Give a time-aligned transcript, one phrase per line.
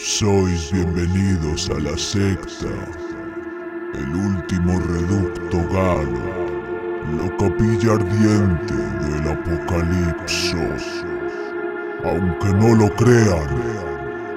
[0.00, 2.68] Sois bienvenidos a la secta,
[3.94, 6.22] el último reducto galo,
[7.16, 11.04] la capilla ardiente del apocalipsis.
[12.04, 13.48] Aunque no lo crean,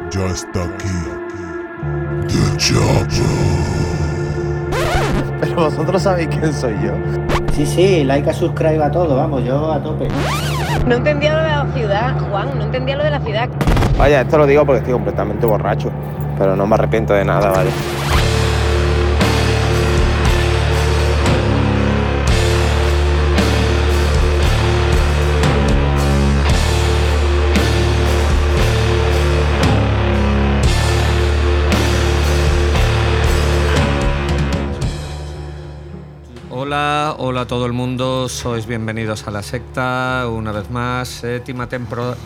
[0.09, 0.99] ya está aquí.
[2.27, 3.21] The Chopper.
[5.41, 6.95] Pero vosotros sabéis quién soy yo.
[7.53, 10.07] Sí, sí, like a subscribe a todo, vamos, yo a tope.
[10.85, 13.49] No entendía lo de la ciudad, Juan, no entendía lo de la ciudad.
[13.97, 15.91] Vaya, esto lo digo porque estoy completamente borracho.
[16.37, 17.69] Pero no me arrepiento de nada, ¿vale?
[37.23, 42.17] Hola, a todo el mundo, sois bienvenidos a la secta, una vez más, séptima temporada,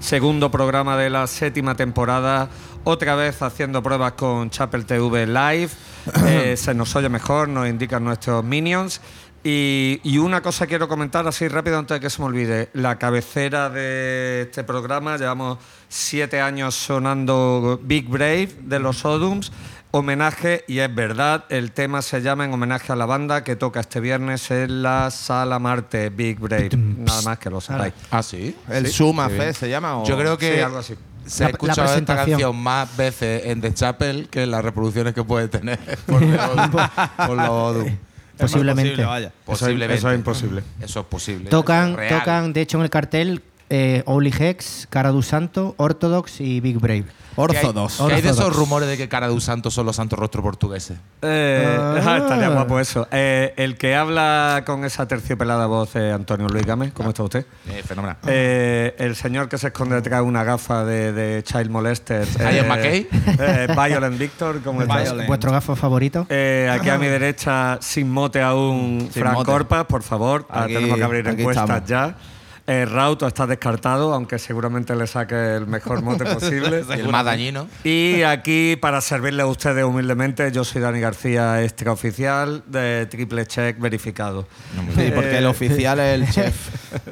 [0.00, 2.48] segundo programa de la séptima temporada,
[2.82, 5.70] otra vez haciendo pruebas con Chapel TV Live,
[6.26, 9.00] Eh, se nos oye mejor, nos indican nuestros minions.
[9.44, 12.68] Y, y una cosa quiero comentar así rápido antes de que se me olvide.
[12.72, 15.58] La cabecera de este programa, llevamos
[15.88, 19.52] siete años sonando Big Brave de los Sodoms
[19.96, 23.80] homenaje, y es verdad, el tema se llama en homenaje a la banda que toca
[23.80, 26.70] este viernes en la Sala Marte, Big Brave.
[26.76, 27.94] Nada más que lo sepáis.
[28.10, 28.56] ¿Ah, sí?
[28.68, 29.28] El Sí, Suma.
[29.28, 29.98] Fe se llama.
[29.98, 30.94] o- Yo creo Sí, que algo así.
[31.26, 35.14] se La- ha escuchado esta canción más veces en The Chapel que en las reproducciones
[35.14, 36.40] que puede tener por los,
[37.26, 37.96] por los Odum.
[38.38, 38.92] Posiblemente.
[39.02, 39.94] Eso, Posiblemente.
[39.94, 40.62] eso es imposible.
[40.80, 41.48] Eso es posible.
[41.48, 46.40] Tocan, es tocan, de hecho, en el cartel eh, Holy Hex, Cara du Santo, Orthodox
[46.40, 47.04] y Big Brave.
[47.04, 47.98] ¿Qué hay- Ortodox.
[48.08, 50.96] ¿Qué hay de esos rumores de que Cara de Santos son los santos rostros portugueses?
[51.20, 52.16] Eh, Ah.
[52.18, 53.06] estaría guapo eso.
[53.10, 56.92] Eh, el que habla con esa terciopelada voz es Antonio Luis Gámez.
[56.94, 57.44] ¿Cómo está usted?
[57.68, 58.16] Eh, fenomenal.
[58.26, 62.26] Eh, el señor que se esconde detrás de una gafa de, de Child Molester.
[62.38, 63.06] Ian McKay.
[63.38, 64.80] eh, Violent Victor, ¿cómo?
[64.80, 65.26] Violent.
[65.28, 66.26] ¿Vuestro gafo favorito?
[66.30, 69.50] Eh, aquí a mi derecha, sin mote aún, Sin Fran mote.
[69.52, 70.46] Corpas, por favor.
[70.48, 71.88] Ah, Aquí- tenemos que abrir encuestas estamos.
[71.88, 72.16] ya.
[72.68, 76.84] Eh, Rauto está descartado, aunque seguramente le saque el mejor mote posible.
[76.88, 77.68] Y el más dañino.
[77.84, 83.78] Y aquí, para servirle a ustedes humildemente, yo soy Dani García, extraoficial de Triple Check
[83.78, 84.48] verificado.
[84.96, 86.54] Sí, porque el oficial es el chef.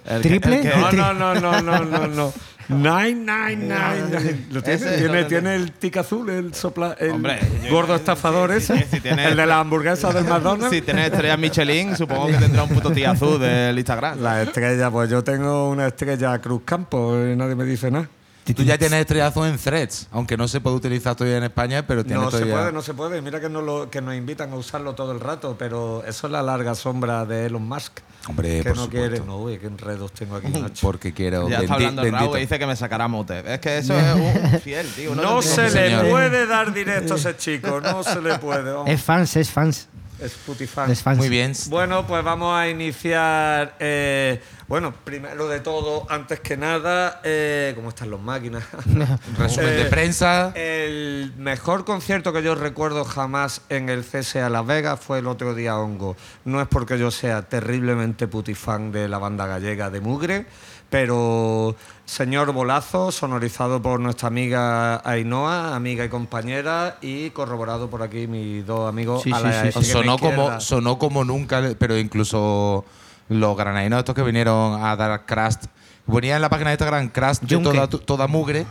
[0.07, 0.57] El que- ¿Triple?
[0.57, 2.33] el que- No, no, no, no, no, no, no.
[2.69, 4.47] Nine, nine, nine, nine.
[4.51, 4.77] ¿Lo tiene?
[4.95, 9.01] Ese ¿Tiene, el tic azul, el sopla, el Hombre, yo- gordo estafador ese, sí, si
[9.01, 10.71] tiene- el de la hamburguesa del McDonald's.
[10.75, 14.21] Si tienes estrellas Michelin, supongo que tendrá un puto tío azul del Instagram.
[14.23, 18.09] La estrella, pues yo tengo una estrella Cruz Campo y nadie me dice nada.
[18.55, 22.05] Tú ya tienes estrellazo en Threads, aunque no se puede utilizar todavía en España, pero
[22.05, 23.23] tienes No se puede, no se puede.
[23.23, 26.31] Mira que, nos lo, que nos invitan a usarlo todo el rato, pero eso es
[26.33, 28.01] la larga sombra de Elon Musk.
[28.29, 29.09] Hombre, que por no supuesto.
[29.11, 29.27] quiere.
[29.27, 30.87] No, uy, qué enredos tengo aquí, macho.
[30.87, 31.49] Porque quiero...
[31.49, 33.43] Ya está hablando Raúl y dice que me sacará mote.
[33.55, 35.15] Es que eso es un fiel, tío.
[35.15, 35.43] No entiende.
[35.43, 36.09] se le señor.
[36.11, 38.73] puede dar directo a ese chico, no se le puede.
[38.73, 38.89] vamos.
[38.91, 39.89] Es fans, es fans.
[40.25, 40.91] Es putifan.
[40.91, 41.19] Es fans.
[41.19, 41.53] Muy bien.
[41.69, 43.77] Bueno, pues vamos a iniciar.
[43.79, 48.65] eh, bueno, primero de todo, antes que nada, eh, ¿cómo están las máquinas?
[49.39, 50.53] Resumen de Eh, prensa.
[50.55, 55.55] El mejor concierto que yo recuerdo jamás en el CSA Las Vegas fue el otro
[55.55, 56.17] día Hongo.
[56.47, 60.47] No es porque yo sea terriblemente putifan de la banda gallega de Mugre,
[60.95, 61.75] pero
[62.05, 68.65] señor Bolazo, sonorizado por nuestra amiga Ainhoa, amiga y compañera, y corroborado por aquí mis
[68.65, 69.25] dos amigos.
[69.25, 72.85] Sí, a la sí, sonó como sonó como nunca pero incluso
[73.29, 75.65] los granadinos estos que vinieron a dar crust
[76.07, 78.65] ponían en la página de Instagram crust de toda, toda mugre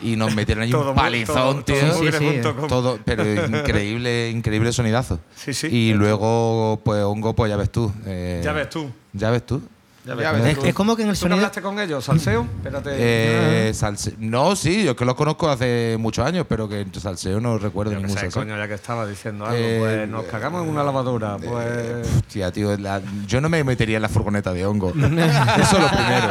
[0.00, 2.40] y nos metieron ahí Todo un palizón todo- tío todo Sí, sí.
[2.68, 5.66] Todo- pero increíble increíble sonidazo Sí, sí.
[5.66, 8.90] y luego pues hongo pues ya ves tú eh, Ya ves tú.
[9.12, 9.60] ya ves tú
[10.06, 11.36] Es, es como que en el ¿Tú sonido.
[11.36, 12.42] hablaste con ellos, Salseo?
[12.58, 12.90] Espérate.
[12.94, 17.58] Eh, salse- no sí yo que los conozco hace muchos años pero que salseo no
[17.58, 20.62] recuerdo Yo ningún sé, salseo coño, ya que estaba diciendo algo, Eh, pues nos cagamos
[20.62, 21.36] en una lavadora.
[21.38, 22.06] Pues.
[22.18, 24.90] Hostia, tío, la- yo no me metería en la furgoneta de hongo.
[24.90, 26.28] Eso es lo primero.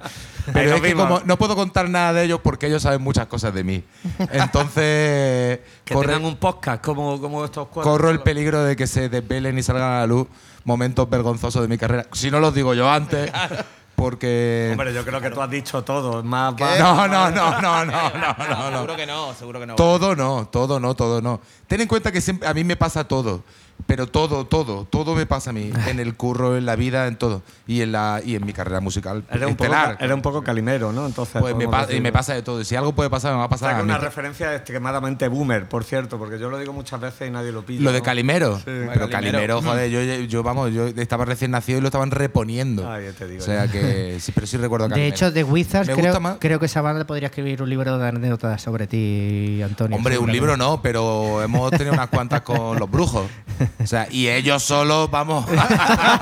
[0.52, 3.52] Pero es que como no puedo contar nada de ellos porque ellos saben muchas cosas
[3.54, 3.84] de mí.
[4.32, 7.92] Entonces, Que corre- tengan un podcast como, como estos cuatro.
[7.92, 10.26] corro el peligro de que se desvelen y salgan a la luz
[10.64, 12.06] momentos vergonzosos de mi carrera.
[12.12, 13.30] Si no los digo yo antes,
[13.96, 14.68] porque...
[14.72, 16.22] Hombre, yo creo que tú has dicho todo.
[16.22, 18.76] Más no, no, no, no, no, no, no.
[18.76, 19.74] Seguro que no, seguro que no.
[19.76, 21.40] Todo no, todo no, todo no.
[21.66, 23.42] Ten en cuenta que siempre, a mí me pasa todo.
[23.86, 25.70] Pero todo, todo, todo me pasa a mí.
[25.90, 27.42] En el curro, en la vida, en todo.
[27.66, 29.24] Y en, la, y en mi carrera musical.
[29.30, 29.96] Era un, poco, estelar.
[30.00, 31.06] era un poco calimero, ¿no?
[31.06, 32.60] Entonces, Pues me, y me pasa de todo.
[32.60, 33.90] Y Si algo puede pasar, me va a O sea, pasar que a mí.
[33.90, 37.62] una referencia extremadamente boomer, por cierto, porque yo lo digo muchas veces y nadie lo
[37.64, 37.82] pilla.
[37.82, 38.00] Lo de.
[38.02, 38.56] Calimero.
[38.58, 38.64] Sí.
[38.66, 42.88] Pero Calimero, joder, yo, yo, vamos, yo estaba recién nacido y lo estaban reponiendo.
[42.88, 45.14] Ah, ya te digo, o sea que sí, pero sí recuerdo a De Calimero.
[45.14, 48.86] hecho, The Wizards creo, creo que esa banda podría escribir un libro de anécdotas sobre
[48.86, 49.96] ti, Antonio.
[49.96, 53.26] Hombre, un libro no, pero hemos tenido unas cuantas con los brujos.
[53.78, 55.46] O sea, y ellos solos, vamos.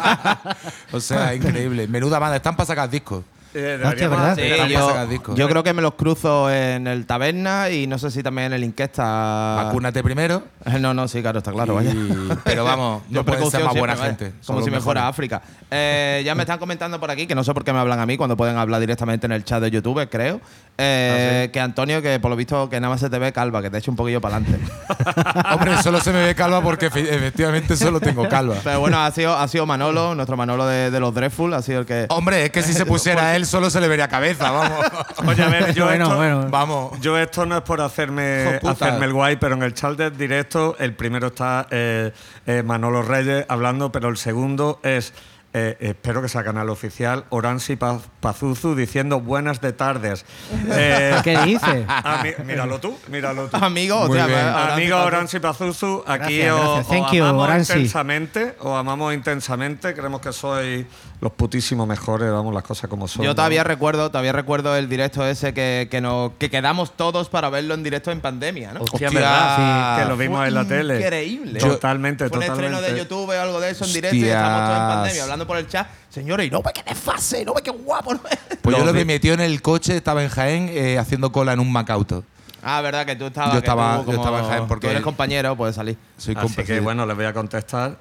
[0.92, 1.88] o sea, increíble.
[1.88, 3.24] Menuda banda, están para sacar discos.
[3.54, 8.22] Eh, yo, yo creo que me los cruzo en el taberna y no sé si
[8.22, 9.62] también en el Inquesta.
[9.64, 10.42] Vacúnate primero.
[10.66, 11.90] Eh, No, no, sí, claro, está claro, vaya.
[11.90, 14.32] y- pero vamos, no Yo pueden ser más buena gente.
[14.46, 15.08] Como si me fuera.
[15.08, 15.40] África.
[15.70, 18.06] Eh, ya me están comentando por aquí, que no sé por qué me hablan a
[18.06, 20.40] mí cuando pueden hablar directamente en el chat de YouTube, creo.
[20.76, 23.70] eh, Que Antonio, que por lo visto que nada más se te ve calva, que
[23.70, 24.60] te eche un poquillo para adelante.
[25.52, 28.56] Hombre, solo se me ve calva porque efe- efectivamente solo tengo calva.
[28.62, 31.80] Pero bueno, ha sido, ha sido Manolo, nuestro Manolo de, de los Dreadful, ha sido
[31.80, 32.06] el que.
[32.10, 34.84] Hombre, es que si se pusiera él, solo se le vería cabeza, vamos.
[35.26, 36.46] Oye, a ver, yo Bueno, esto, bueno.
[36.50, 37.00] Vamos.
[37.00, 40.76] Yo esto no es por hacerme, hacerme el guay, pero en el chat del directo
[40.78, 42.12] el primero está eh,
[42.46, 45.14] eh, Manolo Reyes hablando, pero el segundo es,
[45.54, 50.24] eh, espero que sea canal oficial, Oransi Paz- Pazuzu diciendo buenas de tardes.
[50.70, 51.86] Eh, ¿Qué dices?
[51.86, 53.56] ami- míralo tú, míralo tú.
[53.56, 54.30] Amigo, Muy bien.
[54.46, 56.88] Amigo Oransi Pazuzu, aquí Gracias, os, gracias.
[56.88, 57.72] Thank os you, amamos Oransi.
[57.72, 60.86] intensamente, os amamos intensamente, creemos que sois
[61.20, 63.24] los putísimos mejores, vamos las cosas como son.
[63.24, 63.68] Yo todavía ¿no?
[63.68, 67.82] recuerdo, todavía recuerdo el directo ese que, que, nos, que quedamos todos para verlo en
[67.82, 68.82] directo en pandemia, ¿no?
[68.82, 69.96] Hostia, Hostia, ¿verdad?
[69.96, 70.02] sí.
[70.02, 71.00] que lo vimos Fue en la tele.
[71.00, 71.58] increíble.
[71.60, 72.92] Totalmente, Fue un estreno totalmente.
[72.92, 75.56] de YouTube o algo de eso en directo y estábamos todos en pandemia hablando por
[75.58, 75.86] el chat.
[76.10, 78.14] Señores, y no ve qué desfase, no ve qué guapo.
[78.14, 78.20] No.
[78.62, 81.60] Pues yo lo que metió en el coche estaba en Jaén eh, haciendo cola en
[81.60, 82.24] un Macauto.
[82.62, 83.54] Ah, verdad que tú estabas.
[83.54, 85.96] Yo que estaba- yo estaba en Jaén porque- tú eres compañero, puedes salir.
[86.18, 86.80] Soy Así compa- que sí.
[86.80, 87.96] bueno, les voy a contestar.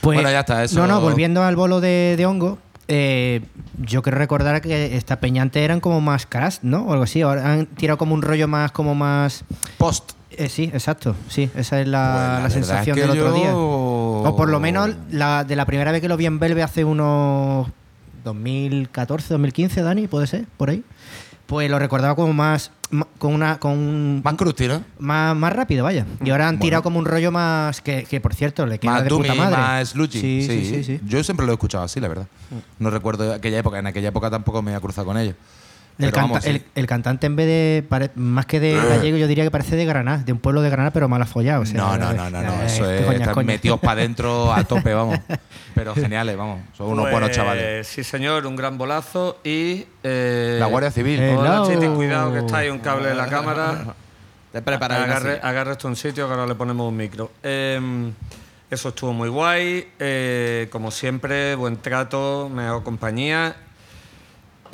[0.00, 2.58] Pues, Bueno, ya está, eso- No, no, volviendo al bolo de, de hongo,
[2.88, 3.42] eh,
[3.78, 6.82] yo quiero recordar que esta peñante eran como más crash, ¿no?
[6.86, 7.22] O algo así.
[7.22, 9.44] Ahora han tirado como un rollo más, como más.
[9.78, 10.12] Post.
[10.38, 11.14] Eh, sí, exacto.
[11.28, 13.50] Sí, esa es la, Pues la la verdad sensación es que del otro yo- día.
[13.54, 16.84] O por lo menos la, de la primera vez que lo vi en Belve hace
[16.84, 17.68] unos
[18.24, 20.82] 2014, 2015, Dani, puede ser, por ahí.
[21.46, 22.70] Pues lo recordaba como más.
[23.18, 23.58] con una.
[23.58, 24.82] con un- Más crusty, ¿no?
[24.98, 26.04] más, más rápido, vaya.
[26.24, 26.64] Y ahora han Bueno.
[26.66, 27.80] tirado como un rollo más.
[27.80, 29.56] Que, que, por cierto, le queda Más de puta madre.
[29.56, 30.20] más sludgy.
[30.20, 30.84] Sí, sí, sí.
[30.84, 31.00] sí.
[31.06, 32.26] Yo siempre lo he escuchado así, la verdad.
[32.78, 33.78] No recuerdo aquella época.
[33.78, 35.34] En aquella época tampoco me he cruzado con ellos.
[35.98, 36.50] El, Pero canta- vamos, sí.
[36.50, 38.10] el, el cantante, en vez de.
[38.14, 40.90] más que de gallego, yo diría que parece de Granada, de un pueblo de Granada,
[40.90, 41.62] pero mal afollado.
[41.62, 42.62] o sea, no, no, no, no, no.
[42.62, 43.04] Eso es.
[43.04, 45.18] coña, Están metidos para adentro a tope, vamos.
[45.74, 46.60] Pero geniales, vamos.
[46.76, 47.86] Son unos Pues, buenos chavales.
[47.86, 49.86] Sí, señor, un gran bolazo y.
[50.02, 51.20] eh, La Guardia Civil.
[51.20, 51.70] Eh, Hola, Hello.
[51.70, 53.94] Chiti, cuidado que está ahí un cable de la cámara.
[54.52, 57.30] Te preparas agarre, agarre esto un sitio que ahora le ponemos un micro.
[57.42, 57.80] Eh,
[58.70, 59.88] eso estuvo muy guay.
[59.98, 63.54] eh, como siempre, buen trato, me hago compañía.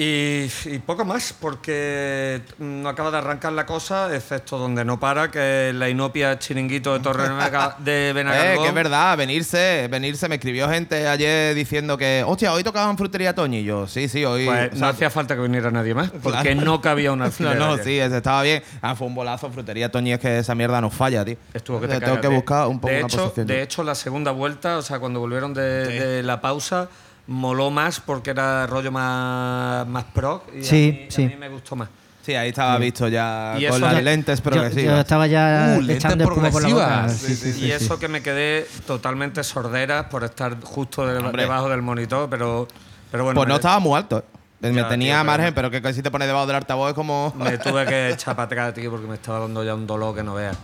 [0.00, 5.28] Y, y poco más, porque no acaba de arrancar la cosa, excepto donde no para,
[5.28, 7.28] que la inopia chiringuito de Torre de
[8.10, 8.62] Eh, Benagalbón.
[8.62, 10.28] que es verdad, venirse, venirse.
[10.28, 13.58] Me escribió gente ayer diciendo que, hostia, hoy tocaban frutería Toñi.
[13.58, 14.46] Y yo, sí, sí, hoy.
[14.46, 16.60] Pues o no hacía falta que viniera nadie más, porque Claro.
[16.60, 17.84] no cabía una No, no, ayer.
[17.84, 18.62] sí, estaba bien.
[18.80, 19.50] Ah, fue un bolazo.
[19.50, 21.36] Frutería Toñi es que esa mierda nos falla, tío.
[21.52, 22.20] Estuvo que te Tengo cagas.
[22.20, 23.46] que buscar un poco de una hecho, posición.
[23.48, 26.88] De hecho, la segunda vuelta, o sea, cuando volvieron de, de la pausa,
[27.28, 31.26] moló más porque era rollo más, más pro y Sí, a, mí, a sí.
[31.26, 31.88] mí me gustó más.
[32.22, 34.94] Sí, ahí estaba visto ya Y con las ya- lentes Yo, progresivas.
[34.96, 36.86] yo estaba ya Uh, lentes echando espuma por la boca.
[36.86, 37.12] progresivas.
[37.20, 37.72] Sí, sí, sí, y sí.
[37.72, 42.68] eso que me quedé totalmente sordera por estar justo de- debajo del monitor, pero,
[43.10, 43.38] pero bueno.
[43.38, 44.18] pues no me- estaba muy alto.
[44.18, 44.24] eh.
[44.60, 46.94] Me Ya, tenía tío, margen, pero- pero que si te pones debajo del altavoz es
[46.94, 47.32] como.
[47.38, 50.22] Me tuve que echar para atrás, tío, porque me estaba dando ya un dolor que
[50.24, 50.56] no veas.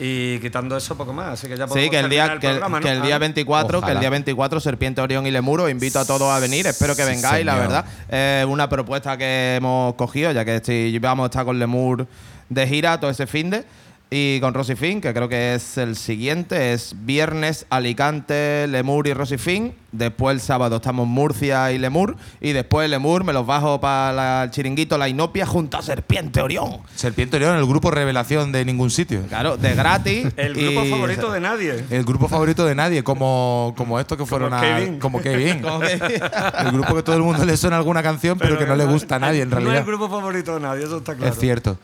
[0.00, 1.30] Y quitando eso, poco más.
[1.30, 2.86] Así que ya Sí, podemos que el día, que, el- programa, ¿no?
[2.86, 5.98] que el día Ah, 24, que el día 24, Serpiente, Orión y Lemuro, os invito
[5.98, 7.84] a todos a venir, espero que Sí, vengáis, la verdad.
[8.08, 12.06] Es una propuesta que hemos cogido, ya que estoy, vamos a estar con Lemur
[12.48, 13.64] de gira todo ese fin de.
[14.10, 19.12] Y con Rosy Fin, que creo que es el siguiente, es viernes Alicante, Lemur y
[19.12, 19.74] Rosy Fin.
[19.92, 22.16] Después el sábado estamos Murcia y Lemur.
[22.40, 26.78] Y después Lemur me los bajo para el chiringuito La Inopia junto a Serpiente Orión.
[26.94, 29.26] Serpiente Orión, el grupo revelación de ningún sitio.
[29.28, 30.26] Claro, de gratis.
[30.38, 31.84] El grupo y- favorito de nadie.
[31.90, 34.60] El grupo favorito de nadie, como, como estos que fueron a.
[34.62, 34.98] Kevin.
[35.00, 35.60] Como Kevin.
[35.62, 38.86] Como El grupo que todo el mundo le suena alguna canción, pero, que no le
[38.86, 39.80] gusta a nadie en No es realidad.
[39.82, 41.30] el grupo favorito de nadie, eso está claro.
[41.30, 41.78] Es cierto.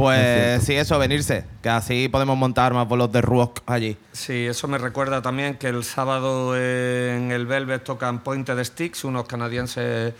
[0.00, 1.44] Pues sí, eso, venirse.
[1.62, 3.96] Que así podemos montar más bolos de rock allí.
[4.12, 9.26] Sí, eso me recuerda también que el sábado en el Velvet tocan Pointed Sticks, unos
[9.26, 10.14] canadienses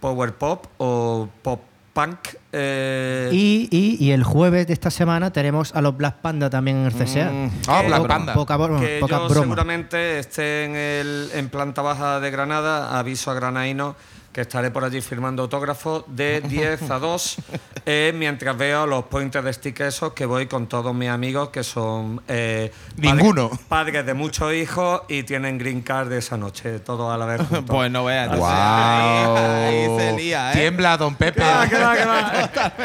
[0.00, 1.60] power pop o pop
[1.94, 2.18] punk.
[2.52, 6.78] eh, Y, y- y el jueves de esta semana tenemos a los Black Panda también
[6.78, 7.30] en el CSA.
[7.30, 7.50] Mm.
[7.68, 8.34] Ah, Eh, Black poca- Panda.
[8.34, 9.42] Poca, broma, que poca yo broma.
[9.44, 13.94] seguramente esté en, el, en planta baja de Granada, aviso a Granaíno
[14.32, 17.36] que estaré por allí firmando autógrafos de 10 a 2
[17.84, 21.62] eh, mientras veo los pointers de stick esos que voy con todos mis amigos que
[21.62, 23.50] son eh, padres- Ninguno.
[23.68, 27.38] padres de muchos hijos y tienen green card de esa noche, todos a la vez.
[27.42, 27.64] juntos.
[27.66, 28.34] Pues no veas.
[28.36, 29.36] ¡Guau!
[29.36, 30.56] Ahí se lía, ¿eh?
[30.56, 31.40] Tiembla, don Pepe.
[31.42, 32.32] Que va, que va, que va.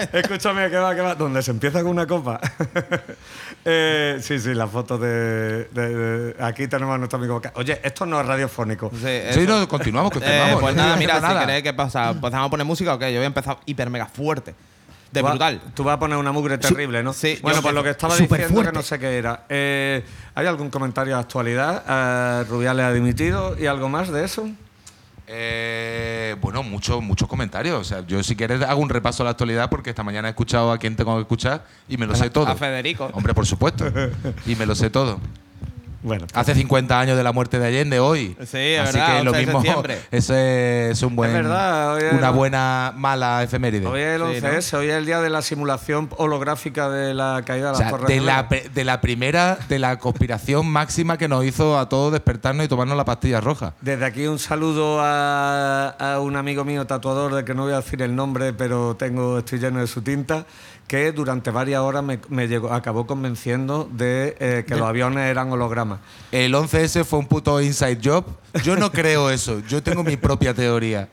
[0.19, 1.15] Escúchame, que va, que va.
[1.15, 2.39] Donde se empieza con una copa.
[3.69, 5.95] Eh, sí, sí, la foto de, de-
[6.33, 7.41] de- Aquí tenemos a nuestro amigo.
[7.55, 8.89] Oye, esto no es radiofónico.
[8.93, 10.61] Sí, Sí, no, continuamos, Eh, continuamos.
[10.61, 11.61] pues no nada, mira, si nada.
[11.61, 12.09] ¿qué pasa?
[12.09, 13.11] ¿Empezamos a poner música o qué?
[13.11, 14.55] Yo voy a empezar hiper mega fuerte.
[15.11, 15.61] De Tú brutal.
[15.73, 17.13] Tú vas a poner una mugre terrible, ¿no?
[17.13, 18.71] sí, Bueno, pues lo que estaba diciendo fuerte.
[18.71, 19.45] que no sé qué era.
[19.47, 20.03] Eh,
[20.35, 21.83] ¿Hay algún comentario de actualidad?
[21.87, 24.49] Eh, Rubiales ha dimitido y algo más de eso.
[25.29, 27.79] Eh, bueno, muchos muchos comentarios.
[27.79, 30.31] O sea, yo si quieres hago un repaso a la actualidad porque esta mañana he
[30.31, 32.47] escuchado a quien tengo que escuchar y me lo sé todo.
[32.47, 33.09] a Federico.
[33.13, 33.85] Hombre, por supuesto.
[34.45, 35.19] y me lo sé todo.
[36.07, 38.35] Bueno, Hace 50 años de la muerte de Allende hoy.
[38.45, 39.61] Sí, es Así verdad, que lo 11 de mismo.
[39.61, 40.01] septiembre.
[40.11, 43.85] Ese es un buen, verdad, hoy es una buena mala efeméride.
[43.85, 44.47] hoy es el Sí, ¿no?
[44.49, 47.79] 11S, hoy es el día de la simulación holográfica de la caída de O las
[47.79, 48.45] sea, Torres de Gemelas.
[48.49, 52.69] la, de la primera, de la conspiración máxima que nos hizo a todos despertarnos y
[52.69, 53.73] tomarnos la pastilla roja.
[53.81, 57.77] Desde aquí un saludo a, a un amigo mío tatuador, de que no voy a
[57.77, 60.45] decir el nombre, pero tengo, estoy lleno de su tinta,
[60.87, 65.51] que durante varias horas me, me llegó, acabó convenciendo de eh, que los aviones eran
[65.51, 65.99] hologramas.
[66.31, 68.23] El 11S fue un puto inside job.
[68.63, 69.61] Yo no creo eso.
[69.67, 71.09] Yo tengo mi propia teoría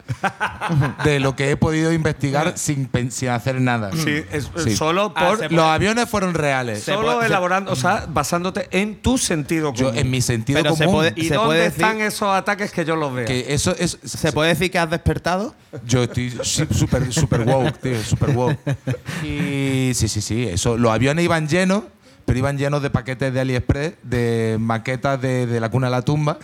[1.04, 3.90] de lo que he podido investigar sin, pen- sin hacer nada.
[3.92, 4.76] Sí, es, Sí.
[4.76, 6.84] solo Ah, por Los aviones fueron reales.
[6.84, 9.98] Se solo puede- elaborando, o sea, basándote en tu sentido Yo, común.
[9.98, 12.70] en mi sentido Pero se común, puede- ¿Y se dónde puede están decir esos ataques
[12.72, 13.24] que yo los vea?
[13.24, 13.98] que eso es.
[14.04, 15.54] ¿Se puede decir que has despertado?
[15.84, 18.58] Yo estoy sí, súper super woke, tío, super woke.
[19.24, 19.63] Y
[19.94, 20.76] sí, sí, sí, eso.
[20.76, 21.84] Los aviones iban llenos,
[22.24, 26.02] pero iban llenos de paquetes de AliExpress, de maquetas de, de la cuna a la
[26.02, 26.38] tumba.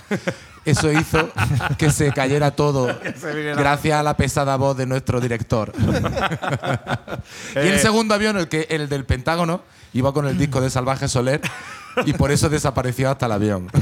[0.64, 1.30] Eso hizo
[1.78, 2.86] que se cayera todo
[3.56, 5.72] gracias a la pesada voz de nuestro director.
[7.54, 7.78] y el Eh.
[7.78, 9.62] segundo avión, el, que, el del Pentágono,
[9.92, 11.40] iba con el disco de Salvaje Soler
[12.06, 13.68] y por eso desapareció hasta el avión.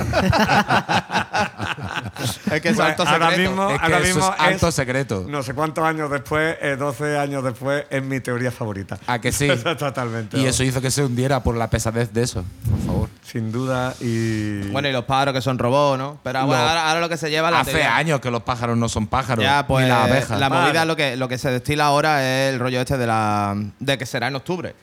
[2.50, 3.50] Es que es Bueno, alto ahora secreto.
[3.50, 5.25] mismo, Es que ahora mismo es alto secreto.
[5.29, 8.99] No sé cuántos años después, eh, 12 años después, es mi teoría favorita.
[9.07, 9.49] ¿A que sí?
[9.79, 10.38] Totalmente.
[10.38, 13.09] Y eso hizo que se hundiera por la pesadez de eso, por favor.
[13.23, 13.95] Sin duda.
[14.00, 14.62] Y.
[14.71, 16.19] Bueno, y los pájaros que son robots, ¿no?
[16.23, 17.97] Pero bueno, ahora, ahora lo que se lleva la Hace teoría.
[17.97, 19.45] años que los pájaros no son pájaros.
[19.45, 20.41] Ya, pues ni las abejas.
[20.41, 20.85] la movida Vale.
[20.87, 24.07] lo que, lo que se destila ahora es el rollo este de la de que
[24.07, 24.75] será en octubre.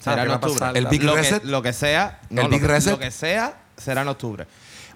[0.00, 0.58] Será ¿qué en octubre.
[0.60, 0.76] pasar?
[0.76, 1.42] ¿El Big lo Reset?
[1.42, 2.20] Que, lo que sea.
[2.30, 2.92] no, ¿El lo Big que- Reset?
[2.92, 4.46] Lo que sea, será en octubre.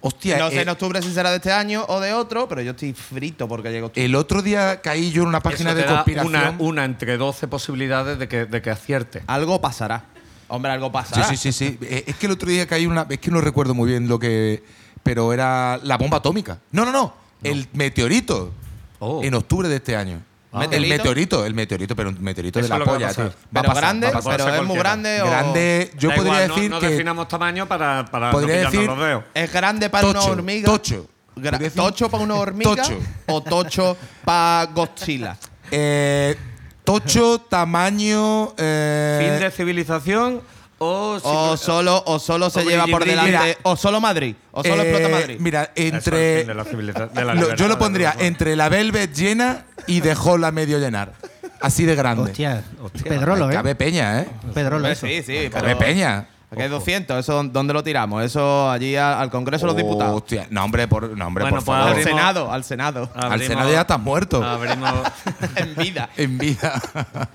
[0.05, 2.61] Hostia, no sé eh, en octubre si será de este año o de otro, pero
[2.61, 4.05] yo estoy frito porque llega octubre.
[4.05, 6.35] el otro día caí yo en una página Eso de da conspiración.
[6.35, 9.23] Una, una entre 12 posibilidades de que, de que acierte.
[9.29, 10.07] Algo pasará.
[10.49, 11.29] Hombre, algo Sí, pasará.
[11.29, 11.79] sí, sí, sí.
[11.83, 13.07] Eh, Es que el otro día caí una.
[13.09, 14.65] Es que no recuerdo muy bien lo que.
[15.05, 16.59] Pero era la bomba atómica.
[16.73, 17.15] No, no, no.
[17.45, 18.53] El meteorito.
[18.99, 19.23] Oh.
[19.23, 20.21] En octubre de este año.
[20.53, 21.47] El ¿Meteorito?
[21.47, 23.31] el meteorito, pero un meteorito Eso de es la lo que va a polla, pasar.
[23.31, 23.35] tío.
[23.57, 24.33] Va a Pero pasar, grande, va a pasar.
[24.33, 24.91] pero Puede es muy cualquiera.
[24.91, 26.89] grande o Grande, yo Da podría igual, no- decir no, que.
[26.89, 29.25] definamos tamaño para, para Podría no pillarnos decir- los dedos.
[29.33, 30.67] es grande para una Tocho, hormiga.
[30.67, 30.95] tocho.
[30.97, 32.99] Gra- Podría decir- ¿Tocho para una hormiga Tocho.
[33.27, 35.37] o tocho para Godzilla?
[35.71, 36.37] Eh,
[36.85, 38.53] tocho, tamaño.
[38.59, 40.43] eh, Fin de civilización
[40.83, 41.51] o.
[41.53, 43.31] O solo, o solo se lleva por delante.
[43.33, 43.45] mira.
[43.63, 44.35] o solo Madrid.
[44.51, 45.37] O solo eh, explota Madrid.
[45.41, 46.39] Mira, Eso es el entre.
[46.39, 49.15] fin de la civiliza- de la lo- libertad yo lo de pondría entre la Velvet
[49.15, 51.13] llena y dejó la medio llenar.
[51.61, 52.31] Así de grande.
[52.31, 52.63] Hostia,
[53.05, 53.55] Pedrolo, ¿eh?
[53.55, 54.29] Cabe peña, ¿eh?
[54.53, 55.07] Pedrolo, eso.
[55.07, 55.49] sí, sí.
[55.51, 56.27] Cabe pero- peña.
[56.51, 57.19] Aquí hay 200.
[57.19, 58.23] ¿Eso dónde lo tiramos?
[58.23, 60.17] Eso allí a- al Congreso de los Diputados.
[60.17, 61.83] Hostia, no, hombre, por, no, hombre, Bueno, por pues favor.
[61.93, 63.11] Al abrimos- Senado, al Senado.
[63.15, 64.45] Al Senado ya estás muerto.
[64.45, 64.93] Abrimos.
[65.57, 66.11] en vida.
[66.17, 66.83] En vida.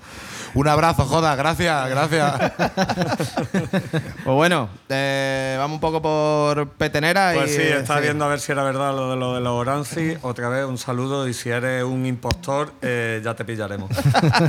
[0.54, 2.52] Un abrazo, joda, gracias, gracias.
[4.24, 7.54] Pues bueno, eh, vamos un poco por petenera Pues y.
[7.56, 10.16] sí, está viendo a ver si era verdad lo de lo de los Oranzi.
[10.22, 13.90] Otra vez un saludo y si eres un impostor, eh, ya te pillaremos.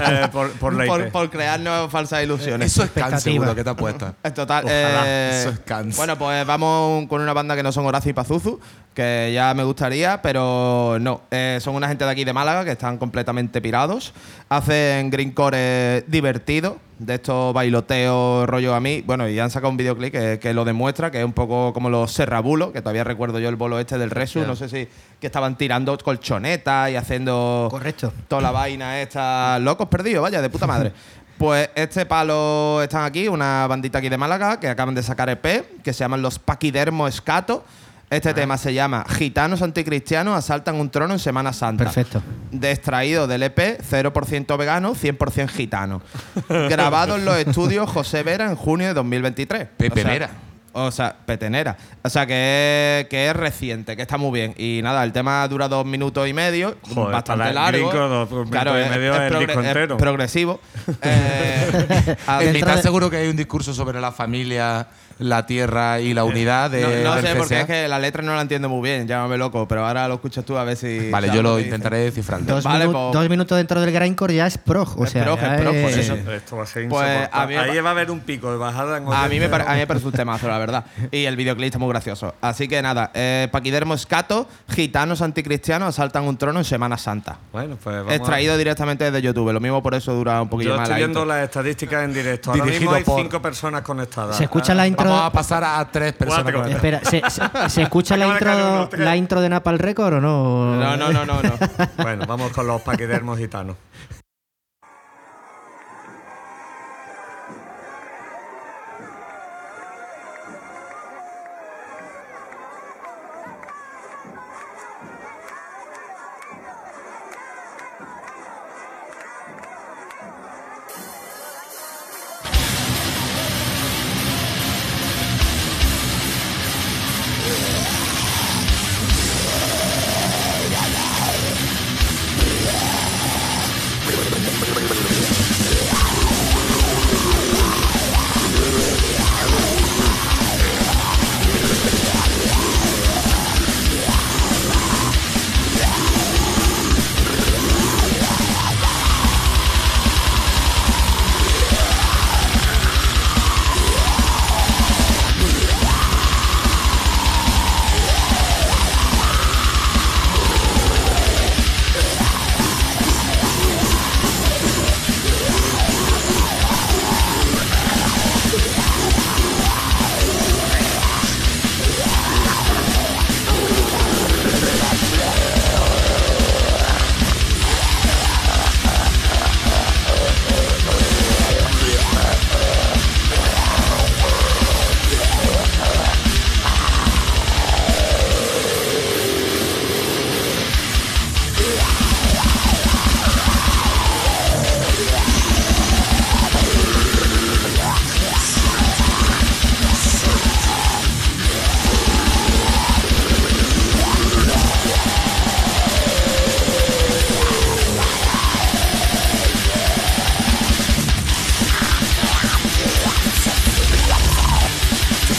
[0.01, 2.71] Eh, por, por la por, por crearnos falsas ilusiones.
[2.71, 4.13] Eso es can seguro que te apuesta.
[4.23, 4.63] Es total.
[4.65, 5.03] Ojalá.
[5.05, 5.95] eh, Eso es cans.
[5.97, 8.59] Bueno, pues vamos con una banda que no son Horacio y Pazuzu,
[8.99, 11.21] que ya me gustaría, pero no.
[11.31, 14.13] Eh, son una gente de aquí de Málaga que están completamente pirados.
[14.49, 19.01] Hacen greencore divertido, de estos bailoteos rollo a mí.
[19.05, 21.89] Bueno, y han sacado un videoclip que, que lo demuestra, que es un poco como
[21.89, 24.41] los serrabulos, que todavía recuerdo yo el bolo este del Resu.
[24.41, 24.89] No sé si
[25.21, 28.11] que estaban tirando colchonetas y haciendo Correcto.
[28.27, 30.91] toda la vaina esta, locos perdidos, vaya, de puta madre.
[31.39, 35.81] Pues este palo están aquí, una bandita aquí de Málaga que acaban de sacar EP,
[35.81, 37.63] que se llaman los Paquidermo Escato.
[38.09, 41.83] Este tema se llama Gitanos anticristianos asaltan un trono en Semana Santa.
[41.83, 42.23] Perfecto.
[42.51, 46.01] De extraído del EP 0% vegano, 100% gitano.
[46.49, 49.67] Grabado en los estudios José Vera en junio de 2023.
[49.77, 50.29] Pepe O sea- Vera.
[50.71, 51.75] O sea, petenera.
[52.03, 54.53] O sea, que es, que es reciente, que está muy bien.
[54.55, 57.89] Y nada, el tema dura dos minutos y medio, Joder, bastante largo.
[57.89, 59.97] gringo, dos minutos y medio es el disco entero.
[59.97, 60.59] progresivo.
[61.01, 64.87] Eh, a- En mitad seguro que hay un discurso sobre la familia,
[65.19, 68.33] la tierra y la unidad de, no, no sé, porque es que la letra no
[68.35, 71.09] la entiendo muy bien, llámame loco, pero ahora lo escuchas tú a ver si.
[71.11, 72.43] Vale, yo lo intentaré descifrar.
[72.45, 74.97] Dos, Vale, minu- pues- dos minutos dentro del grindcore ya es prog.
[74.99, 76.15] O Es sea, prog, es prog, es- eso.
[76.31, 78.57] Esto va a ser Pues, a mí me Ahí va a haber un pico de
[78.57, 80.85] bajada en A mí, me a mí me parece un temazo, la verdad.
[81.11, 82.33] Y el videoclip está muy gracioso.
[82.41, 87.37] Así que nada, eh, Paquidermo Escato, gitanos anticristianos asaltan un trono en Semana Santa.
[87.51, 89.51] Bueno, pues vamos a- Extraído directamente desde YouTube.
[89.51, 92.13] Lo mismo por eso dura un poquillo Yo más estoy la viendo las estadísticas en
[92.13, 92.51] directo.
[92.51, 94.37] Ahora Dirigido mismo hay por- cinco personas conectadas.
[94.37, 95.08] ¿Se escucha la intro?
[95.09, 96.43] Vamos a pasar a tres personas.
[96.43, 96.61] Cuatro.
[96.63, 100.75] con- Espera, ¿se, se- se escucha la intro, la intro de Napal Record o no?
[100.75, 101.51] No, no, no, no, no.
[101.97, 103.75] Bueno, vamos con los paquidermos gitanos.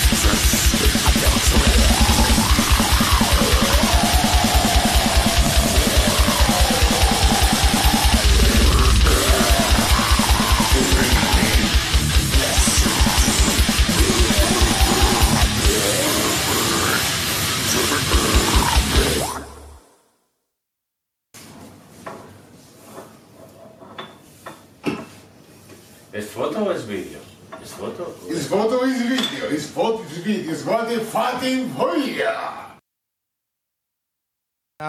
[0.09, 0.90] ¿Es
[31.41, 32.33] what a fucking folia!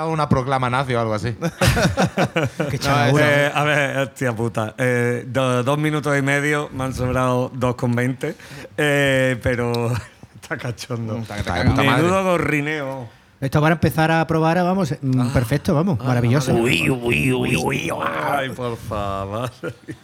[0.07, 1.35] Una proclama nazi o algo así.
[2.71, 3.25] Qué chaladura.
[3.47, 4.73] Eh, a ver, hostia puta.
[4.77, 8.33] Eh, do- dos minutos y medio, me han sobrado 2,20.
[8.77, 9.91] Eh, pero
[10.41, 11.17] está cachondo.
[11.17, 12.03] Está te Está madre.
[12.03, 13.09] Menudo gorrineo.
[13.41, 16.53] Esto para empezar a probar, vamos, mm, perfecto, vamos, maravilloso.
[16.55, 19.51] Ay, por favor.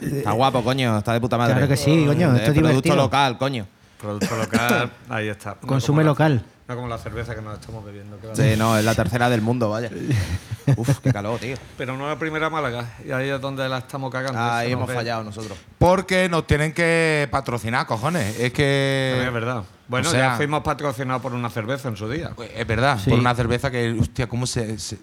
[0.02, 0.98] Está guapo, coño.
[0.98, 1.54] Está de puta madre.
[1.54, 2.96] Claro que sí, coño, Eh, esto es producto divertido.
[2.96, 3.68] local, coño.
[4.02, 5.58] Producto local, ahí está.
[5.62, 6.46] No Consume la- local.
[6.68, 8.20] no como la cerveza que nos estamos bebiendo.
[8.20, 8.36] que.
[8.36, 9.90] Sí, no, es la tercera del mundo, vaya.
[10.76, 11.56] Uf, qué calor, tío.
[11.78, 12.96] Pero no la primera Málaga.
[13.06, 14.38] Y ahí es donde la estamos cagando.
[14.40, 14.96] Ahí Eso nos hemos ve.
[14.96, 15.58] fallado nosotros.
[15.80, 18.26] Porque nos tienen que patrocinar, cojones.
[18.26, 19.24] Es También que.
[19.28, 19.64] es verdad.
[19.88, 22.32] Bueno, o sea- ya fuimos patrocinados por una cerveza en su día.
[22.56, 23.10] Es verdad, Sí.
[23.10, 24.78] por una cerveza que, hostia, ¿cómo se.
[24.78, 24.98] se-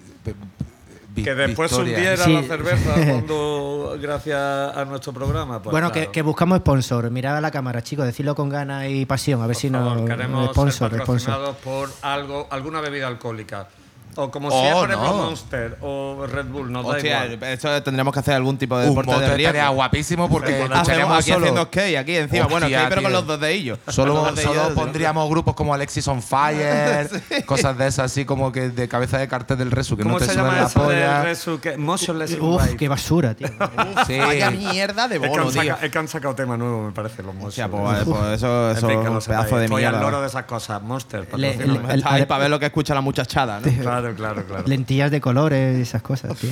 [1.15, 1.95] vi- Que después Victoria.
[1.97, 2.33] hundiera Sí.
[2.33, 4.41] la cerveza cuando, gracias
[4.77, 5.63] a nuestro programa.
[5.63, 6.07] Pues bueno, claro.
[6.09, 7.11] que, que buscamos sponsor.
[7.11, 10.09] Mirad a la cámara, chicos, decirlo con ganas y pasión, a ver si favor, nos.
[10.11, 11.55] queremos Sponsor, ser sponsor.
[11.63, 13.69] por algo, alguna bebida alcohólica.
[14.17, 15.17] O como Oh, si es, por ejemplo, no.
[15.25, 17.51] Monster o Red Bull, nos da Hostia, igual.
[17.51, 19.41] eso tendríamos que hacer algún tipo de Un deporte de riesgo.
[19.57, 21.39] estaría guapísimo porque nos Hacemos echaríamos aquí solo.
[21.45, 22.47] haciendo skate, aquí encima.
[22.47, 23.19] bueno, Hostia, skate, pero con tío.
[23.21, 23.79] los dos de ellos.
[23.89, 27.09] Solo, solo ellos, pondríamos grupos como Alexis on Fire,
[27.47, 30.19] cosas de esas, así como que de cabeza de cartel del Resu, que ¿Cómo no
[30.21, 31.23] te se suben llama la eso del polla.
[31.23, 31.61] Resu?
[31.61, 32.77] Que- Motionless in Uf, White.
[32.77, 33.49] qué basura, tío.
[34.07, 34.19] Sí.
[34.19, 35.63] Vaya mierda de Es que, bono, tío.
[35.63, 38.05] saca- es que han sacado tema nuevo, me parece, los Hostia, Motionless.
[38.05, 39.39] pues, pues eso, En eso fin, es que un lo sepáis.
[39.41, 40.11] pedazo de Estoy al mierda.
[40.11, 40.83] loro de esas cosas.
[40.83, 43.73] Monster, Le- Está ahí para ver lo que escucha la muchachada, ¿no?
[43.83, 44.65] Claro, claro, claro.
[44.67, 46.51] Lentillas de colores y esas cosas, tío.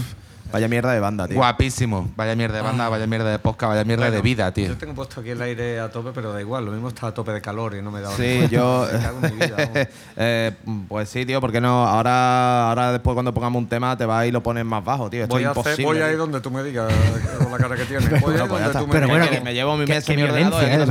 [0.53, 1.37] Vaya mierda de banda, tío.
[1.37, 2.11] Guapísimo.
[2.17, 4.69] Vaya mierda de banda, vaya mierda de podcast, vaya mierda Bueno, de vida, tío.
[4.69, 6.65] Yo tengo puesto aquí el aire a tope, pero da igual.
[6.65, 8.87] Lo mismo está a tope de calor y no me da Sí, yo.
[9.23, 9.89] Vida.
[10.17, 10.53] Eh,
[10.89, 11.87] pues sí, tío, ¿por qué no?
[11.87, 15.23] Ahora, ahora después, cuando pongamos un tema, te vas y lo pones más bajo, tío.
[15.23, 17.59] Esto Voy es a, hacer, voy a ir donde tú me digas, eh, con la
[17.59, 18.09] cara que tienes.
[18.21, 19.19] Voy a ir pues donde tú me Pero digas.
[19.21, 20.83] bueno, que me llevo mi mesa, qué mi ordenador, eh.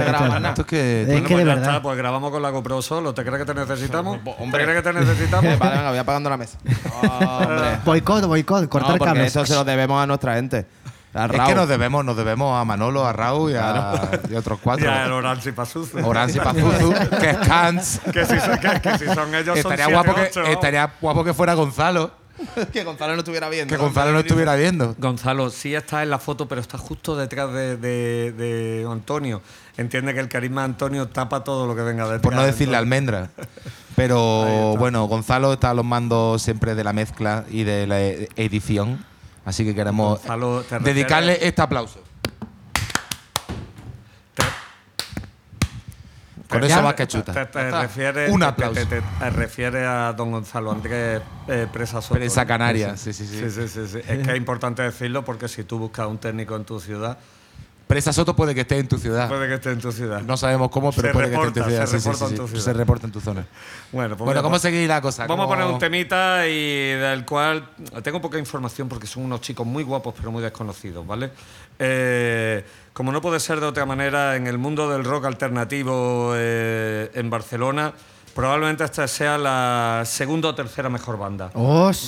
[0.50, 1.02] Esto es que.
[1.04, 1.69] Es Bueno, que pues de ya verdad.
[1.69, 3.13] está, pues grabamos con la GoPro solo.
[3.13, 4.19] ¿Te crees que te necesitamos?
[4.24, 4.63] Pues, ¿Te hombre.
[4.63, 5.60] crees que te necesitamos?
[5.60, 6.58] vale, venga, voy apagando la mesa.
[7.02, 7.80] Hombre.
[7.86, 9.36] Boicot, boicot, cortar porque cables.
[9.52, 10.66] Se lo debemos a nuestra gente.
[11.14, 11.48] A Es Raúl.
[11.50, 14.86] que nos debemos, nos debemos a Manolo, a Raúl y a, y a otros cuatro.
[14.86, 15.98] Ya, el Orange Pazuzu.
[16.08, 18.00] Orange y Pazuzu, que es Cans.
[18.14, 20.52] que, si son, que, que si son ellos Estaría son guapo, que, siete, ocho.
[20.52, 22.12] estaría guapo que fuera Gonzalo.
[22.72, 23.70] que Gonzalo no estuviera viendo.
[23.76, 24.96] Que Gonzalo no estuviera viendo.
[24.98, 29.42] Gonzalo, sí está en la foto, pero está justo detrás de, de- de Antonio.
[29.76, 32.22] Entiende que el carisma de Antonio tapa todo lo que venga detrás.
[32.22, 33.30] Por no decirle almendra.
[33.96, 38.30] Pero bueno, Gonzalo está a los mandos siempre de la mezcla y de la e-
[38.38, 39.06] edición.
[39.45, 41.99] Así que queremos Gonzalo, ¿te refieres- dedicarle este aplauso.
[46.47, 47.32] Con Te- eso vas que chuta.
[47.34, 47.82] Te, te Ya está.
[47.84, 48.82] refieres, Un aplauso.
[48.86, 52.15] te- refieres a don Gonzalo Andrés eh, Presa Soto.
[52.15, 52.45] Presa.
[52.45, 53.39] Canaria, sí, sí, sí.
[53.39, 53.97] Sí, sí, sí, sí.
[53.99, 57.17] Es que es importante decirlo porque si tú buscas un técnico en tu ciudad,
[57.91, 59.27] Presa Soto puede que esté en tu ciudad.
[59.27, 60.21] puede que esté en tu ciudad.
[60.21, 61.86] No sabemos cómo, pero Se puede que esté en tu ciudad.
[61.86, 62.63] se Sí, reporta sí, en tu ciudad.
[62.63, 63.45] Se reporta en tu zona.
[63.91, 65.27] Bueno, pues Bueno, ¿cómo pues- seguir la cosa?
[65.27, 67.67] Vamos a ¿Cómo- poner un temita y del cual
[68.01, 71.32] tengo poca información porque son unos chicos muy guapos pero muy desconocidos, ¿vale?
[71.80, 77.12] Eh, como no puede ser de otra manera, en el mundo del rock alternativo eh,
[77.13, 77.91] en Barcelona,
[78.34, 81.52] probablemente esta sea la segunda o tercera mejor banda.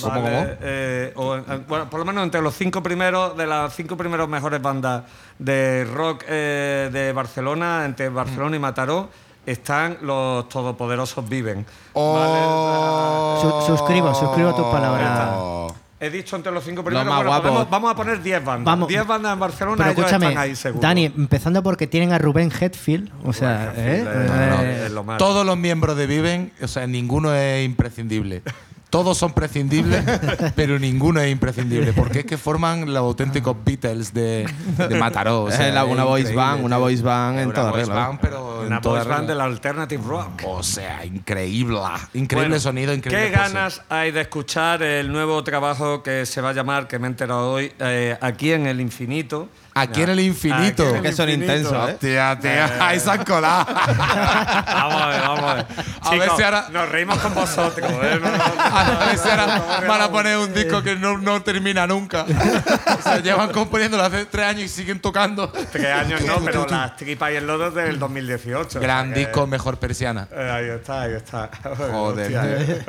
[0.08, 3.96] Vale, eh, o, eh, bueno, por lo menos entre los cinco primeros, de las cinco
[3.96, 5.02] primeros mejores bandas
[5.38, 9.08] de rock eh, de Barcelona, entre Barcelona y Mataró,
[9.46, 11.66] están los todopoderosos Viven.
[11.92, 13.38] Oh.
[13.66, 15.74] Su- suscribo, suscribo tus palabras.
[16.04, 17.50] He dicho entre los cinco primeros, más bueno, guapos.
[17.50, 18.64] podemos- vamos a poner 10 bandas.
[18.64, 18.88] Vamos.
[18.88, 20.82] 10 bandas en Barcelona, Pero ellos escúchame, están ahí seguro.
[20.82, 23.98] Dani, empezando porque tienen a Rubén Hetfield, o sea, Rubén ¿eh?
[24.00, 25.18] Hetfield, eh, no, no, Eh, es lo más.
[25.18, 28.42] Todos los miembros de Viven, o sea, ninguno es imprescindible.
[28.94, 30.04] Todos son prescindibles,
[30.54, 31.92] pero ninguno es imprescindible.
[31.92, 34.46] Porque es que forman los auténticos Beatles de,
[34.88, 35.42] de Mataró.
[35.42, 38.06] o Es sea, la- una voice band, una voice band en Una toda voice regla.
[38.06, 39.44] band, pero Una en toda voice band regla.
[39.44, 40.42] del alternative rock.
[40.46, 41.76] O sea, increíble.
[42.14, 43.52] Increíble Bueno, sonido, increíble ¿Qué pose.
[43.52, 47.10] ganas hay de escuchar el nuevo trabajo que se va a llamar, que me he
[47.10, 49.48] enterado hoy, eh, Aquí en el Infinito?
[49.74, 50.82] Aquí en el infinito.
[50.84, 51.96] Aquí en el Que son intensos, ¿eh?
[52.00, 53.66] Tía, tía, ahí se han colado.
[53.74, 55.66] Vamos a ver, vamos a ver.
[56.00, 58.18] A ver Chicos, si ahora- Nos reímos con vosotros, ¿eh?
[58.22, 58.44] No, no, no,
[59.00, 62.24] A ver si ahora van a poner un disco que no, no termina nunca.
[62.24, 65.48] O sea, llevan componiéndolo hace tres años y siguen tocando.
[65.72, 68.80] Tres años no, pero las tripas y el lodo es del 2018.
[68.80, 70.28] Gran disco, mejor persiana.
[70.30, 71.50] Eh, ahí está, ahí está.
[71.90, 72.32] Joder.
[72.32, 72.84] Eh.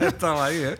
[0.00, 0.78] Estaba ahí, ¿eh?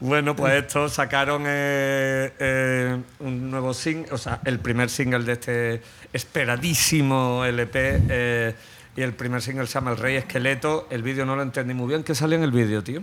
[0.00, 5.32] Bueno, pues estos sacaron eh, eh, un nuevo single, o sea, el primer single de
[5.32, 5.82] este
[6.12, 8.02] esperadísimo LP.
[8.08, 8.54] eh,
[8.96, 10.88] y el primer single se llama El Rey Esqueleto.
[10.90, 12.02] El vídeo no lo entendí muy bien.
[12.02, 13.02] ¿Qué sale en el vídeo, tío?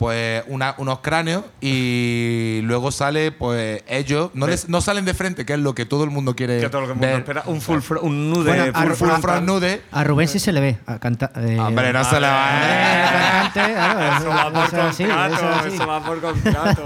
[0.00, 5.44] Pues una- unos cráneos y luego sale, pues ellos, no, les, no salen de frente,
[5.44, 7.18] que es lo que todo el mundo quiere Que todo el mundo ver.
[7.18, 7.42] espera.
[7.44, 8.48] Un full fro- un nude.
[8.48, 9.82] Bueno, full a- Full front nude.
[9.92, 11.32] a Rubén sí se le ve a cantar.
[11.36, 12.48] eh, Hombre, no se le va.
[12.62, 13.50] eh,
[14.16, 16.82] Eso va por contrato, eso va por contrato.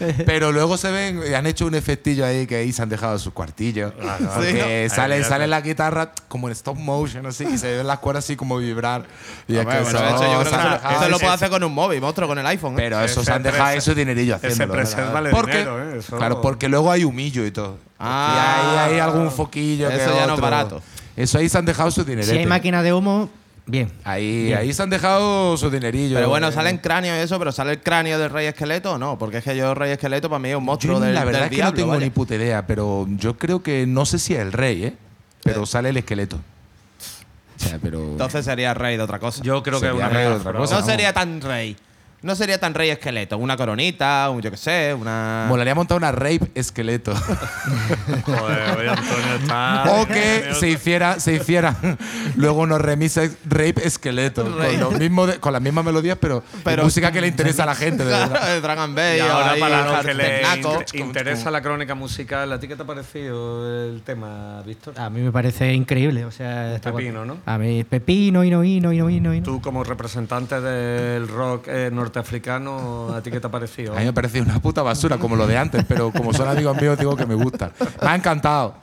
[0.26, 3.18] Pero luego se ven, y han hecho un efectillo ahí que ahí se han dejado
[3.18, 3.92] sus cuartillos.
[4.34, 4.94] Porque Sí.
[4.94, 8.24] sale, Ahí, sale la guitarra como en stop motion, así, y se ven las cuerdas
[8.24, 9.04] así como vibrar.
[9.46, 11.74] Y es Hombre, que bueno, eso, yo creo que lo ese- puede hacer con un
[11.74, 12.72] móvil, monstruo, con el iPhone.
[12.74, 12.76] ¿eh?
[12.76, 14.82] Pero eso Ese se han dejado ese dinerillo ese haciéndolo.
[14.82, 15.12] ¿verdad?
[15.12, 15.98] vale Porque, dinero, ¿eh?
[15.98, 17.78] Eso- Claro, porque luego hay humillo y todo.
[17.98, 18.62] Ah.
[18.74, 20.82] y hay, hay algún foquillo que Eso ya no es barato.
[21.16, 22.26] Eso ahí se han dejado su dinero.
[22.26, 23.28] Si hay máquina de humo,
[23.70, 23.90] bien.
[24.04, 26.16] Ahí, ahí se han dejado su dinerillo.
[26.16, 28.98] Pero bueno, Eh, salen cráneos y eso, pero ¿sale el cráneo del rey esqueleto o
[28.98, 29.18] no?
[29.18, 31.40] Porque es que yo, rey esqueleto, para mí es un Yo monstruo del, la verdad
[31.40, 32.04] del es que diablo, no tengo vaya.
[32.04, 34.94] ni puta idea, pero yo creo que no sé si es el rey, ¿eh?
[35.42, 36.36] Pero sale el esqueleto.
[36.36, 37.98] O sea, pero.
[38.12, 39.42] Entonces sería rey de otra cosa.
[39.42, 40.80] Yo creo que es una rey de otra cosa.
[40.80, 41.76] no sería tan rey.
[42.22, 43.38] No sería tan rey esqueleto.
[43.38, 45.46] Una coronita, un yo qué sé, una.
[45.48, 47.14] Molaría montar una rape esqueleto.
[48.26, 49.84] Joder, oye, Antonio está.
[49.88, 51.76] o que se hiciera, se hiciera
[52.36, 54.44] luego unos remixes rape esqueleto.
[54.44, 57.66] Con, lo mismo de- con las mismas melodías, pero, Pero- música que le interesa a
[57.66, 58.04] la gente.
[58.04, 58.48] de verdad.
[58.54, 59.18] de Dragon Bay.
[59.18, 62.76] Y ahora ahí, para los que le inter- interesa la crónica musical, ¿a ti qué
[62.76, 64.98] te ha parecido el tema, Víctor?
[64.98, 66.24] A mí me parece increíble.
[66.24, 67.24] O sea, Pepino.
[67.24, 67.38] ¿no?
[67.46, 69.42] A mí, pepino, hino, hino, hino, hino.
[69.44, 73.94] Tú como representante del rock eh, norteafricano, ¿a ti qué te ha parecido?
[73.96, 76.80] A mí me parecía una puta basura, como lo de antes, pero como son amigos
[76.80, 77.70] míos, digo que me gusta.
[78.02, 78.74] Me ha encantado.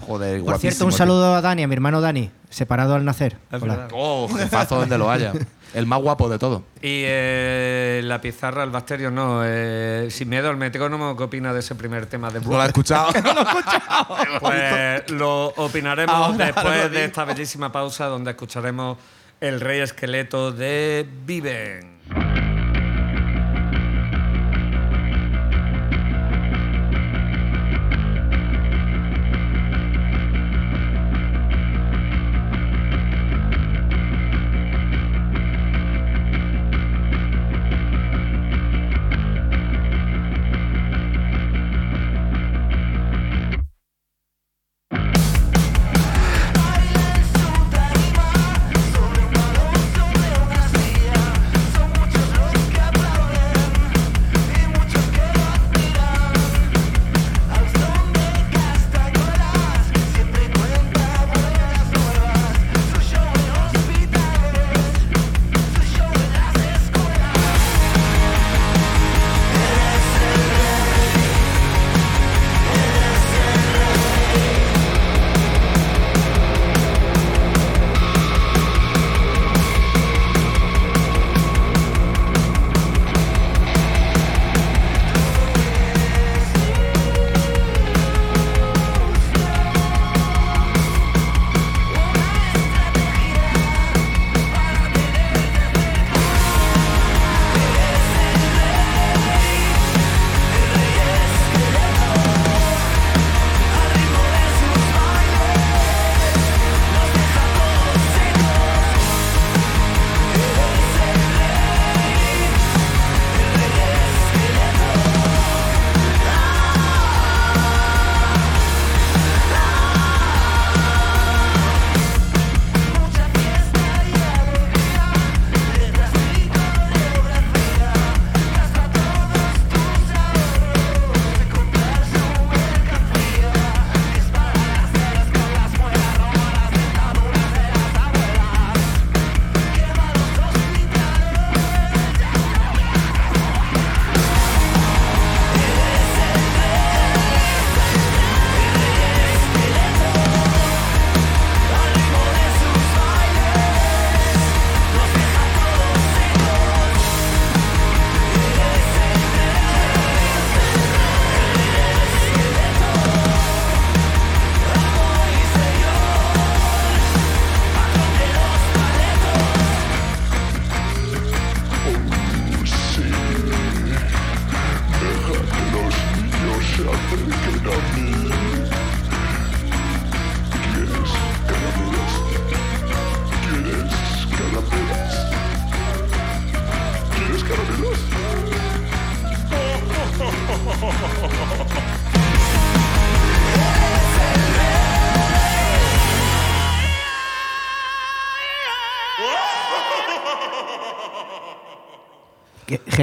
[0.00, 0.98] Joder, Por cierto, un tío.
[0.98, 3.38] saludo a Dani, a mi hermano Dani, separado al nacer.
[3.50, 3.88] Hola.
[3.92, 5.32] Oh, jefazo donde lo haya.
[5.72, 6.62] El más guapo de todo.
[6.82, 9.40] Y eh, la pizarra, el bacterio, no.
[9.44, 12.66] eh, sin miedo al metrónomo, ¿qué opina de ese primer tema de No lo he
[12.66, 13.08] escuchado.
[14.40, 18.98] Pues lo opinaremos Ahora después lo de esta bellísima pausa donde escucharemos
[19.40, 22.43] el rey esqueleto de Viven.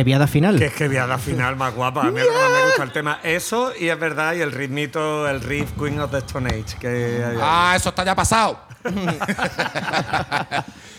[0.01, 0.57] Que- Geviada final.
[0.57, 2.01] Que es que viada final más guapa.
[2.07, 3.19] A mí es lo que más me gusta el tema.
[3.23, 6.77] Eso, y es verdad, y el ritmito, el riff Queen of the Stone Age.
[6.79, 8.59] Que ah, eso está ya pasado.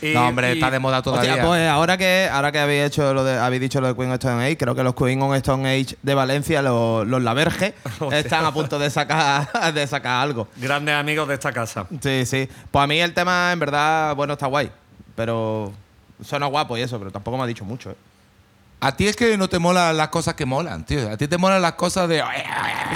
[0.01, 1.33] Y- no, hombre, y- está de moda todavía.
[1.33, 4.09] Hostia, pues ahora que, ahora que habéis, hecho lo de, habéis dicho lo de Queen
[4.11, 7.75] of Stone Age, creo que los Queen of Stone Age de Valencia, los, los Laverge,
[8.13, 10.49] están a punto de sacar, de sacar algo.
[10.57, 11.87] Grandes amigos de esta casa.
[12.01, 12.49] Sí, sí.
[12.71, 14.71] Pues a mí el tema, en verdad, bueno, está guay.
[15.15, 15.73] Pero
[16.25, 17.97] suena guapo y eso, pero tampoco me ha dicho mucho, ¿eh?
[18.85, 21.09] A ti es que no te molan las cosas que molan, tío.
[21.11, 22.21] A ti te molan las cosas de.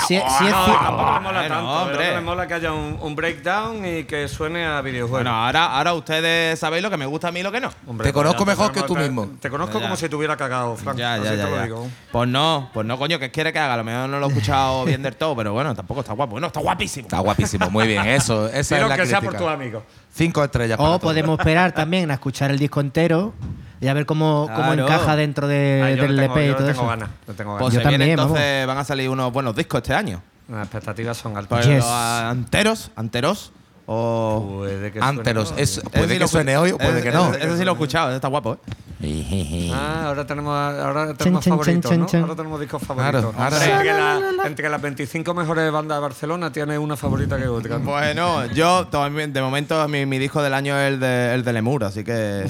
[0.00, 1.70] Si- si es No, tampoco me mola tanto.
[1.70, 1.96] hombre.
[1.98, 5.10] pero Me mola que haya un, un breakdown y que suene a videojuegos.
[5.22, 7.70] Bueno, ahora, ahora ustedes sabéis lo que me gusta a mí y lo que no.
[7.86, 9.28] Hombre, Te conozco ya mejor que tú mismo.
[9.40, 10.00] Te conozco Ya, como ya.
[10.00, 10.96] si te hubiera cagado, Frank.
[10.98, 11.62] Ya, así ya, te ya, lo ya.
[11.62, 11.88] digo.
[12.10, 13.74] Pues no, pues no, coño, ¿qué quiere que haga?
[13.74, 16.32] A lo mejor no lo he escuchado bien del todo, pero bueno, tampoco está guapo.
[16.32, 17.06] Bueno, está guapísimo.
[17.06, 18.04] Está guapísimo, muy bien.
[18.06, 19.38] Eso, esa Quiero es la que sea crítica.
[19.38, 19.84] por tu amigo.
[20.16, 20.76] Cinco estrellas.
[20.78, 21.08] para O todo.
[21.10, 23.34] podemos esperar también a escuchar el disco entero
[23.80, 24.84] Y a ver cómo, cómo Claro.
[24.84, 26.86] encaja dentro de- Ah, del tengo, LP y todo tengo eso.
[26.86, 27.10] ganas.
[27.36, 27.84] tengo Pues ganas.
[27.84, 30.22] Yo viene, también, entonces van a salir unos buenos discos este año.
[30.48, 31.58] Las expectativas son altas.
[31.58, 31.84] Pues Yes.
[31.84, 33.52] los anteros, anteros
[33.86, 34.56] o...
[34.58, 35.54] Puede que suene Anteros.
[35.56, 37.32] Es- puede sí que lo suene hoy o puede que no.
[37.34, 39.70] Ese sí lo he escuchado, está guapo, ¿eh?
[39.74, 42.06] Ah, ahora tenemos, ahora tenemos favoritos, ¿no?
[42.22, 43.34] Ahora tenemos discos Claro, favoritos.
[43.40, 47.76] ahora- entre, la- entre las 25 mejores bandas de Barcelona tiene una favorita que otra.
[47.76, 51.52] Bueno, yo también, de momento mi, mi disco del año es el de, el de
[51.52, 52.48] Lemur, así que de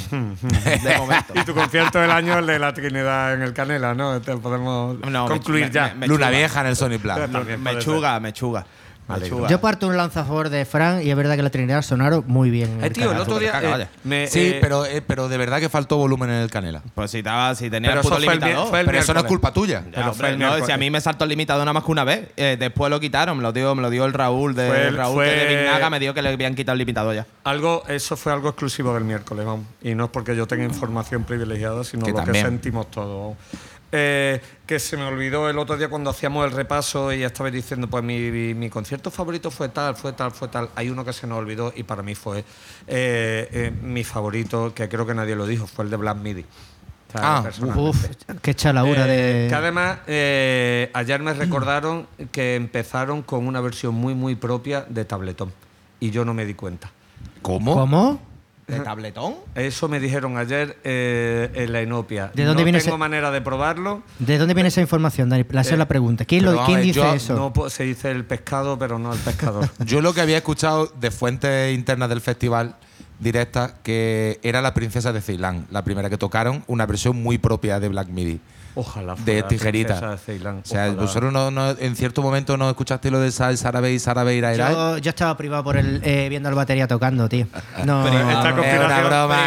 [0.99, 1.33] momento.
[1.35, 4.17] Y tu concierto del año el de la Trinidad en el Canela, ¿no?
[4.17, 5.95] Este podemos No, concluir me- ya.
[5.97, 6.37] me- Luna chuga.
[6.39, 7.31] Vieja en el Sony Plan.
[7.63, 8.65] Mechuga, mechuga.
[9.49, 12.25] Yo parto un lanza a favor de Fran y es verdad que la Trinidad sonaron
[12.27, 12.79] muy bien.
[12.79, 13.23] en Eh, tío, el canal.
[13.23, 16.29] otro día caga, eh, me, Sí, eh, pero, eh, pero de verdad que faltó volumen
[16.31, 16.83] en el Canela.
[16.95, 18.77] Pues si, estaba, si tenía pero el puto el, limitador.
[18.77, 19.83] el Pero eso no es culpa tuya.
[19.87, 20.67] Ya, pero hombre, fue el no, miércoles.
[20.67, 22.29] si a mí me saltó el limitador nada más que una vez.
[22.37, 24.97] Eh, después lo quitaron, me lo dio, me lo dio el Raúl de Fue el-
[24.97, 27.27] Raúl fue- que de Vignaga me dio que le habían quitado el limitador ya.
[27.45, 29.67] Algo, eso fue algo exclusivo del miércoles, vamos.
[29.83, 32.45] Y no es porque yo tenga información privilegiada, sino Que lo también.
[32.45, 33.37] que sentimos todos.
[33.93, 37.87] Eh, que se me olvidó el otro día cuando hacíamos el repaso y estaba diciendo,
[37.89, 40.69] pues mi, mi- mi concierto favorito fue tal, fue tal, fue tal.
[40.75, 44.89] Hay uno que se nos olvidó y para mí fue eh, eh, mi favorito, que
[44.89, 46.45] creo que nadie lo dijo, fue el de Black Midi.
[47.15, 47.91] Ah, personalmente.
[47.91, 49.49] Uf, qué chalaura Eh, de.
[49.49, 49.99] Que además,
[50.95, 55.53] ayer me recordaron que empezaron con una versión muy, muy propia de Tabletón.
[56.01, 56.91] Y yo no me di cuenta.
[57.41, 57.73] ¿Cómo?
[57.75, 58.21] ¿Cómo?
[58.67, 59.35] ¿De tabletón?
[59.55, 62.33] Eso me dijeron ayer eh, en la Inopia.
[62.35, 64.03] ¿De dónde no viene tengo ese- manera de probarlo.
[64.19, 65.45] ¿De dónde viene esa información, Dani?
[65.49, 66.25] Esa es la pregunta.
[66.25, 67.35] ¿Quién, lo- quién dice yo eso?
[67.55, 69.69] No se dice el pescado, pero no el pescador.
[69.87, 72.75] Yo lo que había escuchado de fuentes internas del festival
[73.21, 77.79] directas que era la princesa de Ceilán, la primera que tocaron, una versión muy propia
[77.81, 78.41] de Black Midi.
[78.79, 80.11] Ojalá De fuera tijerita.
[80.11, 81.01] de Ceilán, O sea, ojalá.
[81.03, 84.55] vosotros no, no- en cierto momento no escuchaste lo de Sal, Sarabe y Sarabe Ira
[84.55, 84.71] Ira?
[84.71, 87.47] Yo, yo estaba privado por el eh, viendo al batería tocando, tío.
[87.87, 88.63] No, Esta no.
[88.63, 89.41] Es una broma.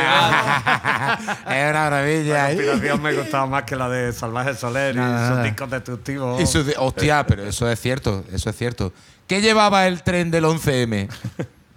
[1.42, 2.46] es una La maravilla.
[2.48, 6.42] conspiración me gustaba más que la de Salvaje Soler Nada, y sus discos destructivos.
[6.42, 8.92] Y su hostia, pero eso es cierto, eso es cierto.
[9.28, 11.08] ¿Qué llevaba el tren del 11M?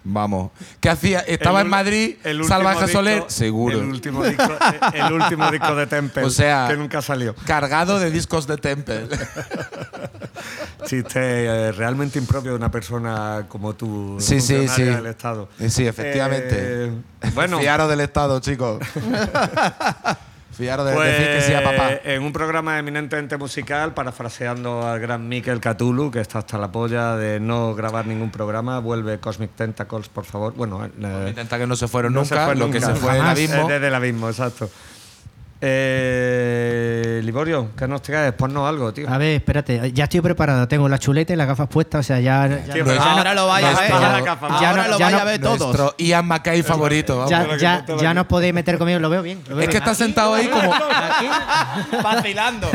[0.04, 0.50] Vamos.
[0.80, 1.20] ¿Qué hacía?
[1.20, 2.16] ¿Estaba El en Madrid?
[2.24, 3.24] el ¿Salvaje disco- Soler?
[3.28, 3.78] Seguro.
[3.78, 4.50] El último disco,
[4.92, 7.34] el último disco de Temple, O sea- que nunca salió.
[7.46, 9.06] Cargado de discos de Temple.
[10.86, 14.82] Chiste eh, realmente impropio de una persona como tú, Sí, sí, sí.
[14.82, 15.48] del Estado.
[15.60, 16.56] Eh, Sí, efectivamente.
[16.58, 16.92] Eh,
[17.34, 18.80] bueno, Fiaros del Estado, chicos.
[20.52, 21.92] Fiaros de pues, decir que sí a papá.
[22.04, 27.16] en un programa eminentemente musical, parafraseando al gran Mikel Cthulhu, que está hasta la polla
[27.16, 30.52] de no grabar ningún programa, vuelve Cosmic Tentacles, por favor.
[30.54, 33.12] Bueno, eh, Intenta que no se fueron no se nunca, fue lo que se fue
[33.12, 33.30] el Jamás.
[33.38, 33.68] abismo.
[33.70, 34.70] Eh, desde el abismo, exacto.
[35.64, 38.32] Eh, Liborio, ¿qué nos traes?
[38.32, 39.08] Ponnos algo, tío.
[39.08, 40.66] A ver, espérate, ya estoy preparado.
[40.66, 42.48] Tengo la chuleta y las gafas puestas, o sea, ya.
[42.66, 43.88] ya- Tío, No Ahora lo vaya a ver.
[43.90, 44.58] ya- la capa.
[44.60, 45.58] ya Ahora no- lo ya vaya no- a ver todos.
[45.60, 47.16] Nuestro Ian Mackay favorito.
[47.18, 47.30] vamos.
[47.30, 49.40] ya, ya, ya no os podéis meter conmigo, lo veo bien.
[49.48, 49.82] lo veo Es que bien.
[49.84, 50.68] está sentado ahí como.
[52.02, 52.68] Vacilando.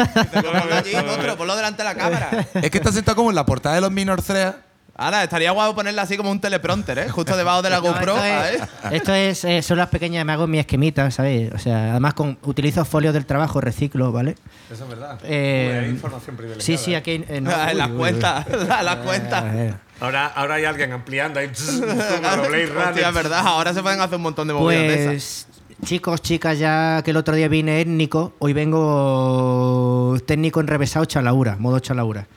[1.38, 2.30] Ponlo delante de la cámara.
[2.54, 4.56] Es que está sentado como en la portada de los Minor Threat.
[5.00, 7.10] Ahora, estaría guapo ponerla así como un teleprompter, ¿eh?
[7.10, 8.16] Justo debajo de la No, GoPro.
[8.16, 8.62] esto ¿sabes?
[8.62, 11.52] es, esto es, eh, son las pequeñas, me hago mi esquemita, ¿sabes?
[11.54, 14.36] O sea, además con, utilizo folios del trabajo, reciclo, ¿vale?
[14.72, 15.20] Eso es verdad.
[15.24, 16.66] Eh, Uy, hay información privilegiada.
[16.66, 17.24] Sí, sí, aquí.
[17.30, 18.00] eh, no, en uy, las uy, uy.
[18.00, 19.44] cuentas, en las cuentas.
[19.56, 21.50] Eh, Ahora, ahora hay alguien ampliando ahí.
[21.50, 25.48] Hostia, verdad, ahora se pueden hacer un montón de movidas de esas.
[25.80, 31.56] Pues, chicos, chicas, ya que el otro día vine étnico, hoy vengo técnico enrevesado chalaura,
[31.58, 32.28] modo chalaura.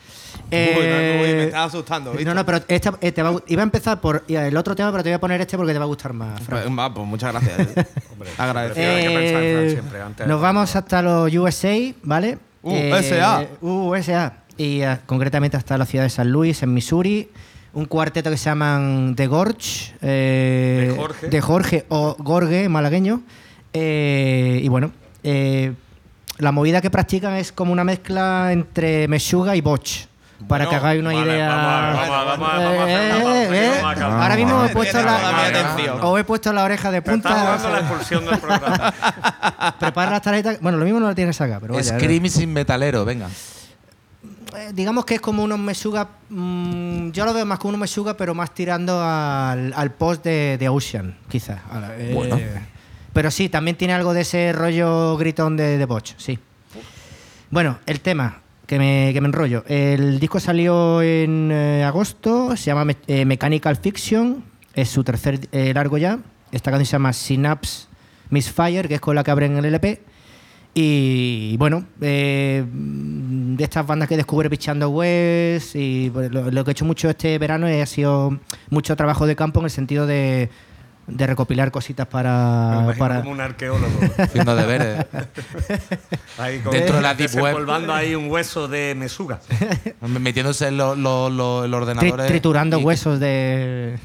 [0.53, 2.25] Uy, me, uy, me Eh, estás asustando, ¿viste?
[2.25, 4.91] no, no, pero esta- eh, te va a iba a empezar por el otro tema,
[4.91, 6.41] pero te voy a poner este porque te va a gustar más.
[6.49, 7.87] Pues, va, pues muchas gracias.
[8.39, 8.87] Agradecido.
[8.87, 12.39] Eh, hay que pensar en Eh, siempre, antes nos vamos hasta los USA, ¿vale?
[12.63, 13.43] USA.
[13.43, 14.33] Eh, USA.
[14.57, 17.29] Y eh, concretamente hasta la ciudad de San Luis, en Missouri.
[17.73, 19.95] Un cuarteto que se llaman The Gorge.
[20.03, 21.29] eh, De Jorge.
[21.29, 23.23] de Jorge o Gorge, malagueño.
[23.73, 24.91] Eh, y bueno,
[25.23, 25.73] eh,
[26.39, 30.07] la movida que practican es como una mezcla entre Meshuga y Botch.
[30.49, 31.93] Para Bueno, que hagáis una vale, idea.
[34.23, 35.99] Ahora mismo he puesto la, atención.
[36.03, 37.31] os he puesto la oreja de Está punta.
[37.31, 38.95] jugando la expulsión del programa.
[39.79, 40.61] Prepara las tarjetas.
[40.61, 41.99] Bueno, lo mismo no la tienes acá, pero vaya.
[42.31, 43.29] Sin metalero, venga.
[44.57, 46.09] Eh, digamos que es como unos Mesuga.
[46.29, 50.57] mm, yo lo veo más como unos Mesuga, pero más tirando al, al post de,
[50.59, 51.61] de Ocean, quizás.
[51.99, 52.39] Eh, Bueno.
[53.13, 56.39] Pero sí, también tiene algo de ese rollo gritón de, de Botch, sí.
[57.51, 58.39] Bueno, el tema,
[58.71, 59.65] que me, me enrollo.
[59.67, 65.75] El disco salió en eh, agosto, se llama eh, Mechanical Fiction, es su tercer eh,
[65.75, 66.21] largo ya.
[66.53, 67.89] Esta canción se llama Synapse
[68.29, 70.03] Misfire, que es con la que abren el LP.
[70.73, 76.71] Y bueno, eh, de estas bandas que descubre Pichando West, y pues, lo, lo que
[76.71, 80.49] he hecho mucho este verano ha sido mucho trabajo de campo en el sentido de
[81.11, 82.95] de recopilar cositas para.
[82.99, 83.89] para como un arqueólogo.
[84.19, 85.05] Haciendo deberes.
[86.39, 87.91] Ahí con- Dentro de la deep web.
[87.91, 89.41] ahí un hueso de mesuga.
[90.01, 92.27] Metiéndose en los los- los- los tri- ordenadores.
[92.27, 93.99] triturando y- huesos de.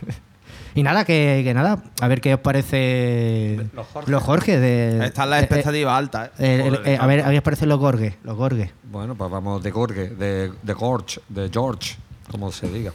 [0.77, 4.11] Y nada, que, que nada, a ver qué os parece Los Jorge.
[4.11, 5.05] los Jorge de.
[5.05, 6.31] Están las eh, expectativas altas.
[6.37, 6.63] ¿eh?
[6.65, 8.15] eh, Joder, eh, a ver, a ver qué os parecen los Gorges.
[8.23, 8.71] Los Gorges.
[8.83, 11.95] Bueno, pues vamos de Gorge, de, de Gorge, de George,
[12.29, 12.91] como se diga.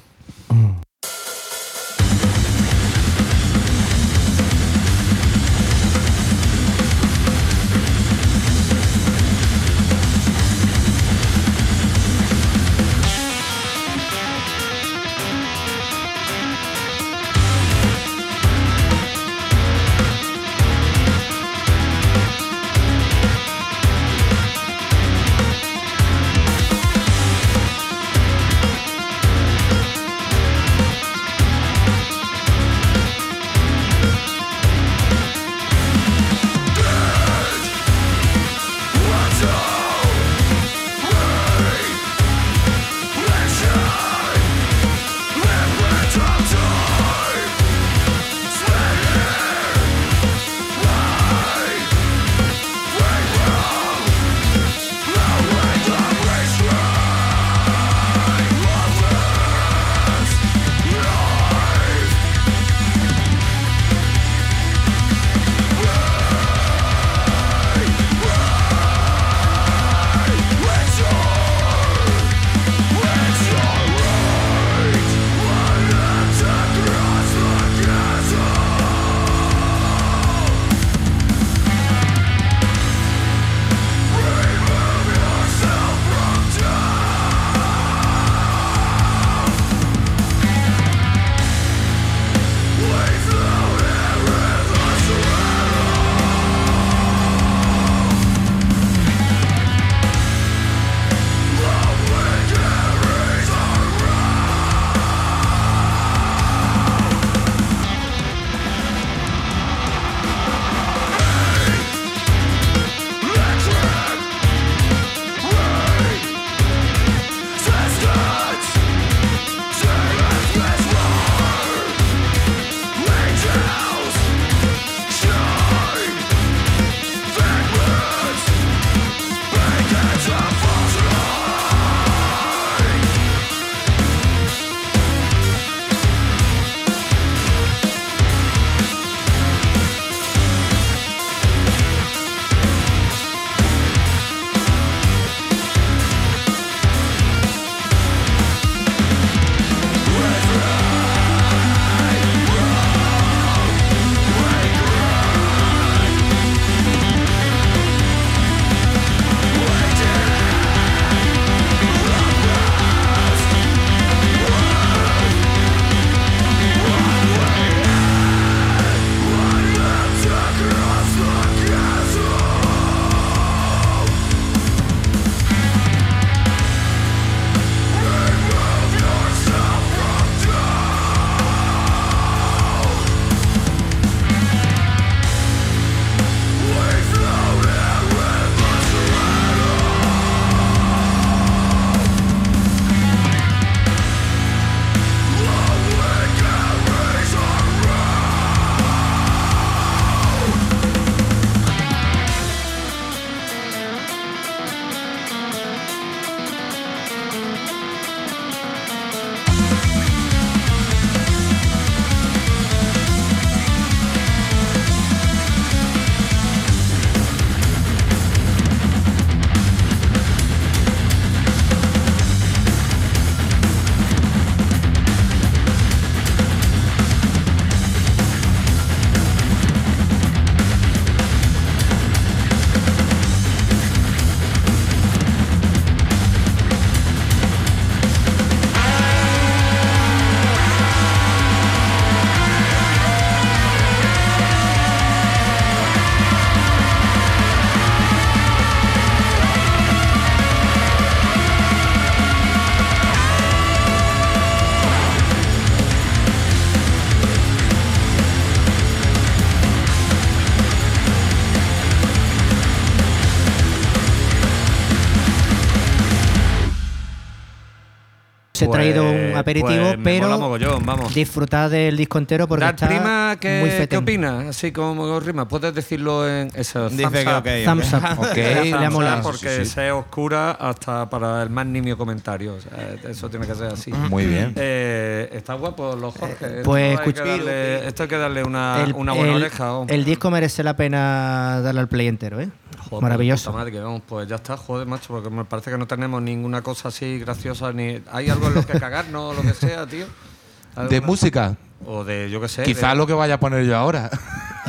[268.71, 271.15] He traído un aperitivo, pues pero mola mogollón, vamos.
[271.15, 274.47] disfrutad del disco entero porque Dar está prima, muy ¿qué, ¿qué opinas?
[274.49, 276.89] Así como rima, puedes decirlo en eso.
[276.89, 277.37] Dice thumbs que up.
[277.37, 277.65] ok.
[277.65, 278.01] Thumbs up.
[278.81, 279.71] Le porque Sí, sí.
[279.71, 282.55] sea oscura hasta para el más nimio comentario.
[282.55, 282.71] o sea,
[283.11, 283.91] eso tiene que ser así.
[283.93, 284.53] Muy bien.
[284.57, 286.47] Eh, está guapo los Jorge.
[286.47, 289.43] Esto Pues hay que escucha- darle- esto hay que darle una, El, una buena el-
[289.43, 289.73] oreja.
[289.75, 289.87] oh.
[289.89, 292.49] el disco merece la pena darle al play entero, ¿eh?
[292.91, 293.51] Joder, Maravilloso.
[293.51, 296.21] puta madre, que vamos, pues ya está, joder, macho, porque me parece que no tenemos
[296.21, 299.87] ninguna cosa así graciosa, ni hay algo en lo que cagarnos o lo que sea,
[299.87, 300.07] tío.
[300.07, 301.57] De ¿Alguna- música,
[301.87, 302.63] O de, yo qué sé.
[302.63, 304.11] quizás de- lo que vaya a poner yo ahora.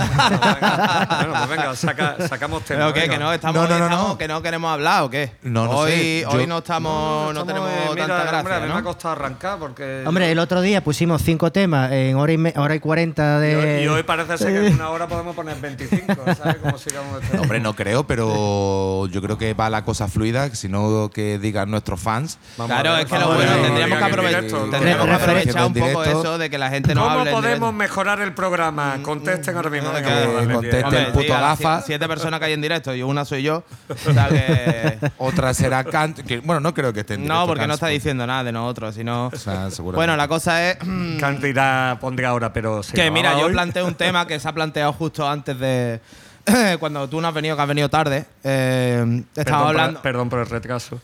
[0.01, 2.79] Bueno, pues venga, saca- sacamos tema.
[2.79, 2.99] ¿Pero qué?
[3.01, 3.13] venga.
[3.13, 4.17] ¿Que no, estamos, No, no, no, estamos- no.
[4.17, 5.31] que no queremos hablar o qué?
[5.43, 8.37] No, no hoy, sé, Hoy yo- no estamos, no, estamos, tenemos eh, mira, tanta hombre,
[8.37, 8.83] a gracia, mí me ha ¿no?
[8.83, 10.03] costado arrancar porque.
[10.07, 13.41] Hombre, el otro día pusimos cinco temas en hora y, me- hora y 40 y,
[13.41, 13.55] de.
[13.57, 16.55] hoy, y hoy parece ser que en una hora podemos poner 25, ¿sabes?
[16.57, 21.09] Como sigamos este Hombre, no creo, pero yo creo que va la cosa fluida, sino
[21.13, 22.39] que digan nuestros fans.
[22.57, 24.41] Vamos Claro, a ver, es que lo bueno, tendríamos que aprovechar,
[24.71, 28.21] tendríamos que Re- aprovechar un poco eso de que la gente no ¿Cómo podemos mejorar
[28.21, 28.99] el programa?
[29.01, 29.91] Contesten ahora mismo.
[29.91, 31.03] venga, que- vamos a darle conteste bien.
[31.05, 31.79] el puto sí, a las gafa.
[31.81, 33.63] sie- Siete personas que hay en directo y una soy yo.
[33.89, 34.97] O sea que.
[35.17, 37.73] Otra será Kant, que bueno, no creo que esté en No, directo porque no Kant,
[37.73, 39.27] está diciendo nada de nosotros, sino.
[39.27, 39.95] O sea, seguramente.
[39.95, 40.77] Bueno, la cosa es.
[41.19, 42.83] Kant irá, pondrá ahora, pero.
[42.83, 43.51] se Que grababa mira, yo hoy.
[43.53, 45.99] planteé un tema que se ha planteado justo antes de.
[46.79, 48.25] Cuando tú no has venido, que has venido tarde.
[48.43, 50.01] Eh, Perdón estaba por- hablando.
[50.01, 50.99] perdón por el retraso.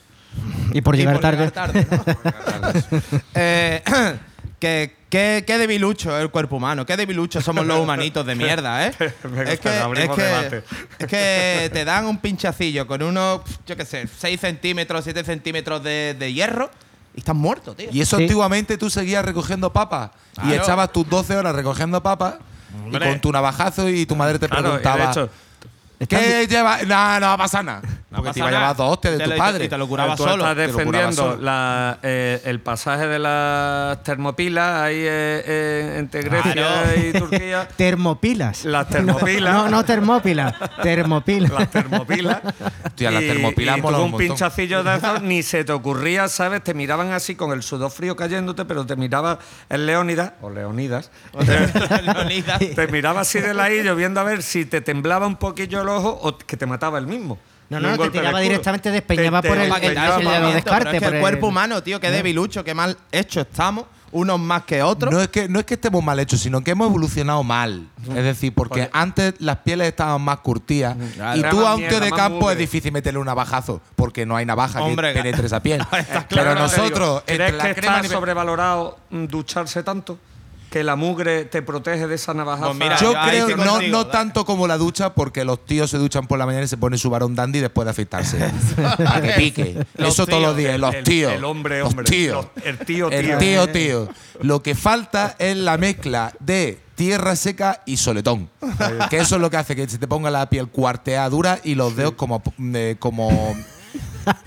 [0.71, 1.51] Y por Y llegar por tarde.
[1.91, 3.19] ¿no?
[3.35, 3.81] Eh,
[4.59, 8.87] que, qué, qué debilucho es el cuerpo humano, qué debilucho somos los humanitos de mierda,
[8.87, 8.91] ¿eh?
[9.23, 10.63] Venga, es, que, es, que, debate.
[10.99, 15.83] es que te dan un pinchacillo con unos, yo qué sé, 6 centímetros, 7 centímetros
[15.83, 16.71] de, de hierro
[17.15, 17.89] y estás muerto, tío.
[17.91, 18.23] Y eso Sí.
[18.23, 20.11] antiguamente tú seguías recogiendo papas
[20.43, 22.35] y echabas tus 12 horas recogiendo papas
[22.91, 25.29] y con tu navajazo y tu madre te Claro, y de preguntaba hecho,
[26.07, 26.77] ¿Qué lleva?
[26.83, 27.81] No, no va a pasar nada.
[28.17, 29.65] No porque te iba a llevar dos hostias de Te tu padre.
[29.65, 30.35] y te lo curaba tú solo.
[30.43, 31.37] estás te defendiendo solo.
[31.41, 36.89] la, eh, el pasaje de las termopilas ahí eh, eh, entre Grecia Claro.
[36.99, 37.67] y Turquía.
[37.75, 38.65] Termopilas.
[38.65, 39.53] Las termopilas.
[39.53, 40.53] No, no termópilas.
[40.83, 41.51] Termopilas.
[41.51, 42.41] las termopilas.
[42.85, 46.27] Hostia, las Y- termopilas y molan tuvo un pinchacillo de esos, ni se te ocurría,
[46.27, 46.63] ¿sabes?
[46.63, 49.39] Te miraban así con el sudor frío cayéndote, pero te miraba
[49.69, 51.11] el Leónidas, o Leonidas,
[52.03, 52.59] Leonidas.
[52.59, 56.19] te miraba así de ladillo viendo a ver si te temblaba un poquillo el ojo
[56.21, 57.37] o que te mataba el mismo.
[57.69, 60.25] No, no, te tiraba directamente, despeñaba Te- por te el- Pa' que despeñaba tal, el
[60.27, 62.63] de los movimiento, descartes, pero es que por el el- cuerpo humano, tío, qué debilucho,
[62.63, 65.11] qué mal hecho estamos, unos más que otros.
[65.13, 67.89] No es, que, no es que estemos mal hechos, sino que hemos evolucionado mal.
[68.07, 68.89] Es decir, porque Joder.
[68.93, 70.95] antes las pieles estaban más curtidas
[71.35, 74.45] y tú a un tío de campo es difícil meterle un navajazo porque no hay
[74.45, 75.83] navaja Hombre, que penetre esa piel.
[75.91, 80.17] Pero claro, nosotros, ¿Crees que está sobrevalorado mm, ducharse tanto?
[80.69, 82.65] ¿Que la mugre te protege de esa navajaza?
[82.67, 85.97] Pues mira, Yo creo, no, contigo, no tanto como la ducha, porque los tíos se
[85.97, 88.37] duchan por la mañana y se ponen su varón dandy después de afeitarse.
[88.97, 89.85] Para que pique.
[89.95, 91.31] Los Eso todos los días, los tíos.
[91.31, 92.03] el hombre, los hombre.
[92.05, 92.47] tíos.
[92.55, 93.37] Los- el tío, El tío.
[93.37, 94.09] tío, tío.
[94.41, 98.49] Lo que falta es la mezcla de tierra seca y soletón.
[99.09, 101.75] que eso es lo que hace que se te ponga la piel cuarteada dura y
[101.75, 102.43] los dedos como,
[102.73, 103.55] eh, como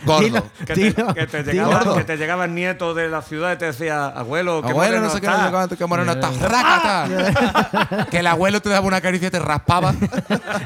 [0.05, 0.25] gordos.
[0.25, 1.65] Dilo, Que te, dilo, que te dilo.
[1.69, 5.01] llegaba, que te llegaba el nieto de la ciudad y te decía, abuelo, qué Abuelo,
[5.01, 5.39] no sé qué, está".
[5.39, 6.31] no sé cuánto, qué moreno está.
[6.41, 8.07] ¡Rácata!
[8.11, 9.95] que el abuelo te daba una caricia y te raspaba.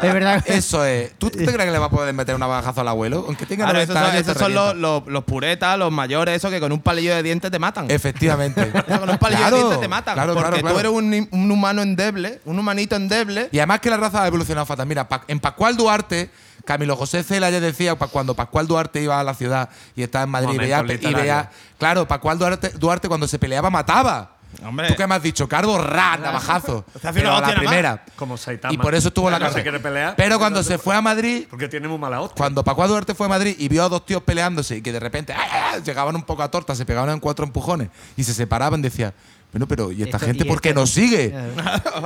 [0.02, 0.42] Es verdad.
[0.46, 1.12] Eso es.
[1.18, 3.24] ¿Tú te crees que le va a poder meter una bajazo al abuelo?
[3.26, 4.20] Aunque tenga Claro, 90 esos son, años.
[4.22, 4.88] esos te son los, revienta.
[4.88, 7.90] los- los puretas, los mayores, esos que con un palillo de dientes te matan.
[7.90, 8.62] Efectivamente.
[8.88, 10.14] Eso con un palillo Claro, de dientes te matan.
[10.14, 10.74] claro, porque claro, claro.
[10.74, 13.48] tú eres un, un humano endeble, un humanito endeble.
[13.52, 14.86] Y además que la raza ha evolucionado fatal.
[14.86, 16.30] Mira, en Pascual Duarte,
[16.64, 20.30] Camilo José Cela ya decía cuando Pascual Duarte iba a la ciudad y estaba en
[20.30, 24.30] Madrid y Momento veía, y veía- Claro, Pascual Duarte, Duarte cuando se peleaba mataba.
[24.64, 24.86] Hombre.
[24.86, 25.48] ¿Tú qué me has dicho?
[25.48, 26.84] Carbo, ra, navajazo.
[27.02, 28.04] Te hace una la primera.
[28.14, 28.72] Como Saitama.
[28.72, 29.80] Y por eso estuvo en la No cárcel.
[29.82, 30.14] pelear.
[30.16, 32.36] Pero cuando se fue a Madrid, Porque tiene muy mala hostia.
[32.36, 35.00] cuando Pascual Duarte fue a Madrid y vio a dos tíos peleándose y que de
[35.00, 35.82] repente ¡ay, ay, ay!
[35.82, 39.12] llegaban un poco a torta, se pegaban en cuatro empujones y se separaban, decía,
[39.54, 41.34] bueno, pero ¿y esta Esto- gente y por qué esto- nos sigue?
[41.56, 41.56] Aquí,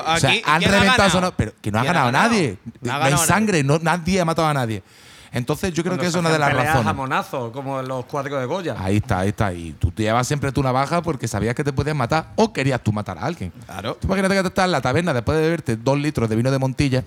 [0.07, 1.35] o sea, han ¿quién ha reventado ganado?
[1.37, 2.59] pero que no ha ¿Quién ganado, nadie.
[2.65, 3.27] No No, ha hay nadie.
[3.27, 4.83] sangre, no, nadie ha matado a nadie.
[5.31, 6.85] Entonces yo creo Cuando que eso es una de las razones.
[6.85, 8.77] jamonazo, como en los cuadros de Goya.
[8.79, 9.53] Ahí está, ahí está.
[9.53, 12.83] Y tú te llevas siempre tu navaja porque sabías que te podías matar o querías
[12.83, 13.53] tú matar a alguien.
[13.67, 13.97] Claro.
[14.01, 16.51] Tú imagínate que tú estás en la taberna después de beberte dos litros de vino
[16.51, 17.05] de Montilla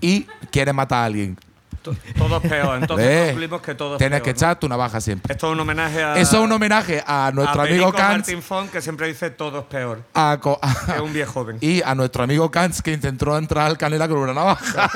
[0.00, 0.22] y
[0.52, 1.36] quieres matar a alguien.
[1.84, 2.78] To- Todo es peor.
[2.80, 4.36] Entonces concluimos que todo es Tienes peor, que ¿no?
[4.36, 5.32] echar tu navaja siempre.
[5.34, 6.16] Esto es un homenaje a.
[6.16, 9.58] Eso es un homenaje a nuestro a amigo Kant Martín Font, que siempre dice todo
[9.60, 10.02] es peor.
[10.14, 10.56] a Que
[10.94, 11.58] es un viejo joven.
[11.60, 14.90] y a nuestro amigo Kant que intentó entrar al canela con una navaja.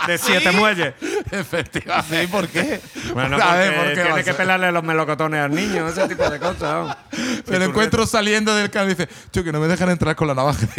[0.06, 0.94] De siete muelles.
[1.30, 2.20] Efectivamente.
[2.22, 2.80] Sí, ¿por qué?
[3.12, 6.28] Bueno, ver, porque ¿por qué va tiene que pelarle los melocotones al niño, ese tipo
[6.30, 6.60] de cosas.
[6.60, 6.96] vamos.
[7.48, 10.28] Me lo encuentro saliendo del canal y dice, tío, que no me dejan entrar con
[10.28, 10.66] la navaja.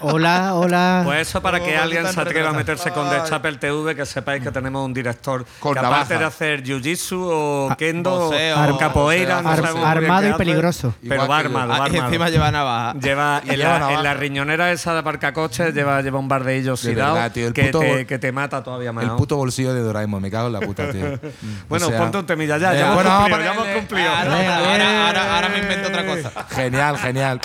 [0.00, 1.02] Hola, hola.
[1.04, 4.50] Pues eso para que alguien se atreva a meterse con Chapel TV, que sepáis que
[4.50, 6.18] tenemos un director Con que aparte navaja.
[6.18, 10.26] de hacer jiu-jitsu o kendo boxeo, o capoeira, no ar- sabemos muy bien armado qué
[10.26, 10.94] y hace, peligroso.
[11.02, 11.48] Pero Igual va que yo.
[11.58, 12.04] armado, va Ah, y armado.
[12.06, 12.94] encima lleva navaja.
[12.98, 13.98] Lleva, Y en, lleva la, navaja.
[13.98, 17.64] en la riñonera esa de aparcacoches lleva, lleva un bardillo oxidado verdad, tío, el que,
[17.66, 19.04] puto te, que te mata todavía más.
[19.04, 21.18] El puto bolsillo de Doraemon, me cago en la puta, tío.
[21.68, 23.64] bueno, O sea, ponte un temilla ya, ya, hemos bueno, vamos a cumplido, ya hemos
[23.66, 24.10] ponerle- cumplido.
[24.14, 26.44] Ah, no, ahora, ahora- ahora me invento otra cosa.
[26.50, 27.40] Genial, genial.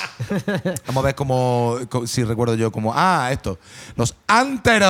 [0.87, 3.57] Vamos a ver cómo, co- si recuerdo yo, como, ah, esto,
[3.95, 4.89] los anteros.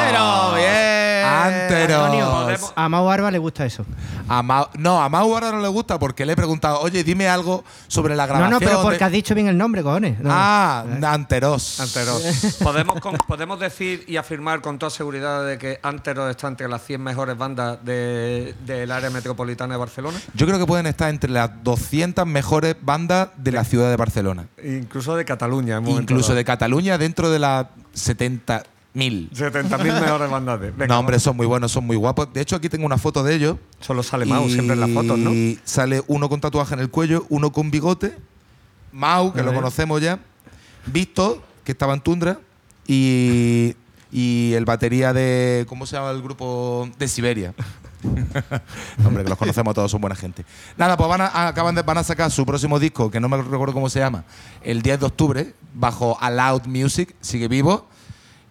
[0.00, 0.54] ¡Antero!
[0.54, 1.10] ¡Bien!
[1.30, 2.08] Anteros.
[2.10, 3.84] Podemos- A Mau Barba le gusta eso.
[4.28, 7.28] A Mau- no, a Mau ahora no le gusta porque le he preguntado, oye, dime
[7.28, 8.50] algo sobre la No, grabación.
[8.52, 10.18] no, pero porque de- has dicho bien el nombre, cojones.
[10.20, 10.30] No.
[10.32, 11.80] Ah, anteros.
[11.80, 12.22] Anteros.
[12.62, 16.82] ¿Podemos, con- podemos decir y afirmar con toda seguridad de que Anteros está entre las
[16.84, 20.20] 100 mejores bandas de- del área metropolitana de Barcelona.
[20.34, 24.46] Yo creo que pueden estar entre las 200 mejores bandas de la ciudad de Barcelona.
[24.62, 25.80] Incluso de Cataluña.
[25.84, 26.36] Incluso dado.
[26.36, 27.66] de Cataluña dentro de las
[28.94, 29.30] 70.000.
[29.30, 30.70] 70.000 mejores bandas de.
[30.70, 32.32] Venga, No, hombre, son muy buenos, son muy guapos.
[32.32, 33.56] De hecho, aquí tengo una foto de ellos.
[33.80, 35.32] Solo sale Mau siempre en las fotos, ¿no?
[35.32, 38.16] Y sale uno con tatuaje en el cuello, uno con bigote,
[38.92, 40.18] Mau, que lo conocemos ya,
[40.86, 42.40] Víctor, que estaba en Tundra,
[42.86, 43.76] y,
[44.10, 45.64] y el batería de.
[45.68, 46.88] ¿Cómo se llama el grupo?
[46.98, 47.54] De Siberia.
[49.04, 50.44] Hombre, que los conocemos todos, son buena gente.
[50.76, 53.36] Nada, pues van a, acaban de, van a sacar su próximo disco, que no me
[53.36, 54.24] recuerdo cómo se llama,
[54.62, 57.88] el 10 de octubre, bajo A Loud Music, sigue vivo,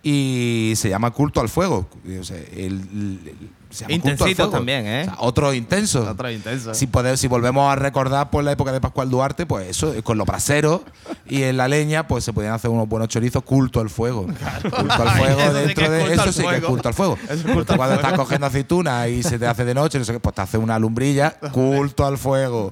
[0.01, 1.87] y se llama Culto al Fuego.
[2.19, 4.51] O sea, el- el- se llama Culto al Intensitos Fuego.
[4.51, 5.01] también, ¿eh?
[5.01, 6.09] O sea, otro intenso.
[6.09, 6.73] Otro intenso.
[6.73, 10.17] Si, pode- si volvemos a recordar pues, la época de Pascual Duarte, pues eso, con
[10.17, 10.81] los braseros
[11.27, 14.25] y en la leña, pues se podían hacer unos buenos chorizos, culto al fuego.
[14.25, 17.17] Culto al fuego dentro de eso sí que es culto al fuego.
[17.25, 18.07] Eso es culto Tú al cuando fuego.
[18.09, 20.57] estás cogiendo aceituna y se te hace de noche, no sé qué, pues te hace
[20.57, 22.71] una lumbrilla, culto al fuego.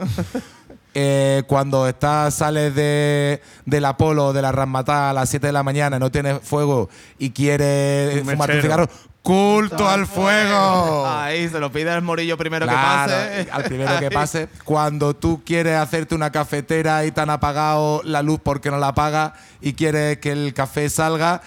[1.00, 5.62] Eh, cuando estás, sales de, del Apolo, de la Ramatá a las 7 de la
[5.62, 6.90] mañana, no tienes fuego
[7.20, 8.62] y quieres Un fumarte un mechero.
[8.64, 8.90] cigarro,
[9.22, 11.06] culto al fuego.
[11.08, 13.52] Ahí se lo pide el morillo primero Claro, que pase.
[13.52, 14.50] Al primero que pase.
[14.64, 18.88] Cuando tú quieres hacerte una cafetera y te han apagado la luz porque no la
[18.88, 21.44] apagas y quieres que el café salga,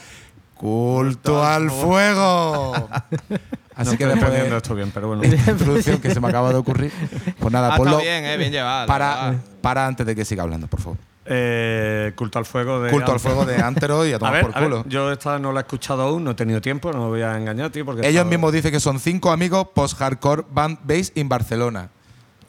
[0.54, 2.88] culto al fuego.
[3.74, 5.22] Así No que estoy después de esto bien, pero bueno.
[5.48, 6.92] introducción que se me acaba de ocurrir,
[7.38, 8.86] pues nada, Ah, ponlo está bien, eh, bien llevado.
[8.86, 10.98] para, para antes de que siga hablando, por favor.
[11.32, 12.90] Eh, culto al fuego de.
[12.90, 14.84] Culto al fuego de Antero y a A tomar ver, por a ver, culo.
[14.88, 17.36] yo esta no la he escuchado aún, no he tenido tiempo, no me voy a
[17.36, 17.84] engañar, tío.
[17.84, 21.90] Porque Ellos mismos dicen que son cinco amigos post-hardcore band based in Barcelona.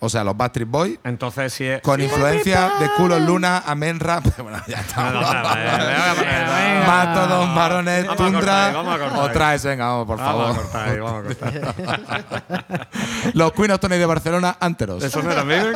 [0.03, 1.81] O sea, los Backstreet Boys, Entonces, si es.
[1.83, 4.25] con influencia de Culo Luna, Amen Rap.
[4.39, 5.11] Bueno, ya está.
[5.11, 6.87] No, no, no, no, no, no, no, no.
[6.87, 8.65] Mato dos varones, Vamos a cortar tundra.
[8.67, 9.29] ahí, vamos a cortar ahí.
[9.29, 10.61] Otra vez, venga, vamos, por Vamos a favor.
[10.63, 12.89] cortar ahí, vamos a cortar.
[13.33, 15.03] Los Queen Age de Barcelona, anteros.
[15.03, 15.71] ¿Eso no era mío?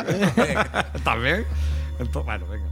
[1.04, 1.46] ¿También?
[2.00, 2.66] Entonces, bueno, venga.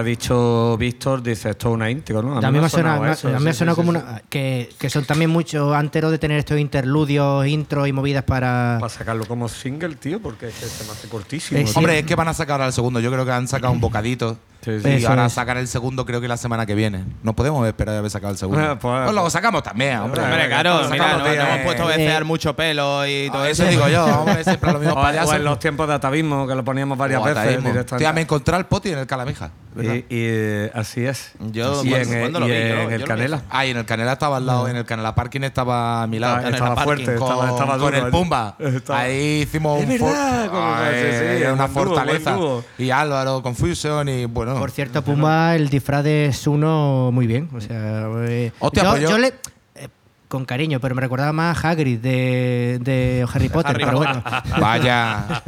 [0.00, 2.38] Ha dicho Víctor, dice esto es una intro, ¿no?
[2.38, 3.76] A mí me ha sonado, sonado me ha- eso, a mí me ha sí, sonado
[3.76, 4.22] sí, como sí, una.
[4.28, 8.78] Que, que son también muchos anteros de tener estos interludios, intros y movidas para.
[8.80, 11.60] Para sacarlo como single, tío, porque es que se me hace cortísimo.
[11.60, 11.72] Eh, sí.
[11.76, 13.00] Hombre, es que van a sacar ahora el segundo.
[13.00, 14.38] Yo creo que han sacado un bocadito.
[14.62, 14.88] Sí, sí.
[14.88, 15.32] Y Eso ahora es.
[15.32, 17.04] sacar el segundo, creo que la semana que viene.
[17.22, 18.60] No podemos esperar a haber sacado el segundo.
[18.62, 20.20] Ah, pues- pues, lo sacamos también, hombre.
[20.22, 21.64] Hombre, venga, claro, mira, sacamos no, días, no hemos eh.
[21.64, 23.62] puesto a becear mucho pelo y todo Ah, eso.
[23.62, 25.32] eso digo yo, hombre, siempre los mismos O, payasos.
[25.32, 27.68] o en los tiempos de atavismo, que lo poníamos varias O veces ataísmo.
[27.70, 28.04] directamente.
[28.04, 29.50] Tía, me encontré al poti en el Calamija.
[29.72, 29.94] ¿verdad?
[29.94, 31.30] Y, y, eh, así es.
[31.38, 32.56] Yo, y ¿cuándo- en, cuándo lo y vi?
[32.58, 33.36] Yo en lo- el lo Canela.
[33.36, 33.42] vi.
[33.50, 36.18] Ah, y en el Canela estaba al lado, en el Canela Parking estaba a mi
[36.18, 36.36] lado.
[36.38, 38.10] Ah, en estaba el fuerte, parking, estaba- con, estaba con duro, el ¿eh?
[38.10, 38.56] Pumba.
[38.58, 41.84] Estaba- Ahí hicimos Es un for- verdad, como Ay, que sí, sí, era una buen
[41.86, 42.32] dúo, fortaleza.
[42.32, 42.64] dúo.
[42.78, 44.49] Y Álvaro, Confusion y bueno.
[44.58, 47.48] Por cierto, Pumba, el disfraz de Suno muy bien.
[47.54, 49.28] O sea, eh, Hostia, yo, pues yo- yo le.
[49.74, 49.88] eh,
[50.28, 53.70] con cariño, pero me recordaba más a Hagrid de, de Harry Potter.
[53.76, 54.22] Harry pero bueno.
[54.60, 55.42] Vaya.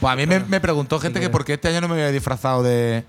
[0.00, 2.10] Pues a mí me, me preguntó gente que por qué este año no me había
[2.10, 3.04] disfrazado de,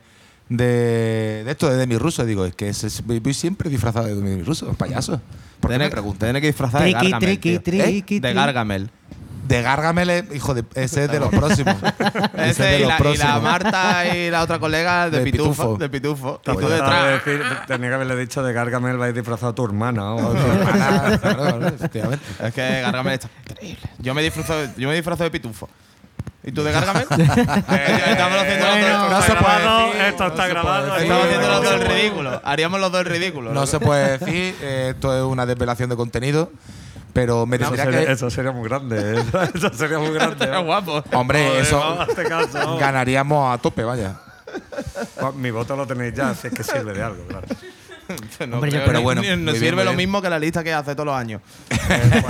[0.49, 2.25] de, de esto, de Demi Russo.
[2.25, 5.21] Digo, es que es- voy siempre disfrazado de Demi Russo, payaso.
[5.59, 6.27] ¿Por qué me Tiene, preguntan?
[6.27, 8.33] tiene que disfrazar de ¿Eh?
[8.33, 8.89] Gargamel.
[9.47, 10.63] De Gargamel, es- hijo de.
[10.73, 11.75] Ese es de los próximos.
[12.37, 13.33] Ese es de y los la, y próximos.
[13.33, 15.77] la Marta y la otra colega de, De pitufo, Pitufo.
[15.77, 16.41] De pitufo.
[16.45, 17.23] Y tú detrás.
[17.25, 20.13] decir, tenía que haberle dicho de Gargamel vais disfrazado a tu hermana.
[20.15, 22.25] o- Hermana, claro, claro, efectivamente.
[22.43, 23.79] Es que Gargamel está increíble.
[23.99, 25.69] Yo me disfrazo, yo me disfrazo de pitufo.
[26.43, 27.05] ¿Y tú de Gargamel?
[27.11, 30.49] Eh, Estamos haciendo los Bueno, dos- no se puede grabado, decir, esto no está se
[30.49, 30.93] grabado.
[30.93, 31.03] aquí.
[31.03, 31.87] Estamos haciendo los dos el No.
[31.87, 32.41] ridículo.
[32.43, 33.53] Haríamos los dos el ridículo.
[33.53, 36.51] No se puede decir, eh, esto es una desvelación de contenido,
[37.15, 38.11] pero me tendría sería, que.
[38.11, 39.15] eso sería muy grande.
[39.17, 39.23] ¿eh?
[39.55, 40.33] Eso sería muy grande.
[40.33, 41.01] Estaría guapo.
[41.13, 42.77] Hombre, Joder, eso vamos a este caso.
[42.77, 44.17] ganaríamos a tope, vaya.
[45.35, 47.47] Mi voto lo tenéis ya, si es que sirve de algo, claro.
[48.47, 49.97] No Hombre, yo creo, pero bueno, nos sirve lo bien.
[49.97, 51.41] mismo que la lista que hace todos los años.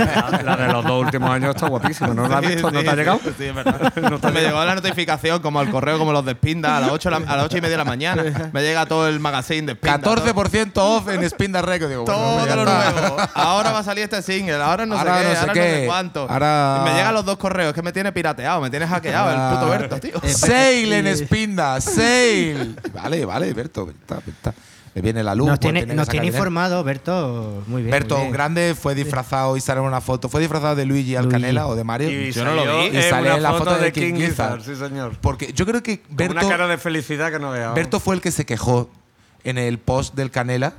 [0.00, 2.08] La, la de los dos últimos años está guapísima.
[2.14, 2.70] ¿No la has visto?
[2.70, 3.20] ¿No Sí, te ha llegado?
[3.36, 3.92] Sí, es verdad.
[4.32, 7.36] me llegó la notificación como al correo, como los de Spinda, a las 8, a
[7.36, 8.50] las 8 y media de la mañana.
[8.52, 9.98] Me llega todo el magazine de Spinda.
[10.00, 11.88] 14% off en Spinda Record.
[11.90, 12.92] Digo, bueno, Todo, todo lo está.
[12.92, 13.16] nuevo.
[13.34, 15.60] Ahora va a salir este single, ahora no Ahora sé qué, no sé ahora qué.
[15.60, 16.26] no sé cuánto.
[16.30, 19.54] Ahora- Y me llegan los dos correos, que me tiene pirateado, me tiene hackeado el
[19.58, 20.20] puto Berto, tío.
[20.32, 22.74] Sale en Spinda, sale.
[22.94, 24.54] Vale, vale, Berto, Berta, Berta.
[24.96, 25.46] Le viene la luz.
[25.46, 27.62] Nos pues tiene, nos tiene informado, Berto.
[27.66, 27.90] Muy bien.
[27.90, 30.30] Berto, muy un grande, fue disfrazado y sale en una foto.
[30.30, 32.10] ¿Fue disfrazado de Luigi Alcanela o de Mario?
[32.10, 32.96] Y Yo no lo vi.
[32.96, 34.62] Y sale en la foto de King Gizzard, Gizzard.
[34.62, 35.18] Sí, señor.
[35.20, 37.72] Porque yo creo que Con Berto, una cara de felicidad que no vea.
[37.72, 38.88] Berto fue el que se quejó
[39.44, 40.72] en el post del Canela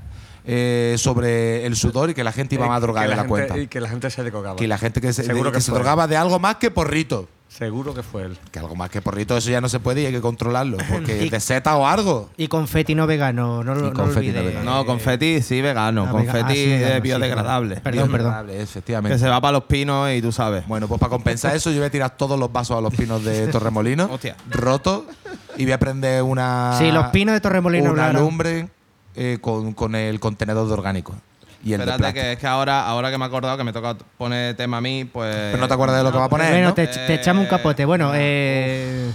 [0.45, 3.57] eh, sobre el sudor y que la gente iba más drogada de la gente- cuenta.
[3.59, 4.55] Y que la gente se decocaba.
[4.55, 7.29] Que la gente que se, Seguro que que se drogaba de algo más que porrito.
[7.49, 8.37] Seguro que fue él.
[8.51, 10.77] Que algo más que porrito, eso ya no se puede y hay que controlarlo.
[10.91, 12.29] Porque Y- de seta o algo.
[12.37, 14.63] Y confeti no vegano, no, lo- Y no confeti no vegano.
[14.75, 17.75] No, confeti sí vegano, Ah, confeti ah, sí, vegano, sí, biodegradable.
[17.77, 18.49] Perdón, perdón.
[18.51, 19.15] Efectivamente.
[19.15, 20.67] Que se va para los pinos y tú sabes.
[20.67, 23.23] Bueno, pues para compensar eso, yo voy a tirar todos los vasos a los pinos
[23.23, 24.35] de Torremolino, Hostia.
[24.51, 25.03] rotos,
[25.57, 26.75] y voy a prender una.
[26.77, 28.19] Sí, los pinos de Torremolino, Una claro.
[28.19, 28.67] lumbre
[29.15, 31.15] eh, con, con el contenedor de orgánico.
[31.63, 33.95] Y el Espérate, que es que ahora, ahora que me he acordado que me toca
[34.17, 35.33] poner tema a mí, pues.
[35.35, 36.51] Pero no te acuerdas de lo que va a poner.
[36.51, 36.73] Bueno, ¿no?
[36.73, 37.83] te, te echamos un capote.
[37.85, 39.11] Bueno, eh.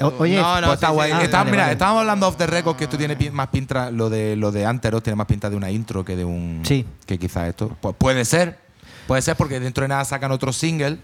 [0.00, 1.12] o- Oye, No, no, Pues está sí, guay.
[1.12, 1.72] sí, Está- vale, mira, vale.
[1.74, 5.02] estábamos hablando off the record que esto tiene más pinta, lo de lo de Anteros
[5.02, 6.62] tiene más pinta de una intro que de un.
[6.64, 6.84] Sí.
[7.06, 7.76] Que quizás esto.
[7.80, 8.58] Pues puede ser.
[9.06, 10.98] Puede ser porque dentro de nada sacan otro single.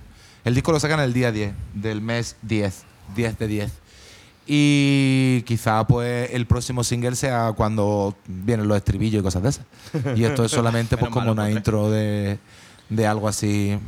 [0.45, 2.83] El disco lo sacan el día 10 del mes 10.
[3.15, 3.73] 10 de 10.
[4.47, 9.65] Y quizá pues el próximo single sea cuando vienen los estribillos y cosas de esas.
[10.17, 12.39] Y esto es solamente pues como una intro de,
[12.89, 13.79] de algo así.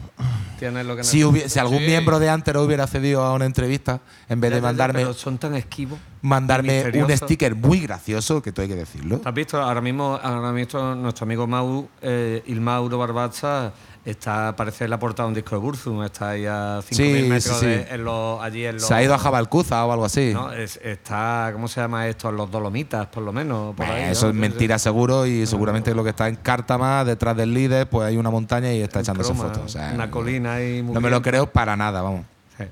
[0.59, 1.86] Tienes lo que Si, hubi- si algún Sí.
[1.86, 5.55] miembro de Antero hubiera accedido a una entrevista, en vez de mandarme, Pero son tan
[5.57, 5.98] esquivos.
[6.22, 9.20] mandarme un sticker muy gracioso, que todo hay que decirlo.
[9.24, 9.61] ¿Has visto?
[9.61, 13.72] Ahora mismo, ahora mismo nuestro amigo Mau, eh, Ilmauro Barbazza,
[14.05, 17.28] está, parece en la portada de un disco de Burzum, está ahí a 5.000 Sí,
[17.28, 17.66] metros sí, sí.
[17.66, 18.84] de- en los, allí en los...
[18.86, 20.32] Se ha ido a Jabalcuza o algo así.
[20.34, 20.52] ¿no?
[20.52, 22.28] Es- está, ¿cómo se llama esto?
[22.28, 23.74] En los Dolomitas, por lo menos.
[23.74, 24.30] por Eh, ahí, eso ¿no?
[24.30, 28.16] es mentira seguro y seguramente lo que está en Cártama, detrás del líder, pues hay
[28.16, 29.64] una montaña y está echándose Croma, fotos.
[29.64, 32.26] O sea, una colina ahí muy No me lo creo para nada, vamos.
[32.57, 32.64] Sí.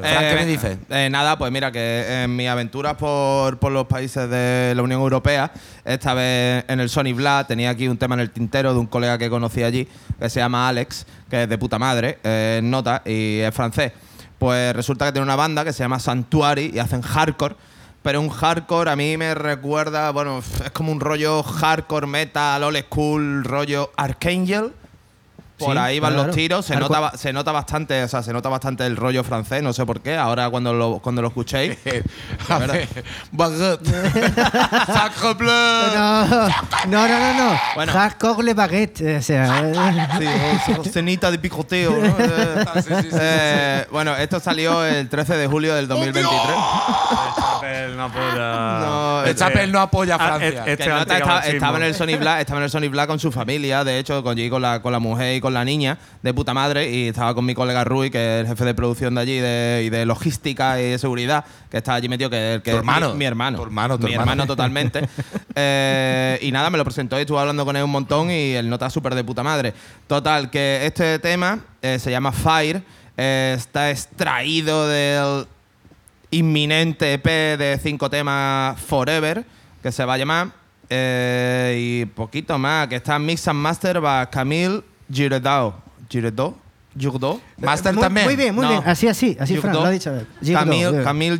[0.02, 0.78] ¿qué me Eh, dices?
[0.90, 5.00] eh, nada, pues mira, que en mis aventuras por, por los países de la Unión
[5.00, 5.50] Europea,
[5.84, 8.86] esta vez en el Sony Black, tenía aquí un tema en el tintero de un
[8.86, 9.88] colega que conocí allí,
[10.18, 13.92] que se llama Alex, que es de puta madre, eh, nota y es francés.
[14.38, 17.56] Pues resulta que tiene una banda que se llama Sanctuary y hacen hardcore.
[18.02, 22.78] Pero un hardcore a mí me recuerda, bueno, es como un rollo hardcore metal, old
[22.86, 24.72] school, rollo Archangel.
[25.60, 26.26] Por Sí, ahí van claro.
[26.28, 29.62] los tiros, se nota, se nota bastante, o sea, se nota bastante el rollo francés,
[29.62, 30.16] no sé por qué.
[30.16, 31.76] Ahora cuando lo, cuando lo escuchéis.
[33.32, 33.86] Baguette.
[34.86, 35.52] Sacre bleu.
[35.94, 36.26] No,
[36.88, 37.34] no, no, no.
[37.52, 37.60] no.
[37.74, 37.92] Bueno.
[38.42, 39.18] Le baguette.
[39.18, 39.62] O sea,
[40.20, 42.14] eh, Sí, cenita de picoteo, ¿no?
[42.20, 46.32] Eh, Sí, sí, sí, sí, eh, bueno, esto salió el 13 de julio del 2023.
[47.60, 48.80] Chapel no apoya.
[48.80, 50.48] No, El Chapel no apoya a Francia.
[50.48, 51.14] es- Que este el nota
[51.48, 54.22] estaba, en el Sony Black, estaba en el Sony Black con su familia, de hecho,
[54.22, 57.34] con, con, la, con la mujer y con la niña, de puta madre, y estaba
[57.34, 60.06] con mi colega Rui, que es el jefe de producción de allí de, y de
[60.06, 63.10] logística y de seguridad, que está allí metido, que, que Tu hermano.
[63.12, 63.58] Mi, mi hermano.
[63.58, 64.32] Tu hermano, tu mi hermano.
[64.32, 65.08] hermano totalmente.
[65.56, 68.68] Eh, y nada, me lo presentó y estuve hablando con él un montón y el
[68.70, 69.74] nota súper de puta madre.
[70.06, 72.82] Total, que este tema eh, se llama Fire,
[73.16, 75.46] eh, está extraído del
[76.30, 77.24] inminente EP
[77.58, 79.44] de cinco temas Forever,
[79.82, 80.48] que se va a llamar.
[80.88, 85.74] eh, y poquito más, que está Mix and Master by Camille Giredao.
[86.08, 86.56] Giredao?
[86.98, 87.40] Giredao.
[87.58, 88.26] Master muy, también.
[88.26, 88.70] Muy bien, muy No.
[88.72, 88.82] bien.
[88.84, 90.12] Así, así, así, Fran, lo ha dicho.
[90.52, 91.02] Camille.
[91.04, 91.38] Camille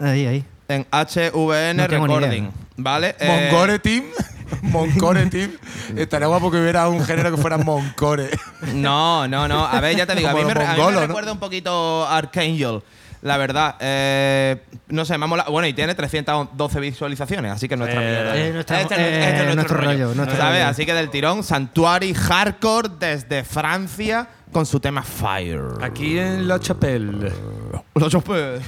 [0.00, 0.44] Ahí, ahí.
[0.68, 2.28] en HVN No Recording.
[2.42, 2.50] idea.
[2.76, 3.14] ¿Vale?
[3.20, 4.04] Eh, Moncore Team.
[4.62, 5.52] Moncore Team.
[5.96, 8.30] Estaría guapo que hubiera un género que fuera Moncore.
[8.74, 9.64] No, no, no.
[9.66, 11.06] A ver, ya te digo, a mí me, los re- a mí me mongolos, ¿no?
[11.06, 12.82] recuerda un poquito Archangel.
[13.22, 15.50] La verdad, eh, no sé, me ha molado.
[15.50, 18.36] Bueno, y tiene 312 visualizaciones, así que nuestra Eh, mierda.
[18.36, 20.60] eh, nuestra- Este es- eh, este es nuestro rollo, nuestro ¿Sabes?
[20.60, 20.70] rollo.
[20.70, 25.62] Así que del tirón, Santuari Hardcore desde Francia con su tema Fire.
[25.82, 27.32] Aquí en La Chapelle.
[27.94, 28.62] Los chopes.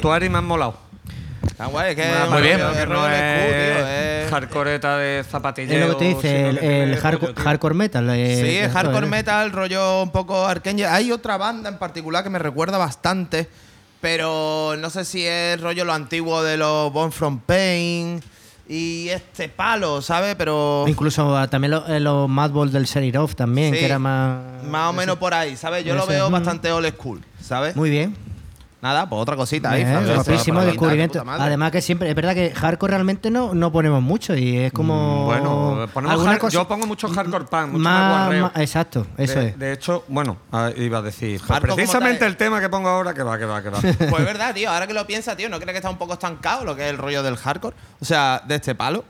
[0.00, 0.28] Pues a mí Sí.
[0.28, 0.76] Santuari me han molado.
[1.46, 5.74] Está guay, es que un rollo- que no es Q, tío, es- hardcoreta de zapatilleo.
[5.84, 6.48] Es lo que te dice,
[6.82, 8.10] el, hardcore, metal.
[8.10, 9.10] eh, Sí, es esto, hardcore eh.
[9.10, 10.86] metal, rollo un poco Arkane.
[10.86, 13.48] Hay otra banda en particular que me recuerda bastante,
[14.00, 18.20] pero no sé si es rollo lo antiguo de los Born From Pain
[18.68, 20.34] y este palo, ¿sabes?
[20.36, 23.80] Pero Incluso ah, también lo- eh, los Madballs del Serifov también, Sí.
[23.80, 24.38] que era más.
[24.64, 25.84] más o menos por ahí, ¿sabes?
[25.84, 26.32] Yo lo veo mm.
[26.32, 27.76] bastante old school, ¿sabes?
[27.76, 28.16] Muy bien.
[28.84, 29.80] Nada, pues otra cosita ahí.
[29.80, 31.24] Eh, Fran, guapísimo para descubrimiento.
[31.26, 35.22] Además que siempre, es verdad que hardcore realmente no, no ponemos mucho y es como...
[35.22, 39.06] Mm, Bueno, ponemos alguna hard- cosa- yo pongo mucho hardcore punk, mucho más más, Exacto,
[39.16, 39.58] eso de, es.
[39.58, 40.36] de hecho, bueno,
[40.76, 43.70] iba a decir, pues precisamente el tema que pongo ahora, que va, que va, que
[43.70, 43.78] va.
[43.80, 44.70] Pues es verdad, tío.
[44.70, 46.90] Ahora que lo piensa, tío, ¿no crees que está un poco estancado lo que es
[46.90, 47.74] el rollo del hardcore?
[48.02, 49.02] O sea, de este palo.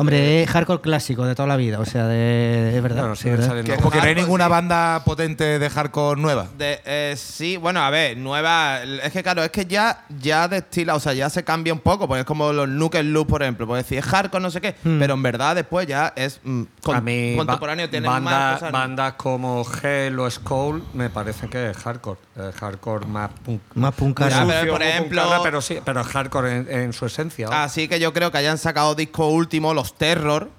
[0.00, 3.00] Hombre, es hardcore clásico de toda la vida, o sea, de, es verdad.
[3.00, 3.46] Bueno, es sigue verdad.
[3.48, 3.72] saliendo.
[3.72, 4.50] Que- Como que no hay ninguna sí.
[4.50, 6.46] banda potente de hardcore nueva.
[6.56, 8.82] De, eh, sí, bueno, a ver, nueva.
[8.82, 12.06] Es que claro, es que ya, ya destila, o sea, ya se cambia un poco,
[12.06, 13.66] porque es como los Nuke Loop, por ejemplo.
[13.66, 15.00] Pues decir, es hardcore, no sé qué, Hmm.
[15.00, 18.54] pero en verdad después ya es mm, con- a mí, contemporáneo, ba- tiene banda- más
[18.54, 18.72] cosas.
[18.72, 22.20] bandas como Hell o Skull me parece que es hardcore.
[22.36, 23.60] Es hardcore más punk.
[23.74, 23.94] Más.
[23.96, 27.48] Ya, sucio, pero, por ejemplo- puncarra, pero sí, pero es hardcore en, en su esencia.
[27.50, 30.50] Así que yo creo que hayan sacado disco último, los Terror,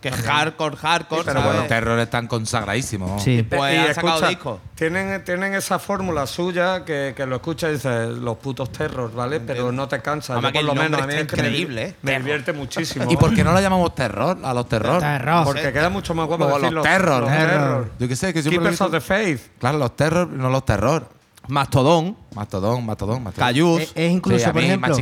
[0.00, 1.54] que es hardcore, hardcore, pero ¿sabes?
[1.56, 3.22] Bueno, Terror están consagradísimos.
[3.22, 3.42] Sí.
[3.42, 4.60] Pues Y han sacado discos.
[4.74, 9.40] Tienen, tienen esa fórmula suya que, que lo escuchas y dices, los putos terror, ¿vale?
[9.40, 10.40] Pero no te cansas.
[10.40, 11.94] Yo, por lo menos a mí está es que me- increíble, ¿eh?
[12.00, 13.12] Me divierte muchísimo.
[13.12, 15.00] ¿Y por qué no lo llamamos terror a los terror?
[15.00, 15.44] Terror.
[15.44, 17.20] Porque queda mucho más guapo O decir los terror.
[17.20, 17.50] Los Terror.
[17.50, 17.90] terror.
[17.98, 19.40] Yo qué sé, que siempre Keepers of the Faith.
[19.58, 21.08] Claro, los terror, no los terror.
[21.48, 23.46] Mastodón, Mastodón, mastodón, mastodón.
[23.48, 23.82] Cayús.
[23.82, 24.96] Es, es incluso, Sí, a por mí ejemplo,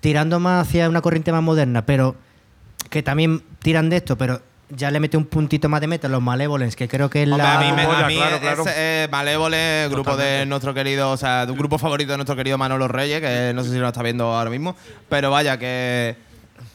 [0.00, 2.16] tirando más hacia una corriente más moderna, pero
[2.90, 6.22] que también tiran de esto, pero ya le mete un puntito más de metal, los
[6.22, 7.58] Malevolence, que creo que es Hombre, la...
[7.58, 8.62] a mí, me, a mí claro, es- claro.
[8.62, 12.36] es, eh, Malévole, grupo de nuestro querido, o sea, de un grupo favorito de nuestro
[12.36, 14.76] querido Manolo Reyes, que no sé si lo está viendo ahora mismo,
[15.08, 16.14] pero vaya que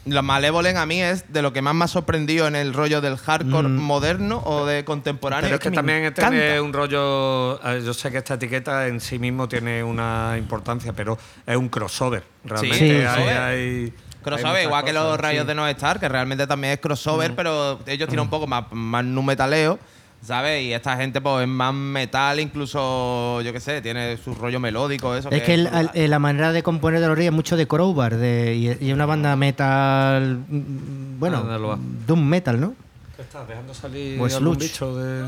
[0.07, 3.01] los Malévolen a mí es de lo que más me ha sorprendido en el rollo
[3.01, 5.45] del hardcore moderno o de contemporáneo.
[5.47, 6.29] Pero es que me también encanta.
[6.29, 7.59] tiene un rollo.
[7.79, 12.23] Yo sé que esta etiqueta en sí mismo tiene una importancia, pero es un crossover.
[12.43, 13.37] Realmente Sí, hay, crossover.
[13.37, 13.93] hay- hay
[14.25, 15.47] Crossover, igual que los rayos sí.
[15.47, 19.05] de No Star, que realmente también es crossover, pero ellos tienen un poco más, más
[19.05, 19.79] nu metaleo,
[20.21, 20.63] ¿sabes?
[20.63, 25.15] Y esta gente pues es más metal, incluso, yo qué sé, tiene su rollo melódico,
[25.15, 25.29] eso.
[25.29, 27.67] Es que el- al- eh, la manera de componer de los Reyes es mucho de
[27.67, 31.77] Crowbar, de, y, y una banda metal, mm, bueno, va.
[32.07, 32.73] doom metal, ¿no?
[33.15, 35.25] ¿Qué estás dejando salir Pues algún bicho de.?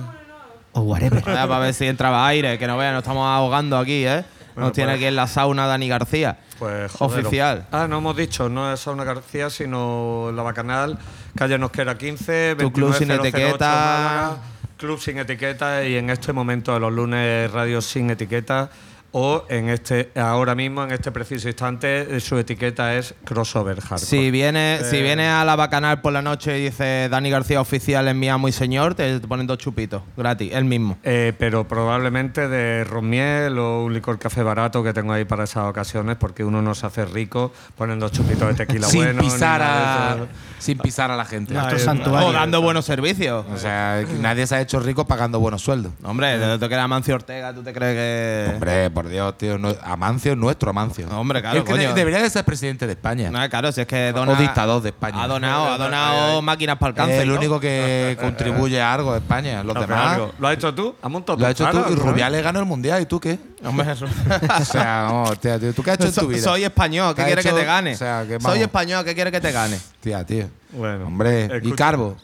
[0.73, 1.23] O whatever.
[1.23, 4.23] Para ver si entraba aire, que no vean, nos estamos ahogando aquí, ¿eh?
[4.57, 6.39] Bueno, nos tiene pues- aquí en la sauna Dani García.
[6.57, 7.67] Pues joder, Oficial.
[7.71, 10.97] Ah, no hemos dicho, no es Sauna García, sino La Bacanal,
[11.35, 13.67] calle Nosquera 15, Tu club sin 29008 etiqueta.
[13.67, 14.37] Málaga,
[14.77, 18.71] club sin etiqueta y en este momento de los lunes radio sin etiqueta
[19.11, 23.99] o en este ahora mismo en este preciso instante eh, su etiqueta es crossover hardcore.
[24.05, 24.83] Si viene, Eh.
[24.83, 28.29] si viene a la bacanal por la noche y dice Dani García oficial en mi
[28.29, 30.97] amo y señor, te ponen dos chupitos, gratis, el mismo.
[31.03, 35.65] Eh, pero probablemente de ron-miel o un licor café barato que tengo ahí para esas
[35.65, 39.21] ocasiones, porque uno no se hace rico poniendo chupitos de tequila sin bueno.
[39.21, 40.17] pisar a
[40.59, 41.53] sin pisar a la gente.
[41.53, 42.27] Nuestro Ahí- santuario.
[42.29, 43.45] O dando buenos servicios.
[43.53, 45.91] O sea, nadie se ha hecho rico pagando buenos sueldos.
[46.03, 48.53] Hombre, lo que era Amancio Ortega, ¿tú te crees que.?
[48.55, 49.57] Hombre, por Dios, tío.
[49.59, 51.07] no- Amancio es nuestro Amancio.
[51.09, 51.89] Hombre, claro, Es que coño.
[51.89, 53.29] de- debería de ser presidente de España.
[53.29, 55.21] No, claro, si es que dona, O dictador de España.
[55.23, 57.15] Ha donado, ha donado máquinas para el cáncer.
[57.17, 57.35] es el ¿no?
[57.35, 59.63] único que contribuye a algo de España.
[59.63, 60.33] Los Hace demás algo.
[60.39, 60.95] ¿Lo has hecho tú?
[61.01, 61.77] ¿Has montado lo has hecho tú.
[61.77, 62.01] Y ¿no?
[62.03, 63.01] Rubiales ganó el mundial.
[63.01, 63.37] ¿Y tú qué?
[63.63, 64.05] Hombre, eso-
[64.61, 66.41] O sea, vamos, tía, tío, ¿tú qué has hecho en tu vida?
[66.41, 67.93] soy español, ¿qué ¿Qué has quieres que te gane?
[67.93, 69.79] O sea, que soy español, ¿qué quieres que te gane?
[70.01, 70.49] Tía, tío.
[70.71, 71.71] Bueno, Hombre, y.
[71.73, 72.17] Carbo.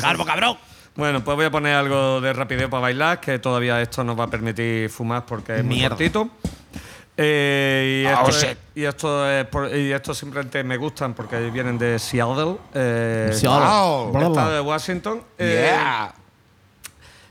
[0.00, 0.56] ¡Carbo, cabrón!
[0.96, 4.24] Bueno, pues voy a poner algo de rapidez para bailar, que todavía esto nos va
[4.24, 6.28] a permitir fumar porque es muy cortito.
[7.16, 11.36] Eh, y, Oh, esto es, y esto es por- y estos simplemente me gustan porque
[11.50, 13.66] vienen de Seattle, eh, Seattle.
[14.12, 14.28] Wow.
[14.30, 15.22] estado de Washington.
[15.38, 16.14] Eh, Yeah.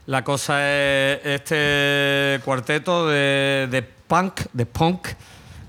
[0.06, 5.08] La cosa es este cuarteto de, de punk, de punk.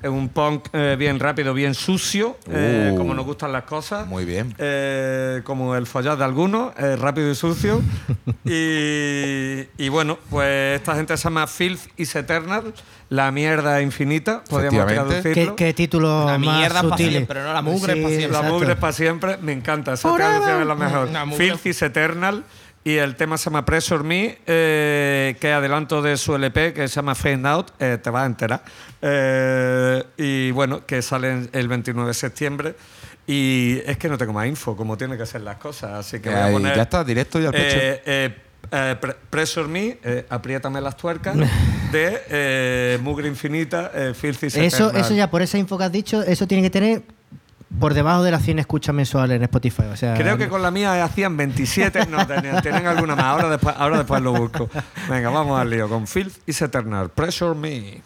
[0.03, 2.97] Es un punk eh, bien rápido, bien sucio, eh, Uh.
[2.97, 4.07] como nos gustan las cosas.
[4.07, 4.55] Muy bien.
[4.59, 7.83] Eh, como el follar de algunos, eh, rápido y sucio.
[8.45, 12.73] y, y bueno, pues esta gente se llama Filth is Eternal,
[13.11, 15.21] la mierda infinita, podríamos Efectivamente.
[15.23, 15.57] traducirlo.
[15.57, 17.11] ¿Qué, qué título La más mierda pa' sutil.
[17.11, 17.53] siempre, ¿no?
[17.53, 18.21] La mugre pa' siempre.
[18.21, 18.53] La exacto.
[18.55, 19.93] mugre para siempre, me encanta.
[19.95, 21.09] Esa traducción es la mejor.
[21.27, 21.37] Mugre.
[21.47, 22.45] Filth is Eternal.
[22.83, 26.95] Y el tema se llama Pressure Me, eh, que adelanto de su LP, que se
[26.97, 28.63] llama Fade Out, eh, te vas a enterar.
[29.03, 32.75] Eh, y bueno, que sale el 29 de septiembre.
[33.27, 35.93] Y es que no tengo más info, como tienen que ser las cosas.
[35.93, 36.75] Así que voy a poner.
[36.77, 37.77] ya está, directo y al pecho.
[37.77, 38.35] eh, eh,
[38.73, 41.37] eh, Pre- Pressure Me, eh, Apriétame las tuercas,
[41.93, 44.97] de eh, Mugre Infinita, eh, Filthy Eso, Eternal.
[44.97, 47.03] eso ya, por esa info que has dicho, eso tiene que tener
[47.79, 49.85] por debajo de las 100 escuchas mensuales en Spotify.
[49.93, 53.27] O sea, Creo que con la mía hacían 27, no tenían, tienen alguna más.
[53.27, 54.69] Ahora después, ahora después lo busco.
[55.09, 57.11] Venga, vamos al lío con Filth is Eternal.
[57.11, 58.03] Pressure Me.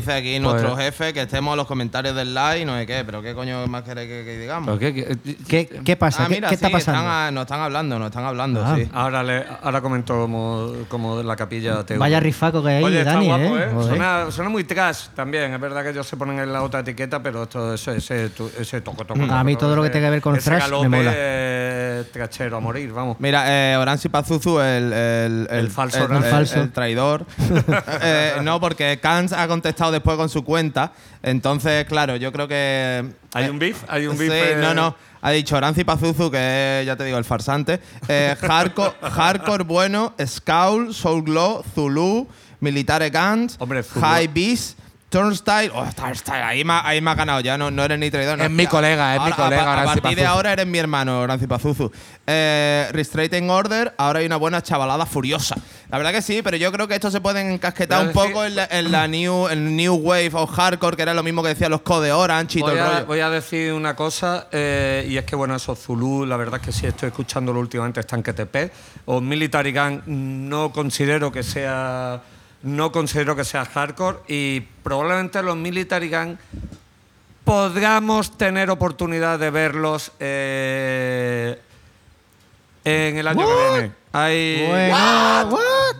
[0.00, 3.22] Dice aquí nuestro jefe que estemos en los comentarios del like, no sé qué, pero
[3.22, 4.66] qué coño más queréis que, que digamos.
[4.66, 4.94] ¿Pero qué-
[5.24, 6.24] qué- ¿Qué, qué pasa?
[6.24, 7.00] Ah, ¿Qué, mira, qué está sí, pasando?
[7.00, 8.74] Están a- nos están hablando, nos están hablando, Ah.
[8.76, 8.88] sí.
[8.92, 11.98] Ahora, le, ahora comento como, como la capilla TV.
[11.98, 13.64] Vaya rifaco que hay, Oye, está Dani, guapo, ¿eh?
[13.70, 13.82] ¿eh?
[13.88, 15.52] Suena, suena muy trash también.
[15.52, 18.80] Es verdad que ellos se ponen en la otra etiqueta, pero esto, ese, ese, ese
[18.80, 21.10] toco, toco, A mí todo lo que tenga que ver con ese thrash me mola.
[22.06, 23.16] Trachero a morir, vamos.
[23.20, 26.26] Mira, eh, Oranzi Pazuzu, el, el, El falso el, Oranzi.
[26.26, 26.60] el- falso.
[26.62, 27.26] el traidor.
[28.00, 30.92] Eh, no, porque Kans ha contestado después con su cuenta.
[31.22, 33.04] Entonces, claro, yo creo que.
[33.34, 33.82] ¿Hay un beef?
[33.88, 34.32] ¿Hay un Sí, beef?
[34.32, 34.56] eh?
[34.60, 34.94] no, no.
[35.20, 37.80] Ha dicho Oranzi Pazuzu, que es, ya te digo, el farsante.
[38.08, 42.28] Eh, hardcore, hardcore bueno, Scowl, Soul Glow, Zulu,
[42.60, 43.58] Militare Guns.
[44.00, 44.78] High Beast,
[45.10, 45.70] Turnstile.
[45.74, 48.36] Oh, Turnstile, ahí me, ahí me ha ganado ya, no, no eres ni traidor.
[48.36, 48.44] no.
[48.44, 51.46] Es mi colega, es mi colega, A, a partir de ahora eres mi hermano, Oranzi
[51.46, 51.90] Pazuzu.
[52.26, 55.56] Eh, Restraining Order, ahora hay una buena chavalada furiosa.
[55.88, 58.28] La verdad que sí, pero yo creo que esto se pueden encasquetar Pero un que-
[58.34, 61.42] poco en la, en la new, el new Wave o Hardcore, que era lo mismo
[61.42, 63.06] que decían los Code Orange y todo el rollo.
[63.06, 66.66] voy a decir una cosa, eh, y es que, bueno, esos Zulu, la verdad es
[66.66, 68.70] que sí estoy escuchándolo últimamente, están que TP.
[69.06, 70.02] O Military Gun
[70.50, 72.20] no considero que sea.
[72.62, 74.18] No considero que sea hardcore.
[74.28, 76.38] Y probablemente los Military Gun
[77.44, 81.58] podamos tener oportunidad de verlos eh,
[82.84, 83.92] en el año que viene.
[84.10, 85.96] Hay, Bueno, what?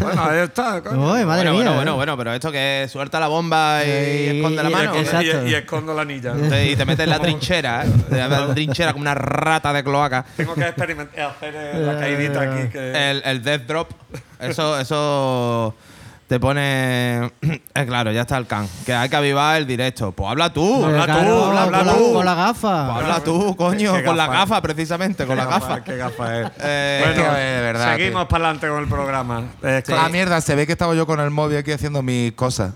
[0.00, 0.82] Bueno, ahí está.
[0.82, 1.12] coño.
[1.12, 1.52] Uy, madre bueno, mía.
[1.52, 1.74] bueno, ¿eh?
[1.76, 4.92] bueno, bueno, pero esto que suelta la bomba y, Y- esconde la mano.
[4.96, 5.46] Y-.
[5.48, 6.34] Y, y escondo la anilla.
[6.64, 7.88] Y te metes en la trinchera, ¿eh?
[8.10, 10.24] La trinchera como una rata de cloaca.
[10.36, 12.68] Tengo que experimentar, hacer eh, la caidita aquí.
[12.70, 13.10] Que...
[13.10, 13.90] El, el death drop,
[14.40, 15.74] eso, eso
[16.26, 17.32] te pone.
[17.76, 18.68] Eh, claro, ya está el can.
[18.86, 20.12] Que hay que avivar el directo.
[20.12, 22.12] Pues habla tú, habla Claro, tú, habla, con, la, tú.
[22.12, 22.92] con la gafa.
[22.92, 24.62] Pues habla tú, coño, Qué con la gafa.
[24.62, 25.82] precisamente, con la gafa.
[25.82, 26.50] Qué gafa es.
[26.62, 28.28] Eh, bueno, de verdad, seguimos tío.
[28.28, 29.42] para adelante con el programa.
[29.64, 32.32] Eh, con- Ah, mierda, se ve que estaba yo con el móvil aquí haciendo mis
[32.34, 32.74] cosas.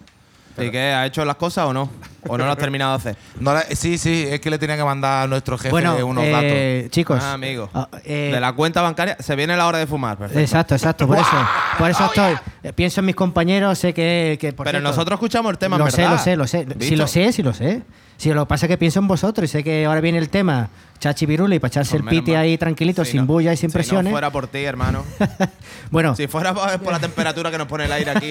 [0.66, 0.92] ¿Y qué?
[0.92, 1.90] ¿Ha hecho las cosas o no?
[2.26, 3.16] ¿O no lo has terminado de hacer?
[3.40, 6.24] No la- sí, sí, es que le tenía que mandar a nuestro jefe Bueno, unos
[6.24, 6.90] eh, datos.
[6.90, 7.18] chicos.
[7.22, 7.70] Ah, amigo.
[7.72, 10.40] ah, eh, de la cuenta bancaria se viene la hora de fumar, perfecto.
[10.40, 11.26] Exacto, exacto, por eso.
[11.78, 12.34] Por eso estoy.
[12.64, 14.36] eh, Pienso en mis compañeros, sé que.
[14.40, 16.12] que, por Pero cierto, nosotros escuchamos el tema, en Lo sé, verdad.
[16.16, 16.66] lo sé, lo sé.
[16.68, 16.96] Si ¿Visto?
[16.96, 17.82] lo sé, sí lo sé.
[18.18, 20.28] Si lo que pasa es que pienso en vosotros y sé que ahora viene el
[20.28, 20.68] tema
[20.98, 23.70] Chachi Pirula y para echarse el piti ahí tranquilito, Si sin no- bulla y sin
[23.70, 24.06] si presiones.
[24.06, 25.04] no fuera por ti, hermano.
[25.92, 28.30] bueno, Si fuera por, la temperatura que nos pone el aire aquí,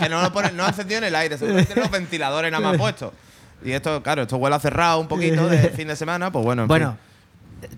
[0.00, 2.76] que no lo pone, no ha encendido en el aire, seguramente los ventiladores nada más
[2.78, 3.12] puestos.
[3.64, 6.62] Y esto, claro, esto huele a cerrado un poquito de fin de semana, pues bueno,
[6.62, 6.96] en bueno.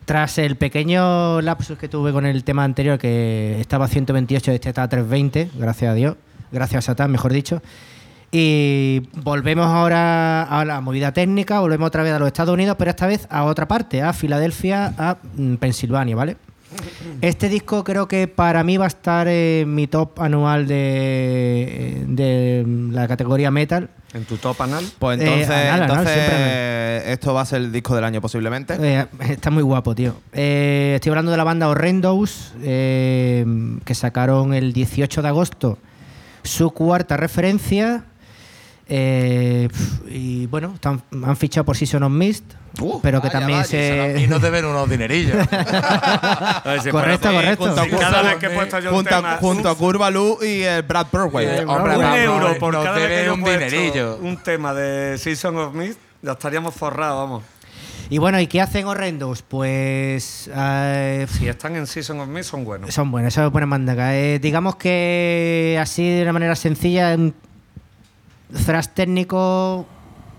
[0.05, 4.55] Tras el pequeño lapsus que tuve con el tema anterior, que estaba a 128 y
[4.57, 6.17] este está a 320, gracias a Dios,
[6.53, 7.63] gracias a Satán, mejor dicho.
[8.31, 12.91] Y volvemos ahora a la movida técnica, volvemos otra vez a los Estados Unidos, pero
[12.91, 16.37] esta vez a otra parte, a Filadelfia, a mm, Pensilvania, ¿vale?
[17.23, 22.67] Este disco creo que para mí va a estar en mi top anual de, de
[22.93, 23.89] la categoría metal.
[24.13, 24.85] ¿En tu top anal?
[24.99, 28.21] Pues Eh, entonces, anal, anal, entonces siempre esto va a ser el disco del año
[28.21, 28.77] posiblemente.
[28.81, 30.15] Eh, está muy guapo, tío.
[30.35, 33.47] Eh, estoy hablando de la banda Horrendos, eh,
[33.85, 35.79] que sacaron el 18 de agosto
[36.43, 38.05] su cuarta referencia.
[38.91, 39.69] Eh,
[40.09, 42.45] y bueno, están- han fichado por Season of Mist,
[42.81, 44.17] Uh, pero que Vaya, también vaya, se.
[44.23, 45.37] Y nos deben unos dinerillos.
[46.91, 47.65] Correcto, correcto.
[47.67, 49.69] junto a Sí, cada Curva- vez que he puesto yo un junto, a- tema, junto
[49.71, 51.07] a Curva Luz y el Brad.
[51.13, 54.17] Eh, hombre, un euro por nos cada vez que deben yo un dinerillo.
[54.23, 57.43] un tema de Season of Mist, ya estaríamos forrados, vamos.
[58.11, 59.43] Y bueno, ¿y qué hacen Horrendos?
[59.43, 60.49] Pues.
[60.55, 62.95] eh, Si están en Season of Mist, son buenos.
[62.95, 64.17] Son buenas, eso es buena mandaca.
[64.17, 67.17] Eh, digamos que así de una manera sencilla,
[68.65, 69.87] thrash técnico,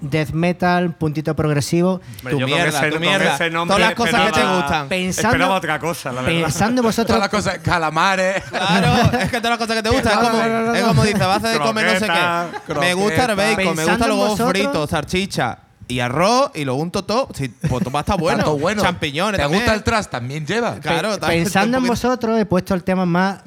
[0.02, 1.99] death metal, puntito progresivo.
[2.19, 3.36] Hombre, Tu yo mierda, ese- tu mierda.
[3.36, 4.88] ese nombre Todas las cosas que te gustan.
[4.90, 6.41] Pensando- Esperaba otra cosa, la verdad.
[6.44, 7.07] Pensando vosotros.
[7.18, 8.44] Todas las cosas, calamares.
[8.45, 10.14] Claro, es que todas las cosas que te gustan.
[10.14, 10.41] Es como,
[10.76, 12.73] es como dice, vas a hacer comer no sé Croqueta, qué.
[12.76, 17.03] Me gusta el bacon, me gustan los huevos fritos, salchicha y arroz y lo unto
[17.03, 17.30] todo.
[17.34, 18.81] Sí, pues va a estar bueno.
[18.81, 19.64] Champiñones ¿Te también.
[19.64, 20.06] gusta el trash?
[20.06, 20.76] También lleva.
[20.80, 23.40] Claro, Pe- también- pensando en vosotros, he puesto el tema más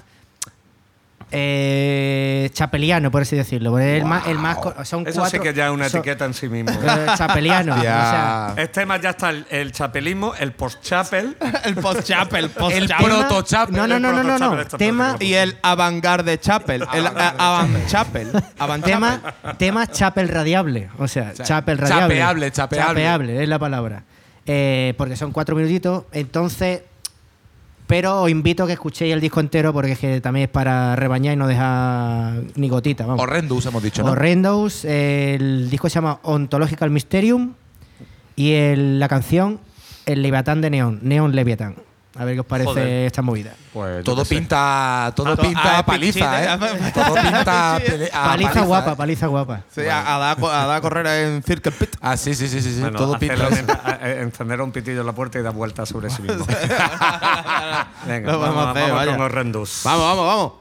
[1.34, 3.78] eh, chapeliano, por así decirlo.
[3.78, 6.24] El más, el más co- son Eso cuatro, sí que ya es una son- etiqueta
[6.24, 6.70] en sí mismo.
[6.82, 7.74] eh, chapeliano.
[7.76, 8.62] o sea, Ya.
[8.62, 11.36] Este más ya está el, el chapelismo, el post-chapel.
[11.64, 13.06] El post-chapel, el post-chapel.
[13.06, 13.70] proto-chap.
[13.70, 16.84] no, no, no, no, no, Tema, Y el avant-garde chapel.
[16.92, 18.30] El avant chapel.
[18.58, 19.20] Avant tema,
[19.58, 20.88] tema chapel radiable.
[20.98, 22.16] O sea, Cha- chapel radiable.
[22.18, 22.86] chapeable, chapeable.
[23.02, 24.02] Chapeable, es la palabra.
[24.44, 26.04] Eh, porque son cuatro minutitos.
[26.12, 26.82] Entonces,
[27.92, 30.96] pero os invito a que escuchéis el disco entero porque es que también es para
[30.96, 33.04] rebañar y no dejar ni gotita.
[33.04, 33.20] Vamos.
[33.22, 34.12] Horrendous hemos dicho, ¿no?
[34.12, 34.86] Horrendos.
[34.86, 37.52] El disco se llama Ontological Mysterium
[38.34, 39.60] y el- la canción
[40.06, 41.74] El Leviatán de Neon, Neon Leviatán.
[42.14, 43.06] A ver qué os parece Joder.
[43.06, 43.52] esta movida.
[43.72, 46.92] Pues, Todo pinta, todo A- pinta a- paliza, a- ¿eh?
[46.92, 48.96] Todo pinta a paliza paliza, guapa, ¿eh?
[48.96, 49.60] paliza guapa.
[49.74, 51.96] Sí, a, a dar, a dar a correr en Circle Pit.
[52.02, 52.80] Ah, sí, sí, sí, sí.
[52.80, 53.48] Bueno, todo pinta.
[53.82, 56.44] a- a- encender un pitillo en la puerta y dar vueltas sobre sí mismo.
[58.06, 59.80] Venga, vamos, hacer, vamos con Horrendous.
[59.84, 60.52] Vamos, vamos, vamos.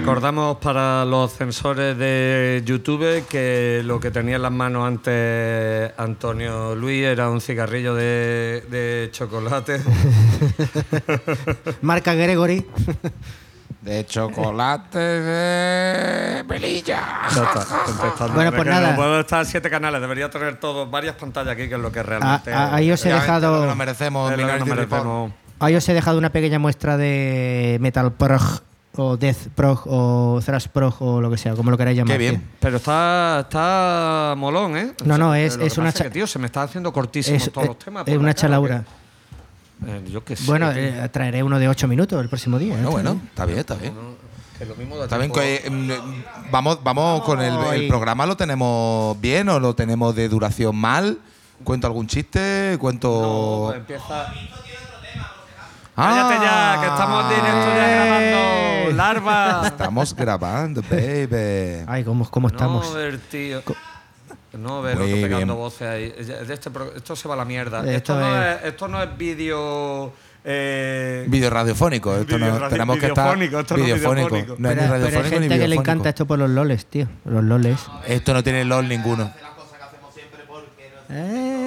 [0.00, 6.74] Recordamos para los censores de YouTube que lo que tenía en las manos antes Antonio
[6.74, 9.78] Luis era un cigarrillo de, de chocolate.
[11.82, 12.66] Marca Gregory.
[13.82, 17.02] De chocolate de pelilla.
[17.34, 18.34] Ya está, contestando.
[18.34, 18.90] Bueno, pues nada.
[18.92, 22.00] No puedo estar siete canales, debería tener todos varias pantallas aquí, que es lo que
[22.00, 22.52] Ah, realmente.
[22.54, 23.66] ah, ahí os he dejado.
[23.66, 24.32] lo merecemos.
[25.60, 28.62] Ahí os he dejado una pequeña muestra de Metal Prog
[29.00, 32.12] o Death Prog o Thrash Prog o lo que sea, como lo queráis llamar.
[32.12, 32.42] Qué bien.
[32.60, 34.92] Pero está, está molón, ¿eh?
[35.04, 36.92] No, no, es- Lo que es una pasa cha- que, tío, se me está haciendo
[36.92, 38.06] cortísimos Es, todos es- los temas.
[38.06, 38.84] es una chalaura.
[39.84, 40.44] que- eh, yo qué sé.
[40.44, 42.74] Bueno, eh, traeré uno de 8 minutos el próximo día.
[42.74, 42.92] Bueno, ¿eh?
[42.92, 43.94] bueno, está bien, está bien.
[44.58, 45.30] Que lo mismo Está bien,
[45.86, 45.90] mm,
[46.50, 51.18] vamos, vamos con el, programa, ¿lo tenemos bien o lo tenemos de duración mal?
[51.64, 52.72] ¿Cuento algún chiste?
[52.72, 53.64] No, ¿Cuento...?
[53.68, 54.32] pues empieza.
[56.02, 56.08] Ah.
[56.28, 58.96] Cállate ya, que estamos en directo ya grabando.
[58.96, 59.62] Larva.
[59.66, 61.84] Estamos grabando, baby.
[61.86, 62.88] Ay, ¿cómo, cómo estamos?
[62.88, 63.62] No, ver, tío.
[64.52, 65.56] No, ver, Muy otro pegando bien.
[65.56, 66.08] voces ahí.
[66.10, 67.78] De este pro- esto se va a la mierda.
[67.80, 70.12] Esto Esto, no, es- es, esto no es vídeo.
[70.42, 72.16] Eh, Vídeo radiofónico.
[72.16, 74.28] Esto no, radio- tenemos que estar videofónico, esto no es videofónico.
[74.30, 75.80] No es pero, ni pero hay radiofónico ni gente que le videofónico.
[75.82, 77.06] encanta esto por los loles, tío.
[77.26, 77.78] Los loles.
[78.06, 79.30] Esto no tiene LOL ninguno.
[81.10, 81.59] Eh.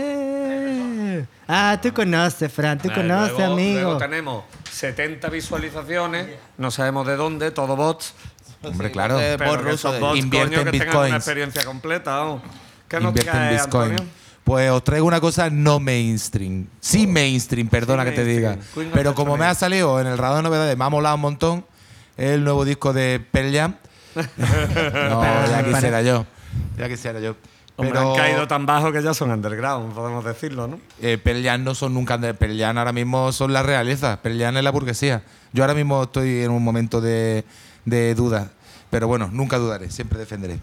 [1.47, 3.81] Ah, tú conoces, Fran, tú eh, conoces, luego, amigo.
[3.81, 8.13] luego tenemos 70 visualizaciones, no sabemos de dónde, todo bots.
[8.63, 9.19] Hombre, claro.
[9.19, 12.11] Eh, Pero bot que esos bots, Invierte coño, en que tengan una experiencia completa.
[12.17, 12.41] vamos.
[12.87, 13.55] ¿Qué nos Bitcoin.
[13.59, 13.97] Antonio?
[14.43, 16.67] Pues os traigo una cosa no mainstream.
[16.79, 18.57] Sí mainstream, perdona Sí que te diga.
[18.93, 21.65] Pero como me ha salido en el radar de novedades, me ha molado un montón
[22.17, 23.75] el nuevo disco de Pearl Jam.
[24.15, 26.25] no, ya quisiera yo.
[26.77, 27.35] Ya quisiera yo.
[27.75, 30.79] Hombre, Pero han caído tan bajo que ya son underground, podemos decirlo, ¿no?
[31.01, 32.17] eh, Pearl Jam no son nunca...
[32.19, 34.21] de- Pearl Jam ahora mismo son la realeza.
[34.21, 35.23] Pearl Jam es la burguesía.
[35.53, 37.43] Yo ahora mismo estoy en un momento de,
[37.85, 38.51] de duda.
[38.91, 40.59] Pero bueno, nunca dudaré, siempre defenderé.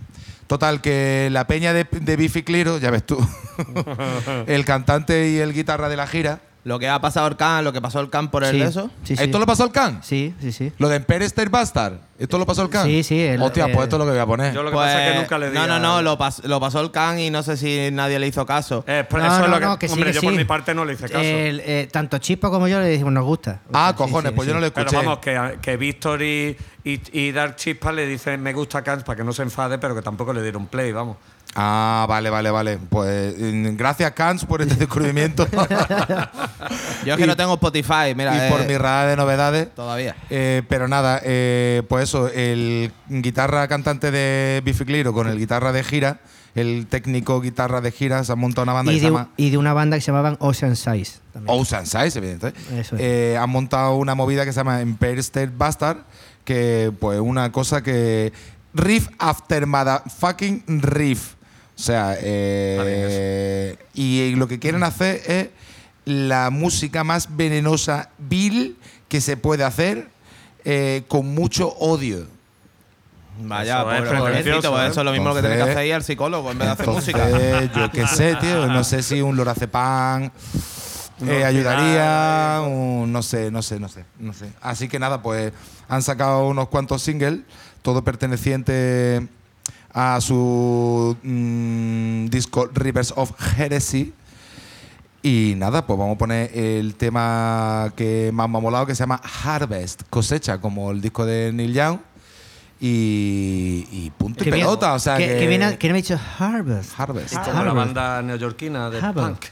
[0.47, 3.19] Total, que la peña de, de Biffy Clyro, ya ves tú,
[4.47, 6.41] el cantante y el guitarra de la gira.
[6.63, 8.91] Lo que ha pasado el Can, lo que pasó el Can por el Sí, eso.
[9.03, 9.23] sí, sí.
[9.25, 10.03] ¿Esto lo pasó el Can?
[10.03, 10.71] Sí, sí, sí.
[10.77, 11.95] ¿Lo de Empire State Bastard?
[12.19, 12.85] ¿Esto lo pasó el Can?
[12.87, 14.53] Sí, sí, el- Hostia, eh, pues esto es lo que voy a poner.
[14.53, 16.19] Yo lo que pasa es que nunca le di Pues, No, no, a- no, lo,
[16.19, 18.85] pas- lo pasó el Can y no sé si nadie le hizo caso.
[18.87, 20.33] Eh, pues No, eso no, es lo que, no, que sí, hombre, que yo por
[20.33, 20.37] sí.
[20.37, 21.19] mi parte no le hice caso.
[21.19, 23.61] El, eh, tanto Chispa como yo le dijimos nos gusta.
[23.69, 24.55] O ah, sí, cojones, sí, pues yo sí.
[24.55, 24.87] no lo escuché.
[24.91, 29.03] Pero vamos, que, que Víctor y, y, y Dark Chispa le dicen me gusta Cans
[29.03, 31.17] para que no se enfade, pero que tampoco le dieron play, vamos.
[31.57, 32.79] Ah, vale, vale, vale.
[32.89, 35.47] Pues mm, gracias, Cans, por este descubrimiento.
[37.05, 38.47] Yo es que y- no tengo Spotify, mira.
[38.47, 39.75] y por eh, mi radar de novedades.
[39.75, 40.15] Todavía.
[40.31, 45.73] Eh, pero nada, eh, pues eso, el guitarra cantante de Biffy Clyro con el guitarra
[45.73, 46.21] de gira,
[46.55, 49.29] el técnico guitarra de gira, se han montado una banda Y que se de, llama
[49.37, 51.19] y de una banda que se llamaban Ocean Size.
[51.33, 51.59] también.
[51.61, 52.61] Ocean Size, evidentemente.
[52.79, 53.03] Eso es.
[53.03, 55.99] Eh, han montado una movida que se llama Empire State Bastard,
[56.45, 58.33] que pues una cosa que...
[58.73, 61.35] Riff after motherfucking riff.
[61.81, 65.49] O sea, eh, y lo que quieren hacer es
[66.05, 68.77] la música más venenosa, vil,
[69.09, 70.09] que se puede hacer
[70.67, 72.27] eh, con mucho odio.
[73.43, 74.87] Vaya, Eso es pobrecito, pues ¿eh?
[74.89, 76.87] eso es lo mismo que tiene que hacer ir al psicólogo en vez de hacer
[76.87, 77.73] Entonces, música.
[77.81, 78.67] Yo qué sé, tío.
[78.67, 80.31] No sé si un lorazepam
[81.27, 82.61] eh, ayudaría.
[82.63, 84.53] un- no sé, no sé, no sé, no sé.
[84.61, 85.55] Así que nada, pues
[85.89, 87.41] han sacado unos cuantos singles,
[87.81, 89.27] todo perteneciente
[89.93, 94.13] a su mm, disco Rivers of Heresy.
[95.23, 99.01] Y nada, pues vamos a poner el tema que más me ha molado, que se
[99.03, 101.99] llama Harvest, cosecha, como el disco de Neil Young.
[102.83, 106.19] Y, y punto y Que bien- pelota, o sea que, que, no me ha dicho
[106.39, 106.99] Harvest.
[106.99, 107.35] Harvest.
[107.35, 107.77] Como la Harvest.
[107.77, 109.29] banda neoyorquina de Harvest.
[109.29, 109.45] punk.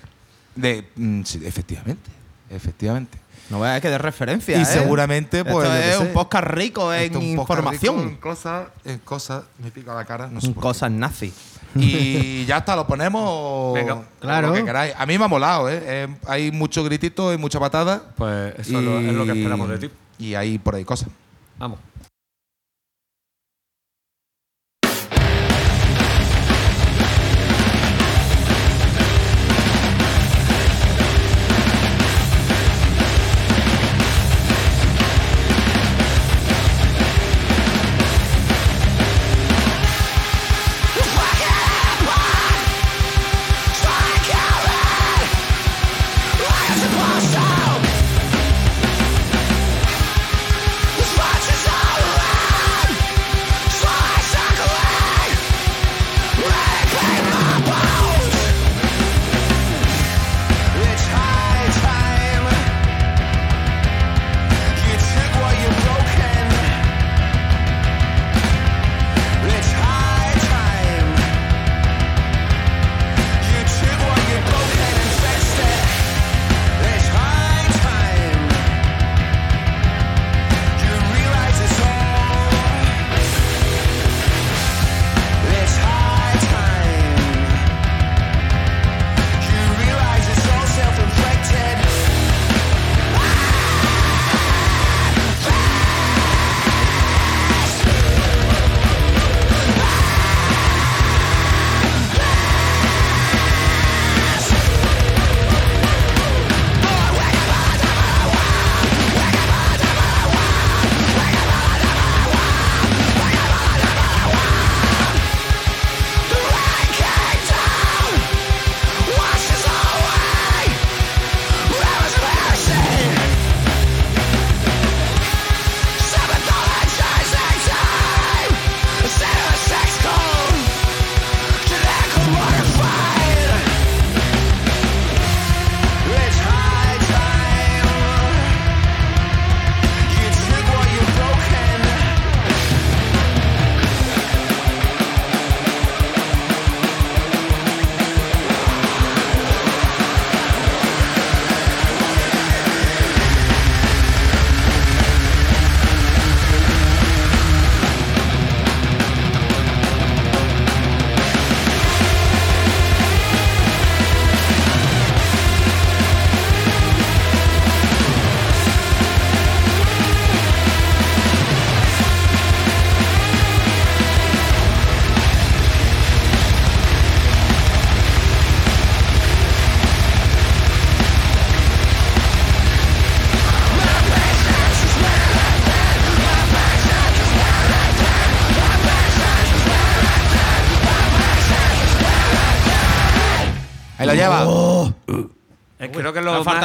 [0.56, 2.10] De, mm, sí, efectivamente,
[2.48, 3.18] efectivamente.
[3.50, 4.58] No veas que de referencia.
[4.58, 4.64] Y ¿eh?
[4.66, 6.02] seguramente, pues, Esto es sé.
[6.06, 7.96] un podcast rico en es información.
[7.96, 10.52] rico En cosas, en cosas, me pica la cara, no sé.
[10.54, 11.32] Cosas nazi.
[11.74, 14.02] Y ya está, lo ponemos Venga.
[14.20, 14.48] Claro.
[14.48, 14.94] lo que queráis.
[14.98, 15.80] A mí me ha molado, ¿eh?
[15.82, 18.02] Eh, hay mucho gritito y mucha patada.
[18.16, 19.90] Pues eso es lo- es lo que esperamos de ti.
[20.18, 21.08] Y hay por ahí cosas.
[21.58, 21.78] Vamos.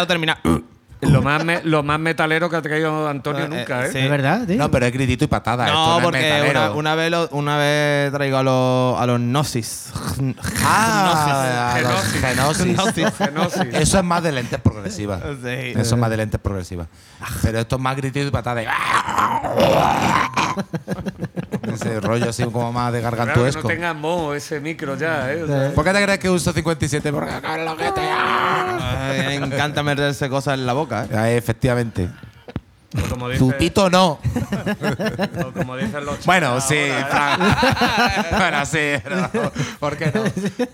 [0.03, 0.37] Más, terminar.
[1.01, 3.91] lo, más me- lo más metalero que ha traído Antonio Eh, nunca, ¿eh?
[3.91, 3.97] sí.
[3.99, 4.57] ¿Es verdad, tío?
[4.57, 5.65] No, pero es gritito y patada.
[5.67, 9.19] esto No, es porque una, una vez lo- una vez traigo a los, a los
[9.19, 9.91] Gnosis.
[10.65, 12.65] Ah, los Genosis.
[12.65, 13.13] genosis.
[13.17, 13.61] Genosis.
[13.73, 15.21] Eso es más de lentes progresivas.
[15.43, 15.49] Sí.
[15.75, 16.87] Eso es más de lentes progresivas.
[17.41, 18.61] Pero esto es más gritito y patada.
[21.75, 23.67] Ese rollo así como más de Claro, que no gargantuesco.
[23.67, 25.43] tenga moho ese micro ya, ¿eh?
[25.43, 27.11] O sea, ¿Por qué te crees que uso 57?
[27.11, 28.01] Porque cabrón, lo que te
[29.27, 31.37] me encanta meterse cosas en la boca, ¿eh?
[31.37, 32.09] Efectivamente.
[32.95, 34.19] o como dice- Zutito no.
[34.19, 37.05] o como dicen los Bueno, sí, ahora, ¿eh?
[37.09, 37.39] Fran.
[38.39, 39.01] bueno, sí.
[39.03, 40.23] pero ¿Por qué no?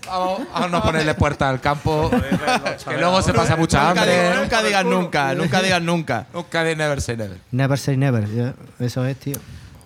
[0.06, 2.10] Vamos, vamos a ponerle puerta al campo.
[2.10, 4.16] Que luego se pasa mucha Nunca, hambre.
[4.22, 6.26] digas- nunca digas nunca, nunca digas nunca.
[6.34, 7.38] Nunca de never say never.
[7.50, 8.54] Never say never.
[8.78, 9.36] Eso es, tío.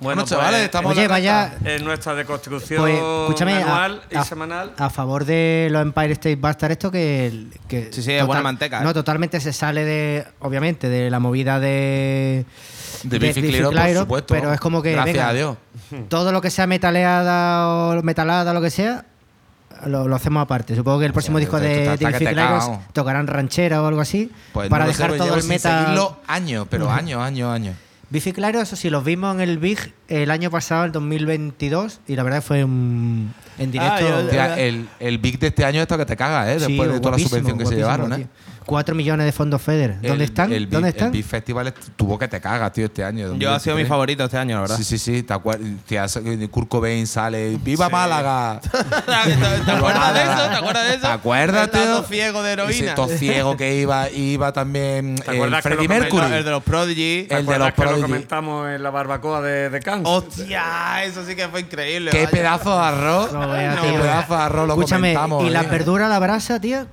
[0.00, 1.54] Bueno, Bueno, chavales, pues, estamos Oye, vaya.
[1.64, 4.72] en nuestra deconstrucción Pues, escúchame, a- anual y a, semanal.
[4.76, 7.46] a favor de los Empire State Bastard, esto que.
[7.68, 8.84] que Sí, sí, es buena manteca, ¿eh?
[8.84, 10.26] No, totalmente se sale de.
[10.40, 12.44] Obviamente, de la movida de.
[13.04, 14.34] De Biffy Clyro, por supuesto.
[14.34, 14.92] Pero es como que.
[14.92, 15.56] Gracias venga, a Dios.
[16.08, 19.04] Todo lo que sea metaleada o metalada, lo que sea.
[19.86, 20.74] Lo, lo hacemos aparte.
[20.76, 22.82] Supongo que el próximo disco esto- de, esto de cago.
[22.92, 24.30] tocarán ranchera o algo así.
[24.52, 27.76] Pues para no dejar todo el seguirlo años, pero años, años, años.
[28.14, 32.14] Biffy Clyro, eso sí, los vimos en el Big el año pasado, el 2022, y
[32.14, 33.94] la verdad fue un, en directo.
[33.96, 36.60] Ah, yo- Tía, el, el Big de este año está que te cagas, ¿eh?
[36.60, 38.28] Sí, Después de toda la subvención que se llevaron, ¿eh?
[38.64, 38.70] Tío.
[38.70, 39.94] Cuatro millones de fondos FEDER.
[39.94, 40.52] ¿Dónde El- están?
[40.52, 41.12] El Big, ¿Dónde El están?
[41.12, 43.34] Big Festival est- tuvo que te cagas, tío, este año.
[43.36, 43.88] Yo ha sido mi 2023.
[43.88, 44.76] favorito este año, la verdad.
[44.76, 45.22] Sí, sí, sí.
[45.22, 45.68] Te acuerdas.
[46.50, 47.56] Kurt Cobain sale.
[47.62, 48.60] ¡Viva Málaga!
[49.64, 50.48] ¿Te acuerdas de eso?
[50.48, 51.00] ¿Te acuerdas de eso?
[51.00, 52.02] ¿Te acuerdas, El tío?
[52.04, 52.94] ciego de heroína.
[52.94, 55.16] todo ciego que iba, iba también.
[55.16, 56.32] ¿Te el acuerdas que Freddie lo Mercury.
[56.32, 57.26] El de los Prodigy.
[57.28, 58.02] ¿Te el de los que lo Prodigy.
[58.02, 60.06] comentamos en la barbacoa de, de Cannes?
[60.06, 62.10] Hostia, eso sí que fue increíble.
[62.10, 62.30] ¡Qué vaya.
[62.30, 63.32] pedazo de arroz!
[63.32, 64.00] No ¡Qué tío.
[64.00, 64.66] pedazo de arroz!
[64.68, 65.66] Lo Escúchame, comentamos, ¿y la ¿eh?
[65.70, 66.86] verdura a la brasa, tío?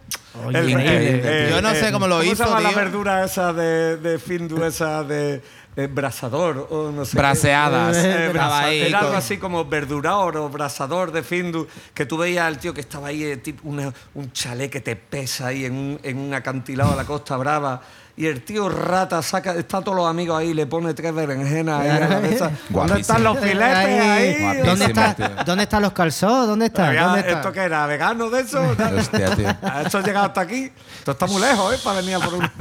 [0.46, 1.22] Oye, El- increíble.
[1.24, 2.78] eh, Yo no sé cómo lo hizo, se llama la tío.
[2.78, 5.42] verdura esa de, de Findu, esa de
[5.76, 7.18] eh, brasador o no sé qué?
[7.18, 7.98] Braseadas.
[7.98, 12.18] Eh, Estaba brasa- ahí era algo así como verdurador o brasador de Findu, que tú
[12.18, 15.66] veías al tío que estaba ahí, eh, tipo una- un chalet que te pesa ahí
[15.66, 17.82] en un, en un acantilado de la Costa Brava.
[18.18, 21.90] Y el tío rata saca, está todos los amigos ahí, le pone tres berenjenas ahí
[21.90, 22.52] a la cabeza.
[22.70, 24.00] ¿Dónde están los filetes Ahí.
[24.44, 24.58] ahí?
[24.66, 25.16] ¿Dónde, está.
[25.46, 26.48] ¿Dónde están los calzones?
[26.48, 26.90] ¿Dónde está?
[26.90, 27.32] Oiga, ¿Dónde está?
[27.40, 27.88] ¿Esto qué era?
[27.88, 28.62] ¿Vegano de eso?
[28.98, 29.48] Hostia, tío.
[29.64, 30.70] ¿Ha esto llegado hasta aquí?
[31.00, 31.80] Esto está muy lejos, ¿eh?
[31.82, 32.52] Para venir a por un...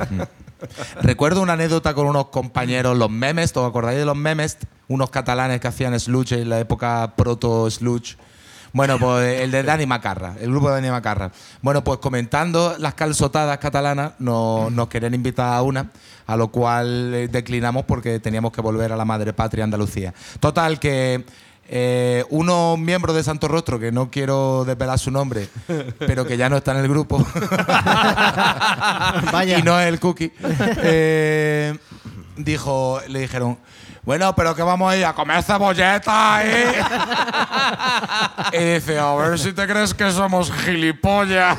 [1.02, 4.58] Recuerdo una anécdota con unos compañeros, los memes, ¿os acordáis de los memes?
[4.88, 8.16] Unos catalanes que hacían sludge en la época proto-sludge.
[8.72, 11.32] Bueno, pues el de Dani Macarra, el grupo de Dani Macarra.
[11.60, 15.90] Bueno, pues comentando las calzotadas catalanas, nos, nos querían invitar a una,
[16.26, 20.14] a lo cual eh, declinamos porque teníamos que volver a la madre patria Andalucía.
[20.38, 21.24] Total, que
[21.72, 25.48] eh, unos miembros de Santo Rostro, que no quiero desvelar su nombre,
[26.00, 27.18] pero que ya no está en el grupo,
[29.32, 29.58] Vaya.
[29.58, 30.32] y no es el cookie,
[30.82, 31.78] eh,
[32.36, 33.56] dijo, le dijeron,
[34.02, 36.72] bueno, pero que vamos a ir a comer cebolletas, ¿eh?
[38.52, 41.58] y dice, a ver si te crees que somos gilipollas.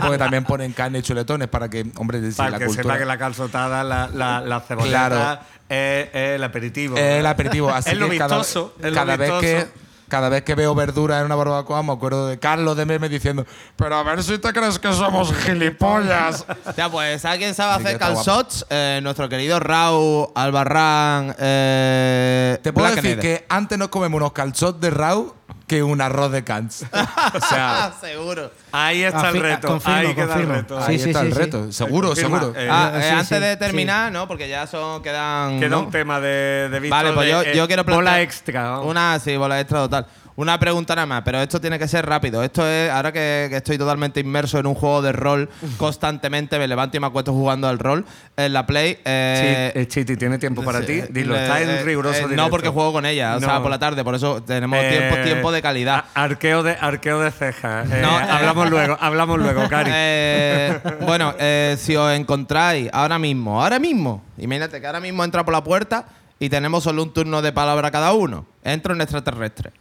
[0.00, 2.82] Porque también ponen carne y chuletones para que, hombre, si Para la que cultura...
[2.84, 5.40] sepa que la calzotada, la, la, la cebolleta Claro.
[5.68, 6.96] Es, es el aperitivo.
[6.96, 7.70] Eh, el aperitivo.
[7.74, 9.40] Así es lo que cada- es lo cada, vez vistoso.
[9.40, 13.08] que cada vez que veo verdura en una barbacoa me acuerdo de Carlos de Meme
[13.08, 13.44] diciendo
[13.74, 18.64] pero a ver si te crees que somos gilipollas Ya, pues, ¿alguien sabe hacer calzots?
[18.70, 21.34] Eh, nuestro querido Raúl Albarrán.
[21.40, 25.34] Eh, te puedo Black decir que antes nos comemos unos calzots de Rau
[25.66, 26.84] que un arroz de Cans
[27.34, 28.52] o sea seguro.
[28.76, 29.68] Ahí está el reto.
[29.68, 30.52] confirmo, ahí queda confirmo.
[30.54, 30.80] el reto.
[30.80, 31.38] Sí, ahí sí, está sí, el sí.
[31.38, 33.58] reto seguro Confirma, seguro eh, Ah, eh, sí, antes de sí.
[33.58, 34.28] terminar, ¿no?
[34.28, 35.58] Porque ya son, quedan.
[35.60, 35.80] Queda ¿no?
[35.84, 38.62] un tema de, de Vale, pues de, yo, eh, yo quiero plantear Bola extra.
[38.70, 38.86] vamos.
[38.86, 40.06] Una, sí, bola extra total.
[40.38, 42.42] Una pregunta nada más, pero esto tiene que ser rápido.
[42.42, 45.48] Esto es, ahora que, que estoy totalmente inmerso en un juego de rol
[45.78, 48.04] constantemente, me levanto y me acuesto jugando al rol
[48.36, 48.98] en la Play.
[49.02, 51.00] eh, Sí, Chiti, ¿tiene tiempo para ti?
[51.08, 52.42] Dilo, eh, está en eh, riguroso eh, directo.
[52.42, 53.62] No, porque juego con ella, o sea, No.
[53.62, 56.04] por la tarde, por eso tenemos Eh, tiempo, tiempo de calidad.
[56.12, 57.90] Arqueo de, arqueo de cejas.
[57.90, 58.26] Eh, No, eh.
[58.66, 59.90] Hablamos luego, hablamos luego, Cari.
[59.94, 65.44] Eh, bueno, eh, si os encontráis ahora mismo, ahora mismo, imagínate que ahora mismo entra
[65.44, 66.06] por la puerta
[66.38, 68.46] y tenemos solo un turno de palabra cada uno.
[68.64, 69.72] Entra un extraterrestre.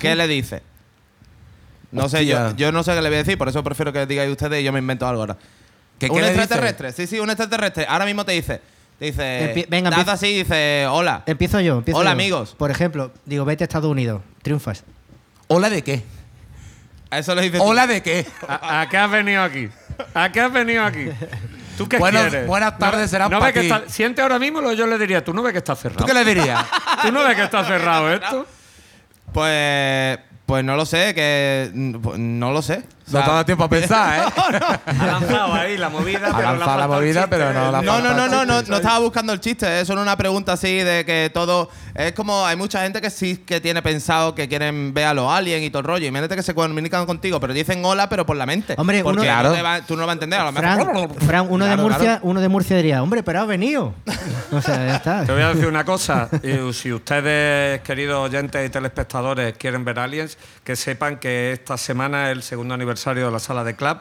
[0.00, 0.62] ¿Qué le dice?
[1.92, 4.04] No sé, yo, yo no sé qué le voy a decir, por eso prefiero que
[4.06, 5.36] digáis ustedes y yo me invento algo ahora.
[5.98, 6.40] ¿Qué- un qué le dice?
[6.42, 7.86] extraterrestre, sí, sí, un extraterrestre.
[7.88, 8.60] Ahora mismo te dice,
[8.98, 10.12] te dice, Empie- venga, empieza.
[10.12, 11.22] así y dice, hola.
[11.26, 11.78] Empiezo yo.
[11.78, 12.14] empiezo Hola, yo.
[12.14, 12.54] amigos.
[12.58, 14.22] Por ejemplo, digo, vete a Estados Unidos.
[14.42, 14.82] Triunfas.
[15.46, 16.02] ¿Hola de qué?
[17.10, 17.58] A eso le dice.
[17.58, 17.64] tú.
[17.64, 18.26] ¿Hola de qué?
[18.48, 19.68] ¿A, a qué has venido aquí?
[20.14, 21.06] ¿A qué has venido aquí?
[21.78, 22.46] ¿Tú qué Buenos- quieres?
[22.46, 23.66] buenas tardes no, serán no pa' ves que ti.
[23.66, 26.00] está- Siente ahora mismo lo yo le diría, tú no ves que está cerrado.
[26.00, 26.64] ¿Tú qué le dirías?
[27.02, 28.46] ¿Tú no ves que está cerrado esto?
[29.32, 31.70] Pues, pues no lo sé, que
[32.02, 32.82] pues no lo sé.
[33.06, 34.32] No te ha dado tiempo a pensar, ¿eh?
[34.86, 37.36] Ha lanzado ahí la movida, Ha pero le lanzado la faltado el movida, chiste.
[37.36, 40.00] pero no la- No, no, no, no, no, no estaba buscando el chiste, es solo
[40.02, 41.68] una pregunta así de que todo.
[41.94, 45.30] Es como hay mucha gente que sí que tiene pensado que quieren ver a los
[45.30, 46.06] aliens y todo el rollo.
[46.06, 48.74] Imagínate que se comunican contigo, pero dicen hola, pero por la mente.
[48.78, 49.52] Hombre, Porque uno- no Claro.
[49.52, 50.40] te va- tú no lo vas a entender.
[50.40, 51.14] A lo Fran, mejor.
[51.24, 52.20] Fran, uno, Claro, de Murcia, claro.
[52.22, 53.94] uno de Murcia diría, hombre, pero has venido.
[54.50, 55.24] O sea, ya está.
[55.24, 56.28] Te voy a decir una cosa.
[56.42, 62.30] y Si ustedes, queridos oyentes y telespectadores, quieren ver Aliens, que sepan que esta semana
[62.30, 63.98] es el segundo aniversario de la sala de club.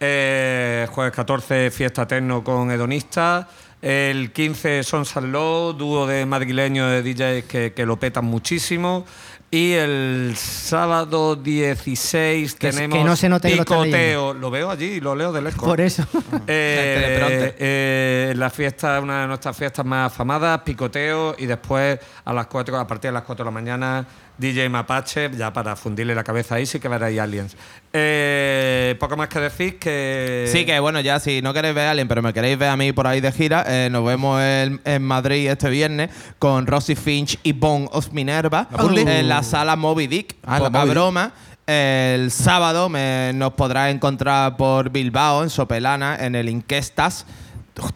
[0.00, 3.46] Eh, jueves 14, fiesta techno con hedonistas.
[3.80, 9.04] El 15, Son San Low, dúo de madrileños de DJs que, que lo petan muchísimo.
[9.50, 14.34] Y el sábado 16 Que- tenemos que no se note lo picoteo.
[14.34, 15.64] Lo veo allí, lo leo de lejos.
[15.68, 16.04] Por eso.
[16.46, 22.46] Eh, eh, la fiesta, una de nuestras fiestas más afamadas, picoteo, y después a las
[22.48, 26.24] 4, a partir de las 4 de la mañana, DJ Mapache, ya para fundirle la
[26.24, 27.56] cabeza ahí, sí que veréis aliens.
[27.92, 30.48] Eh, poco más que decir que.
[30.50, 32.76] Sí, que bueno, ya si no queréis ver a alguien, pero me queréis ver a
[32.76, 36.96] mí por ahí de gira, eh, nos vemos en, en Madrid este viernes con Rosy
[36.96, 40.36] Finch y Bone of Minerva en la sala Moby Dick.
[40.44, 40.90] Ah, Poca Moby Dick.
[40.94, 41.32] broma.
[41.66, 47.24] El sábado me- nos podrás encontrar por Bilbao, en Sopelana, en el Inquestas,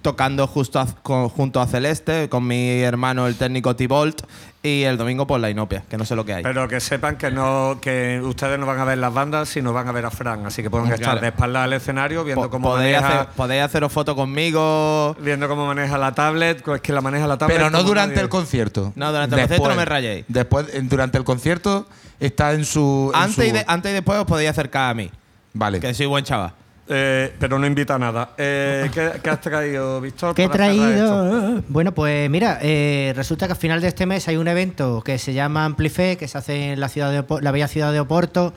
[0.01, 4.23] tocando justo a- con- junto a Celeste, con mi hermano el técnico Tibolt,
[4.63, 6.43] y el domingo por la Inopia, que no sé lo que hay.
[6.43, 9.87] Pero que sepan que no que ustedes no van a ver las bandas, sino van
[9.89, 10.45] a ver a Fran.
[10.47, 13.63] Así que pueden estar de espalda al escenario viendo Po- cómo podéis, maneja, hacer, podéis
[13.63, 15.17] haceros fotos conmigo.
[15.21, 16.67] viendo cómo maneja la tablet.
[16.67, 17.57] Es que la maneja la tablet.
[17.57, 18.23] Pero no durante nadie.
[18.25, 18.93] el concierto.
[18.97, 20.25] No, durante el concierto no me rayéis.
[20.29, 21.87] Después, durante el concierto,
[22.19, 23.13] está en su.
[23.15, 25.11] en Antes y, de- antes y después os podéis acercar a mí,
[25.55, 25.79] Vale.
[25.81, 26.53] que soy buen chaval.
[26.89, 28.31] Eh, pero no invita a nada.
[28.39, 30.35] Eh, ¿qué, qué has traído, Víctor?
[30.35, 31.63] ¿Qué he traído?
[31.69, 35.19] Bueno, pues mira, eh, resulta que a final de este mes hay un evento que
[35.19, 38.01] se llama Amplife, que se hace en la ciudad de Opo- la bella ciudad de
[38.01, 38.55] Oporto,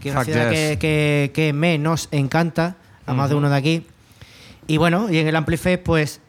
[0.00, 0.58] que es una ciudad yes.
[0.70, 3.86] que, que- que me nos encanta, a más de uno de aquí.
[4.66, 6.20] Y bueno, y en el Amplife, pues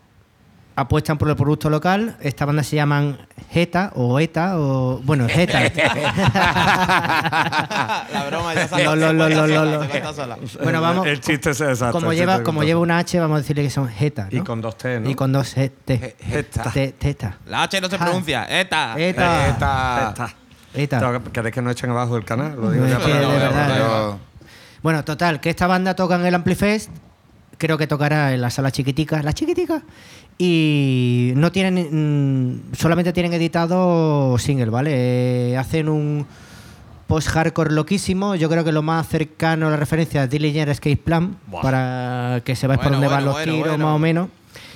[0.75, 2.17] apuestan por el producto local.
[2.19, 3.17] Esta banda se llaman
[3.51, 4.99] Jeta o ETA o.
[5.03, 5.61] Bueno, Jeta.
[8.11, 8.67] la broma ya.
[8.83, 10.37] Lo, lo, lo, sola.
[10.61, 11.07] bueno, vamos.
[11.07, 11.99] El chiste es exacto.
[11.99, 14.27] Como lleva, como una H, vamos a decirle que son Jeta.
[14.31, 15.09] Y con dos T, ¿no?
[15.09, 16.15] Y con dos T.
[16.19, 16.71] Jeta.
[16.71, 17.37] Teta.
[17.47, 18.45] La H no se pronuncia.
[18.49, 18.95] ETA.
[18.97, 19.49] ETA.
[19.49, 20.13] Eta.
[20.73, 21.21] ETA.
[21.31, 22.55] ¿Queréis que no echen abajo el canal?
[22.59, 24.17] Lo digo ya para-
[24.81, 26.89] Bueno, total, que esta banda toca en el Amplifest.
[27.57, 29.81] Creo que tocará en la sala chiquitica, la chiquitica.
[30.37, 31.87] Y no tienen.
[31.91, 34.91] mm, solamente tienen editado single, ¿vale?
[35.51, 36.25] Eh, hacen un
[37.07, 38.35] post-hardcore loquísimo.
[38.35, 41.37] Yo creo que lo más cercano a la referencia es Dillinger Escape Plan.
[41.61, 44.27] Para que sepáis por Bueno, dónde van los bueno, tiros, más o menos.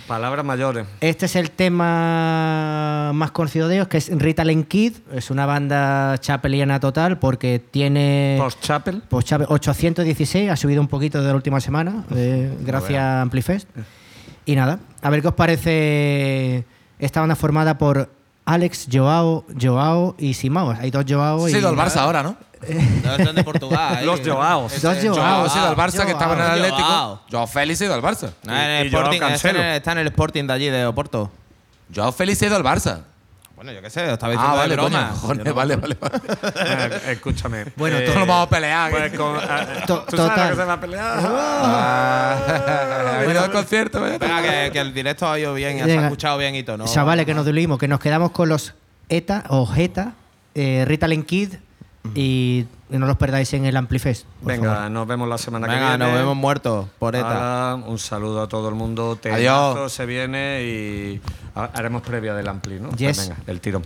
[0.10, 0.88] Palabras mayores.
[1.02, 4.94] Este es el tema más conocido de ellos, que es Ritalin Kid.
[5.14, 8.38] Es una banda chapeliana total porque tiene.
[8.40, 9.04] Post-Chapel.
[9.22, 13.70] Chávez, 816, ha subido un poquito de la última semana, eh, gracias a Amplifest.
[14.48, 16.66] Y nada, a ver qué os parece
[16.98, 18.10] esta banda formada por
[18.46, 20.72] Alex, Joao, Joao y Simao.
[20.72, 21.52] Hay dos Joao y...
[21.52, 22.36] Ha sido el Barça ahora, ¿no?
[23.04, 24.00] No, son de Portugal.
[24.06, 24.20] Los.
[24.22, 24.74] Joaos.
[24.82, 25.46] Joao.
[25.46, 26.46] Ha sido el Barça que estaba en el.
[26.66, 27.22] Atlético.
[27.32, 27.48] Joao.
[27.48, 28.32] Félix ha ido al Barça.
[28.44, 29.60] No, en el Y- y Joao Sporting, está en Cancelo.
[29.60, 31.32] el- está en el Sporting de allí, de Oporto.
[31.96, 33.00] Joao Félix ha ido al Barça.
[33.56, 35.08] Bueno, yo qué sé, estaba diciendo Ah, vale, de broma.
[35.10, 36.18] coño, cojones, Yo no- vale, vale, vale.
[36.56, 37.66] Eh, escúchame.
[37.76, 38.90] Bueno, Eh, Todos nos vamos a pelear.
[38.92, 39.18] pues ¿eh?
[39.18, 40.50] con- ah, To- ¿Tú sabes total.
[40.52, 41.20] lo que se va a pelear?
[41.22, 42.38] Ah,
[43.18, 44.02] ha venido al concierto.
[44.02, 46.04] Venga, que, que el directo ha ido bien, y se ha Venga.
[46.04, 46.86] escuchado bien y todo, ¿no?
[46.86, 48.74] Chavales, que nos diluimos, que nos quedamos con los
[49.10, 50.14] ETA o Jeta,
[50.56, 51.56] eh, Ritalin Kid
[52.16, 54.26] y no los perdáis en el Amplifest.
[54.42, 54.92] Venga, favor.
[54.92, 56.06] nos vemos la semana que Venga, viene.
[56.06, 57.76] nos vemos muertos por ETA.
[57.86, 59.18] Un saludo a todo el mundo.
[59.24, 59.74] Adiós.
[59.76, 61.22] Temazo se viene y
[61.56, 62.90] ha- haremos previa del Ampli, ¿no?
[62.92, 63.30] Yes.
[63.30, 63.86] venga, el tirón.